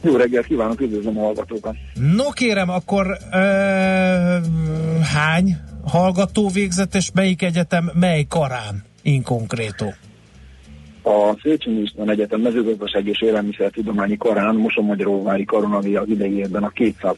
Jó 0.00 0.16
reggelt 0.16 0.46
kívánok, 0.46 0.80
üdvözlöm 0.80 1.18
a 1.18 1.20
hallgatókat! 1.20 1.74
No 2.16 2.30
kérem, 2.30 2.70
akkor 2.70 3.06
ö, 3.32 3.36
hány 5.14 5.56
hallgató 5.84 6.48
végzett, 6.48 6.94
és 6.94 7.10
melyik 7.14 7.42
egyetem, 7.42 7.90
mely 7.94 8.24
karán 8.28 8.84
in 9.02 9.22
concreto? 9.22 9.86
A 11.08 11.36
Széchenyi 11.42 11.80
István 11.80 12.10
Egyetem 12.10 12.40
mezőgazdaság 12.40 13.06
és 13.06 13.22
élelmiszertudományi 13.22 14.16
karán 14.16 14.54
Mosonmagyaróvári 14.54 15.44
Karonavi 15.44 15.96
az 15.96 16.08
idei 16.08 16.36
évben 16.36 16.62
a 16.62 16.68
200. 16.68 17.16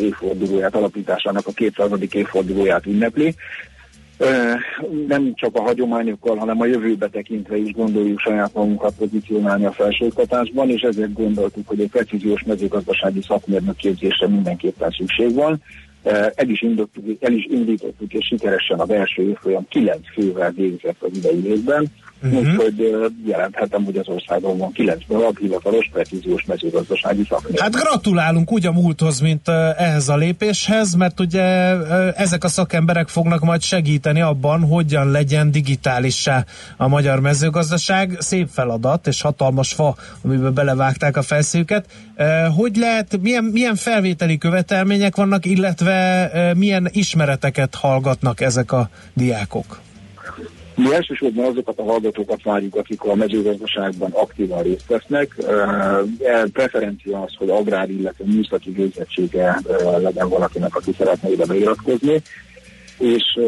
évfordulóját, 0.00 0.74
alapításának 0.74 1.46
a 1.46 1.52
200. 1.52 1.90
évfordulóját 2.12 2.86
ünnepli. 2.86 3.34
Nem 5.06 5.34
csak 5.34 5.56
a 5.56 5.62
hagyományokkal, 5.62 6.36
hanem 6.36 6.60
a 6.60 6.66
jövőbe 6.66 7.08
tekintve 7.08 7.56
is 7.56 7.72
gondoljuk 7.72 8.18
saját 8.18 8.54
magunkat 8.54 8.94
pozícionálni 8.98 9.64
a 9.64 9.72
felsőoktatásban, 9.72 10.70
és 10.70 10.80
ezért 10.80 11.12
gondoltuk, 11.12 11.68
hogy 11.68 11.80
egy 11.80 11.90
precíziós 11.90 12.42
mezőgazdasági 12.42 13.22
szakmérnök 13.22 13.76
képzésre 13.76 14.28
mindenképpen 14.28 14.90
szükség 14.90 15.34
van. 15.34 15.62
El 16.34 16.48
is, 16.48 16.62
indítottuk, 16.62 17.04
el 17.20 17.32
is 17.32 17.46
indítottuk, 17.50 18.12
és 18.12 18.26
sikeresen 18.26 18.80
az 18.80 18.90
első 18.90 19.22
évfolyam 19.22 19.66
kilenc 19.68 20.12
fővel 20.12 20.50
végzett 20.50 20.96
az 21.02 21.16
idei 21.16 21.46
évben 21.46 21.90
Uh-huh. 22.22 22.38
Úgyhogy 22.38 23.04
jelenthetem, 23.26 23.84
hogy 23.84 23.96
az 23.96 24.08
országban 24.08 24.58
van 24.58 24.72
kilenc 24.72 25.02
darab 25.08 25.38
hivatalos 25.38 25.90
precíziós 25.92 26.44
mezőgazdasági 26.44 27.26
szakmérnök. 27.28 27.60
Hát 27.60 27.74
gratulálunk 27.74 28.52
úgy 28.52 28.66
a 28.66 28.72
múlthoz, 28.72 29.20
mint 29.20 29.48
ehhez 29.76 30.08
a 30.08 30.16
lépéshez, 30.16 30.94
mert 30.94 31.20
ugye 31.20 31.42
ezek 32.12 32.44
a 32.44 32.48
szakemberek 32.48 33.08
fognak 33.08 33.40
majd 33.40 33.62
segíteni 33.62 34.20
abban, 34.20 34.60
hogyan 34.60 35.10
legyen 35.10 35.50
digitálissá 35.50 36.44
a 36.76 36.88
magyar 36.88 37.20
mezőgazdaság. 37.20 38.16
Szép 38.18 38.48
feladat 38.52 39.06
és 39.06 39.20
hatalmas 39.20 39.72
fa, 39.72 39.96
amiben 40.24 40.54
belevágták 40.54 41.16
a 41.16 41.22
felszívüket. 41.22 41.86
Hogy 42.56 42.76
lehet, 42.76 43.18
milyen, 43.20 43.44
milyen 43.44 43.74
felvételi 43.74 44.38
követelmények 44.38 45.16
vannak, 45.16 45.46
illetve 45.46 46.30
milyen 46.56 46.88
ismereteket 46.92 47.74
hallgatnak 47.74 48.40
ezek 48.40 48.72
a 48.72 48.88
diákok? 49.14 49.80
Mi 50.78 50.94
elsősorban 50.94 51.44
azokat 51.44 51.78
a 51.78 51.82
hallgatókat 51.82 52.42
várjuk, 52.42 52.74
akik 52.74 53.02
a 53.02 53.14
mezőgazdaságban 53.14 54.10
aktívan 54.12 54.62
részt 54.62 54.86
vesznek. 54.86 55.36
E, 56.24 56.46
preferencia 56.52 57.22
az, 57.22 57.34
hogy 57.38 57.50
agrár, 57.50 57.90
illetve 57.90 58.24
műszaki 58.24 58.70
végzettsége 58.70 59.60
legyen 59.98 60.28
valakinek, 60.28 60.76
aki 60.76 60.92
szeretne 60.98 61.30
ide 61.30 61.44
beiratkozni. 61.46 62.22
És 62.98 63.38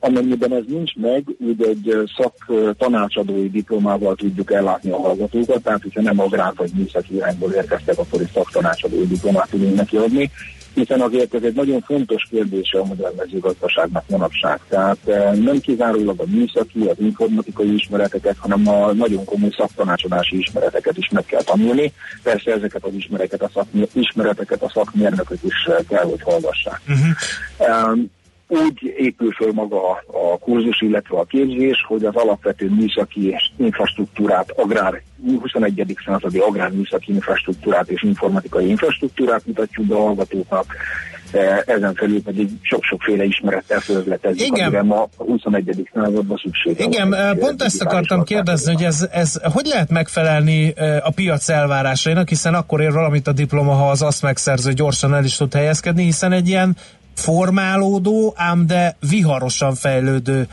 amennyiben 0.00 0.52
ez 0.52 0.62
nincs 0.66 0.94
meg, 0.94 1.24
úgy 1.38 1.62
egy 1.62 2.10
szak 2.16 2.34
tanácsadói 2.78 3.50
diplomával 3.50 4.14
tudjuk 4.14 4.52
ellátni 4.52 4.90
a 4.90 5.00
hallgatókat, 5.00 5.62
tehát 5.62 5.82
hogyha 5.82 6.02
nem 6.02 6.20
agrár 6.20 6.52
vagy 6.56 6.70
műszaki 6.74 7.14
irányból 7.14 7.52
érkeztek, 7.52 7.98
akkor 7.98 8.20
egy 8.20 8.30
szaktanácsadói 8.34 9.06
diplomát 9.06 9.50
tudunk 9.50 9.74
neki 9.74 9.96
adni 9.96 10.30
hiszen 10.78 11.00
azért 11.00 11.34
ez 11.34 11.42
egy 11.42 11.54
nagyon 11.54 11.80
fontos 11.80 12.26
kérdése 12.30 12.78
a 12.78 12.84
modern 12.84 13.16
mezőgazdaságnak 13.16 14.04
manapság. 14.08 14.60
Tehát 14.68 14.98
eh, 15.04 15.32
nem 15.32 15.60
kizárólag 15.60 16.20
a 16.20 16.24
műszaki, 16.26 16.80
az 16.86 16.96
informatikai 16.98 17.74
ismereteket, 17.74 18.36
hanem 18.38 18.68
a 18.68 18.92
nagyon 18.92 19.24
komoly 19.24 19.50
szaktanácsadási 19.56 20.38
ismereteket 20.38 20.96
is 20.96 21.08
meg 21.08 21.24
kell 21.24 21.42
tanulni. 21.42 21.92
Persze 22.22 22.52
ezeket 22.52 22.84
az 22.84 22.94
ismereteket 22.94 23.42
a, 23.42 23.50
szakmér, 23.54 23.88
ismereteket 23.92 24.62
a 24.62 24.70
szakmérnökök 24.74 25.38
is 25.42 25.66
eh, 25.66 25.76
kell, 25.88 26.04
hogy 26.04 26.22
hallgassák. 26.22 26.80
Uh-huh. 26.88 27.92
Um, 27.92 28.10
úgy 28.48 28.94
épül 28.96 29.32
föl 29.32 29.52
maga 29.52 29.90
a 30.06 30.38
kurzus, 30.40 30.80
illetve 30.80 31.18
a 31.18 31.24
képzés, 31.24 31.84
hogy 31.86 32.04
az 32.04 32.14
alapvető 32.14 32.70
műszaki 32.70 33.36
infrastruktúrát, 33.56 34.50
agrár, 34.56 35.02
21. 35.40 35.96
századi 36.04 36.38
agrárműszaki 36.38 37.12
infrastruktúrát 37.12 37.88
és 37.88 38.02
informatikai 38.02 38.68
infrastruktúrát 38.68 39.46
mutatjuk 39.46 39.86
be 39.86 39.94
a 39.94 39.98
hallgatóknak, 39.98 40.66
e, 41.32 41.62
ezen 41.66 41.94
felül 41.94 42.22
pedig 42.22 42.48
sok-sokféle 42.62 43.24
ismerettel 43.24 43.80
fölötletezzük, 43.80 44.46
Igen. 44.46 44.66
amire 44.66 44.82
ma 44.82 45.08
a 45.16 45.24
21. 45.24 45.88
században 45.94 46.40
szükség 46.42 46.80
Igen, 46.80 47.10
van, 47.10 47.18
e, 47.18 47.34
pont 47.34 47.62
ezt 47.62 47.82
akartam 47.82 48.24
kérdezni, 48.24 48.72
hogy 48.74 48.84
ez, 48.84 49.08
ez 49.12 49.40
hogy 49.52 49.66
lehet 49.66 49.90
megfelelni 49.90 50.72
e, 50.76 51.00
a 51.04 51.10
piac 51.10 51.48
elvárásainak, 51.48 52.28
hiszen 52.28 52.54
akkor 52.54 52.80
ér 52.80 52.92
valamit 52.92 53.26
a 53.26 53.32
diploma, 53.32 53.72
ha 53.72 53.90
az 53.90 54.02
azt 54.02 54.22
megszerző 54.22 54.72
gyorsan 54.72 55.14
el 55.14 55.24
is 55.24 55.36
tud 55.36 55.54
helyezkedni, 55.54 56.02
hiszen 56.02 56.32
egy 56.32 56.48
ilyen 56.48 56.76
formálódó, 57.18 58.34
ám 58.36 58.66
de 58.66 58.96
viharosan 59.10 59.74
fejlődő 59.74 60.46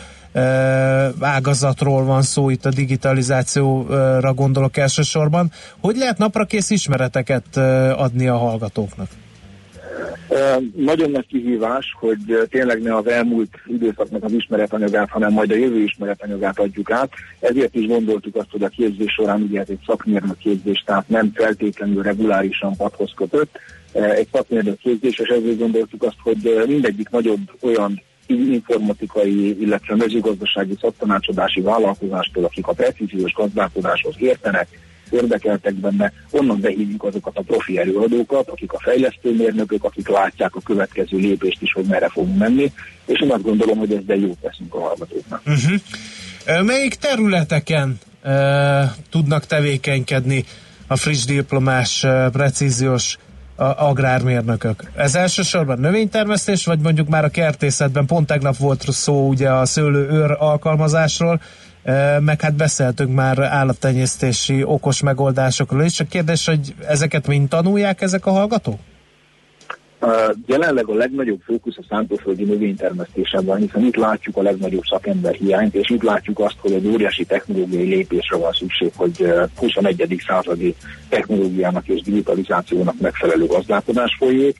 ágazatról 1.19 2.03
van 2.03 2.21
szó, 2.21 2.49
itt 2.49 2.65
a 2.65 2.69
digitalizációra 2.69 4.33
gondolok 4.33 4.77
elsősorban. 4.77 5.51
Hogy 5.79 5.95
lehet 5.95 6.17
naprakész 6.17 6.69
ismereteket 6.69 7.57
adni 7.97 8.27
a 8.27 8.37
hallgatóknak? 8.37 9.07
Nagyon 10.75 11.11
nagy 11.11 11.27
kihívás, 11.27 11.85
hogy 11.99 12.47
tényleg 12.49 12.81
ne 12.81 12.95
az 12.95 13.07
elmúlt 13.07 13.49
időszaknak 13.65 14.23
az 14.23 14.31
ismeretanyagát, 14.31 15.09
hanem 15.09 15.31
majd 15.31 15.51
a 15.51 15.55
jövő 15.55 15.83
ismeretanyagát 15.83 16.59
adjuk 16.59 16.91
át. 16.91 17.09
Ezért 17.39 17.75
is 17.75 17.87
gondoltuk 17.87 18.35
azt, 18.35 18.51
hogy 18.51 18.63
a 18.63 18.67
képzés 18.67 19.13
során 19.13 19.41
ugye 19.41 19.59
ez 19.59 19.69
egy 19.69 19.79
szakmérnök 19.85 20.37
képzés, 20.37 20.83
tehát 20.85 21.09
nem 21.09 21.31
feltétlenül 21.33 22.03
regulárisan 22.03 22.75
padhoz 22.75 23.11
kötött, 23.15 23.59
egy 24.03 24.27
szakmérnök 24.31 24.77
képzés, 24.77 25.19
és 25.19 25.27
ezért 25.27 25.57
gondoltuk 25.57 26.03
azt, 26.03 26.17
hogy 26.23 26.63
mindegyik 26.67 27.09
nagyobb 27.09 27.51
olyan 27.61 28.01
informatikai, 28.27 29.61
illetve 29.61 29.95
mezőgazdasági 29.95 30.77
szaktanácsadási 30.81 31.61
vállalkozástól, 31.61 32.43
akik 32.43 32.67
a 32.67 32.73
precíziós 32.73 33.33
gazdálkodáshoz 33.33 34.15
értenek, 34.17 34.67
érdekeltek 35.09 35.73
benne, 35.73 36.13
onnan 36.31 36.59
behívjuk 36.59 37.03
azokat 37.03 37.37
a 37.37 37.41
profi 37.41 37.77
előadókat, 37.77 38.49
akik 38.49 38.73
a 38.73 38.79
fejlesztőmérnökök, 38.79 39.83
akik 39.83 40.07
látják 40.07 40.55
a 40.55 40.61
következő 40.61 41.17
lépést 41.17 41.61
is, 41.61 41.73
hogy 41.73 41.85
merre 41.85 42.09
fogunk 42.09 42.37
menni, 42.37 42.71
és 43.05 43.21
én 43.21 43.31
azt 43.31 43.43
gondolom, 43.43 43.77
hogy 43.77 43.93
ezzel 43.93 44.15
jót 44.15 44.37
teszünk 44.41 44.73
a 44.73 44.79
hallgatóknak. 44.79 45.41
Uh-huh. 45.45 46.65
Melyik 46.65 46.95
területeken 46.95 47.99
uh, 48.23 48.31
tudnak 49.09 49.45
tevékenykedni 49.45 50.45
a 50.87 50.95
friss 50.95 51.25
diplomás, 51.25 52.03
uh, 52.03 52.31
precíziós 52.31 53.17
agrármérnökök. 53.55 54.91
Ez 54.95 55.15
elsősorban 55.15 55.79
növénytermesztés, 55.79 56.65
vagy 56.65 56.79
mondjuk 56.79 57.07
már 57.07 57.23
a 57.23 57.29
kertészetben, 57.29 58.05
pont 58.05 58.27
tegnap 58.27 58.57
volt 58.57 58.85
szó 58.89 59.27
ugye 59.27 59.49
a 59.49 59.65
szőlőőr 59.65 60.35
alkalmazásról, 60.39 61.41
ö, 61.83 62.19
meg 62.19 62.41
hát 62.41 62.55
beszéltünk 62.55 63.13
már 63.13 63.39
állattenyésztési 63.39 64.63
okos 64.63 65.01
megoldásokról 65.01 65.83
is. 65.83 65.99
A 65.99 66.05
kérdés, 66.05 66.45
hogy 66.45 66.75
ezeket 66.87 67.27
mind 67.27 67.49
tanulják 67.49 68.01
ezek 68.01 68.25
a 68.25 68.31
hallgatók? 68.31 68.79
Jelenleg 70.45 70.89
a 70.89 70.93
legnagyobb 70.93 71.41
fókusz 71.45 71.77
a 71.77 71.85
szántóföldi 71.89 72.43
növénytermesztésben 72.43 73.45
van, 73.45 73.57
hiszen 73.57 73.85
itt 73.85 73.95
látjuk 73.95 74.37
a 74.37 74.41
legnagyobb 74.41 74.83
szakember 74.83 75.33
hiányt, 75.33 75.75
és 75.75 75.89
itt 75.89 76.03
látjuk 76.03 76.39
azt, 76.39 76.57
hogy 76.57 76.71
egy 76.71 76.87
óriási 76.87 77.25
technológiai 77.25 77.87
lépésre 77.87 78.37
van 78.37 78.51
szükség, 78.51 78.91
hogy 78.95 79.15
uh, 79.19 79.49
21. 79.55 80.23
századi 80.27 80.75
technológiának 81.09 81.87
és 81.87 82.01
digitalizációnak 82.01 82.99
megfelelő 82.99 83.45
gazdálkodás 83.45 84.15
folyik. 84.19 84.57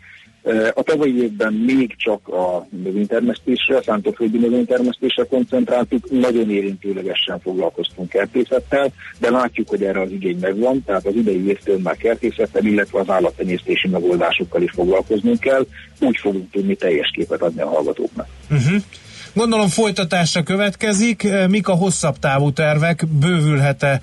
A 0.74 0.84
tavalyi 0.84 1.22
évben 1.22 1.54
még 1.54 1.96
csak 1.98 2.28
a 2.28 2.68
növénytermesztésre, 2.84 3.78
a 3.78 3.82
szántóföldi 3.82 4.38
növénytermesztésre 4.38 5.24
koncentráltuk, 5.24 6.12
nagyon 6.12 6.52
érintőlegesen 6.52 7.40
foglalkoztunk 7.40 8.10
kertészettel, 8.10 8.92
de 9.20 9.30
látjuk, 9.30 9.70
hogy 9.70 9.84
erre 9.84 10.02
az 10.02 10.12
igény 10.12 10.38
megvan, 10.42 10.84
tehát 10.86 11.06
az 11.06 11.16
idei 11.16 11.48
évtől 11.48 11.80
már 11.84 11.98
kertészettel, 11.98 12.66
illetve 12.66 13.00
az 13.00 13.10
állattenyésztési 13.10 13.88
megoldásokkal 13.88 14.62
is 14.62 14.72
foglalkoznunk 14.72 15.40
kell, 15.40 15.66
úgy 16.00 16.18
fogunk 16.18 16.52
tudni 16.52 16.76
teljes 16.76 17.12
képet 17.16 17.42
adni 17.42 17.62
a 17.62 17.68
hallgatóknak. 17.68 18.28
Uh-huh. 18.52 18.82
Gondolom 19.34 19.68
folytatásra 19.68 20.44
következik. 20.44 21.28
Mik 21.50 21.68
a 21.68 21.74
hosszabb 21.74 22.20
távú 22.20 22.52
tervek? 22.52 23.06
Bővülhet-e 23.20 24.02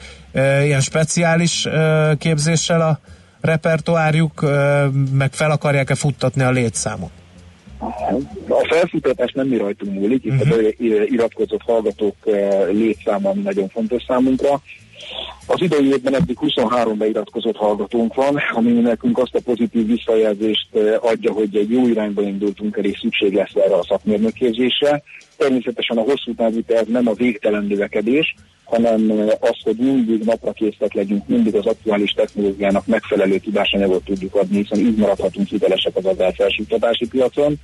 ilyen 0.65 0.81
speciális 0.81 1.69
képzéssel 2.19 2.81
a 2.81 3.01
repertoárjuk, 3.43 4.41
meg 5.13 5.33
fel 5.33 5.51
akarják-e 5.51 5.95
futtatni 5.95 6.43
a 6.43 6.51
létszámot? 6.51 7.11
A 8.49 8.67
felfutatás 8.69 9.33
nem 9.33 9.47
mi 9.47 9.57
rajtunk 9.57 9.93
múlik, 9.93 10.25
itt 10.25 10.33
uh-huh. 10.33 10.57
a 10.57 11.05
iratkozott 11.05 11.63
hallgatók 11.63 12.17
létszáma, 12.71 13.29
ami 13.31 13.43
nagyon 13.43 13.69
fontos 13.69 14.03
számunkra. 14.07 14.61
Az 15.47 15.61
idei 15.61 15.87
évben 15.87 16.15
eddig 16.15 16.39
23 16.39 16.99
beiratkozott 16.99 17.57
hallgatónk 17.57 18.15
van, 18.15 18.37
ami 18.53 18.71
nekünk 18.71 19.19
azt 19.19 19.35
a 19.35 19.41
pozitív 19.45 19.87
visszajelzést 19.87 20.69
eh, 20.73 21.05
adja, 21.05 21.33
hogy 21.33 21.57
egy 21.57 21.71
jó 21.71 21.87
irányba 21.87 22.23
indultunk 22.23 22.77
el, 22.77 22.85
és 22.85 22.99
szükség 22.99 23.33
lesz 23.33 23.55
erre 23.55 23.75
a 23.75 23.85
szakmérnökképzésre. 23.89 25.03
Természetesen 25.37 25.97
a 25.97 26.01
hosszú 26.01 26.35
távú 26.35 26.63
terv 26.63 26.89
nem 26.89 27.09
a 27.09 27.13
végtelen 27.13 27.65
növekedés, 27.65 28.35
hanem 28.65 29.11
eh, 29.11 29.29
az, 29.41 29.57
hogy 29.63 29.77
mindig 29.77 30.25
napra 30.25 30.53
készek 30.53 30.93
legyünk, 30.93 31.27
mindig 31.27 31.55
az 31.55 31.67
aktuális 31.67 32.13
technológiának 32.13 32.87
megfelelő 32.87 33.39
tudásanyagot 33.39 34.05
tudjuk 34.05 34.35
adni, 34.35 34.57
hiszen 34.57 34.79
így 34.79 34.97
maradhatunk 34.97 35.49
hitelesek 35.49 35.97
az 35.97 36.35
felsőoktatási 36.37 37.07
piacon. 37.09 37.59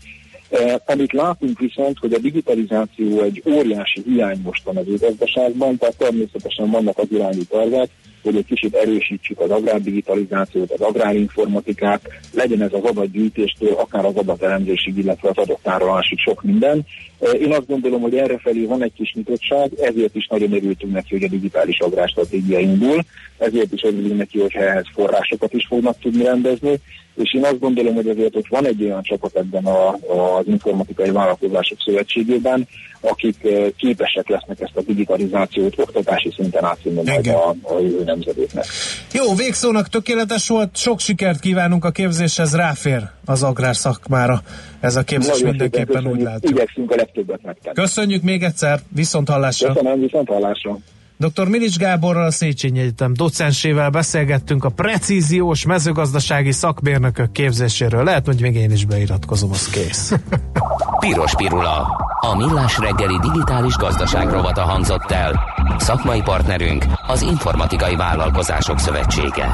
Eh, 0.49 0.75
amit 0.87 1.13
látunk 1.13 1.59
viszont, 1.59 1.99
hogy 1.99 2.13
a 2.13 2.19
digitalizáció 2.19 3.23
egy 3.23 3.43
óriási 3.47 4.03
hiány 4.07 4.41
most 4.45 4.67
a 4.67 4.73
mezőgazdaságban, 4.73 5.77
tehát 5.77 5.97
természetesen 5.97 6.71
vannak 6.71 6.99
az 6.99 7.07
irányú 7.11 7.43
tervek, 7.43 7.91
hogy 8.23 8.37
egy 8.37 8.47
kicsit 8.47 8.75
erősítsük 8.75 9.41
az 9.41 9.51
agrárdigitalizációt, 9.51 10.71
az 10.71 10.81
agrárinformatikát, 10.81 12.01
legyen 12.33 12.63
ez 12.63 12.73
az 12.73 12.85
adatgyűjtéstől, 12.85 13.73
akár 13.73 14.05
az 14.05 14.17
adatelemzésig, 14.17 14.99
illetve 14.99 15.29
az 15.29 15.37
adattárolásig 15.39 16.19
sok 16.19 16.43
minden. 16.43 16.87
Eh, 17.19 17.41
Én 17.41 17.53
azt 17.53 17.67
gondolom, 17.67 18.01
hogy 18.01 18.17
erre 18.17 18.39
felé 18.39 18.65
van 18.65 18.83
egy 18.83 18.93
kis 18.93 19.13
nyitottság, 19.13 19.71
ezért 19.81 20.15
is 20.15 20.27
nagyon 20.27 20.53
örültünk 20.53 20.93
neki, 20.93 21.15
hogy 21.15 21.25
a 21.25 21.29
digitális 21.29 21.79
agrárstratégia 21.79 22.59
indul, 22.59 23.05
ezért 23.39 23.73
is 23.73 23.83
örülünk 23.83 24.17
neki, 24.17 24.41
hogy 24.41 24.55
ehhez 24.55 24.87
forrásokat 24.95 25.53
is 25.53 25.67
fognak 25.67 25.99
tudni 25.99 26.25
rendezni, 26.25 26.81
és 27.23 27.35
én 27.35 27.45
azt 27.45 27.59
gondolom, 27.59 27.95
hogy 27.95 28.09
azért 28.09 28.37
ott 28.37 28.47
van 28.49 28.67
egy 28.67 28.83
olyan 28.83 29.03
csapat 29.03 29.37
ebben 29.37 29.65
a, 29.65 29.89
az 29.93 30.47
informatikai 30.47 31.11
vállalkozások 31.11 31.79
szövetségében, 31.85 32.69
akik 33.01 33.45
eh, 33.45 33.67
képesek 33.77 34.29
lesznek 34.29 34.61
ezt 34.61 34.77
a 34.77 34.81
digitalizációt 34.81 35.79
oktatási 35.79 36.33
szinten 36.37 36.65
átvinni 36.65 37.03
majd 37.05 37.27
a, 37.27 37.49
a 37.49 37.81
jövő 37.81 38.05
nemzedéknek. 38.05 38.65
Jó, 39.13 39.35
végszónak 39.35 39.89
tökéletes 39.89 40.49
volt, 40.49 40.77
sok 40.77 41.01
sikert 41.01 41.41
kívánunk 41.41 41.85
a 41.85 41.91
képzéshez, 41.91 42.57
ráfér 42.57 43.03
az 43.25 43.43
agrár 43.43 43.77
szakmára 43.77 44.43
ez 44.81 44.97
a 44.97 45.03
képzés 45.03 45.31
Nagyon 45.31 45.49
mindenképpen 45.49 46.07
úgy 46.07 46.21
látjuk. 46.21 46.53
Igyekszünk 46.53 46.91
a 46.91 46.95
legtöbbet 46.95 47.43
megtenni. 47.43 47.75
Köszönjük 47.75 48.23
még 48.23 48.43
egyszer, 48.43 48.81
viszont 48.95 49.29
hallásra. 49.29 49.73
Köszönöm, 49.73 50.01
viszont 50.01 50.29
hallásra. 50.29 50.79
Dr. 51.19 51.49
Milics 51.49 51.77
Gáborral, 51.77 52.27
a 52.27 52.31
Széchenyi 52.31 52.81
Egyetem 52.81 53.13
docensével 53.15 53.91
beszélgettünk 53.91 54.65
a 54.65 54.69
precíziós 54.69 55.65
mezőgazdasági 55.65 56.53
szakmérnökök 56.53 57.33
képzéséről. 57.33 58.05
Lehet, 58.05 58.27
hogy 58.27 58.41
még 58.41 58.55
én 58.55 58.71
is 58.71 58.85
beiratkozom, 58.85 59.51
az 59.51 59.69
kész. 59.69 60.13
Piros 61.01 61.35
Pirula. 61.35 62.07
A 62.21 62.37
millás 62.37 62.79
reggeli 62.79 63.19
digitális 63.19 63.75
gazdaság 63.75 64.31
rovata 64.31 64.63
hangzott 64.63 65.11
el. 65.11 65.41
Szakmai 65.79 66.23
partnerünk 66.23 66.85
az 67.07 67.23
Informatikai 67.23 67.97
Vállalkozások 67.97 68.79
Szövetsége. 68.79 69.45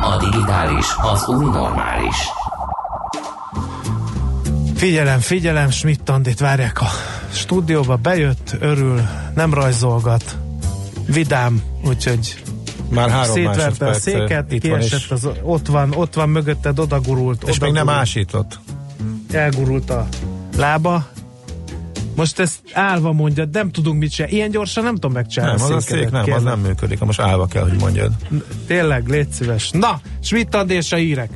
A 0.00 0.16
digitális 0.30 0.86
az 1.12 1.28
új 1.28 1.44
normális. 1.44 2.16
Figyelem, 4.74 5.18
figyelem, 5.18 5.70
Schmidt 5.70 6.08
Andit 6.08 6.40
várják 6.40 6.80
a 6.80 6.88
stúdióba, 7.32 7.96
bejött, 7.96 8.56
örül, 8.60 9.00
nem 9.34 9.54
rajzolgat, 9.54 10.36
vidám, 11.06 11.62
úgyhogy 11.86 12.42
Már 12.88 13.10
három 13.10 13.34
szétverte 13.34 13.86
a 13.86 13.92
széket, 13.92 14.52
itt 14.52 14.60
kiesett, 14.60 15.10
az, 15.10 15.28
ott 15.42 15.66
van, 15.66 15.94
ott 15.94 16.14
van 16.14 16.28
mögötted, 16.28 16.78
odagurult, 16.78 17.42
És 17.42 17.58
még 17.58 17.72
nem 17.72 17.82
odagurult, 17.82 18.00
ásított. 18.00 18.58
elgurult 19.30 19.90
a 19.90 20.08
lába. 20.56 21.06
Most 22.16 22.38
ezt 22.38 22.60
állva 22.72 23.12
mondja, 23.12 23.48
nem 23.52 23.70
tudunk 23.70 23.98
mit 23.98 24.10
csinálni. 24.10 24.36
Ilyen 24.36 24.50
gyorsan 24.50 24.84
nem 24.84 24.94
tudom 24.94 25.12
megcsinálni. 25.12 25.60
Nem, 25.60 25.70
az 25.70 25.76
a 25.76 25.80
szék 25.80 26.10
nem, 26.10 26.20
az 26.20 26.26
kérlek. 26.26 26.42
nem 26.42 26.60
működik. 26.60 26.98
Most 26.98 27.20
állva 27.20 27.46
kell, 27.46 27.62
hogy 27.62 27.78
mondjad. 27.78 28.12
Tényleg, 28.66 29.08
légy 29.08 29.30
szíves. 29.30 29.70
Na, 29.70 30.00
Schmidt 30.20 30.56
és 30.68 30.92
a 30.92 30.96
hírek. 30.96 31.30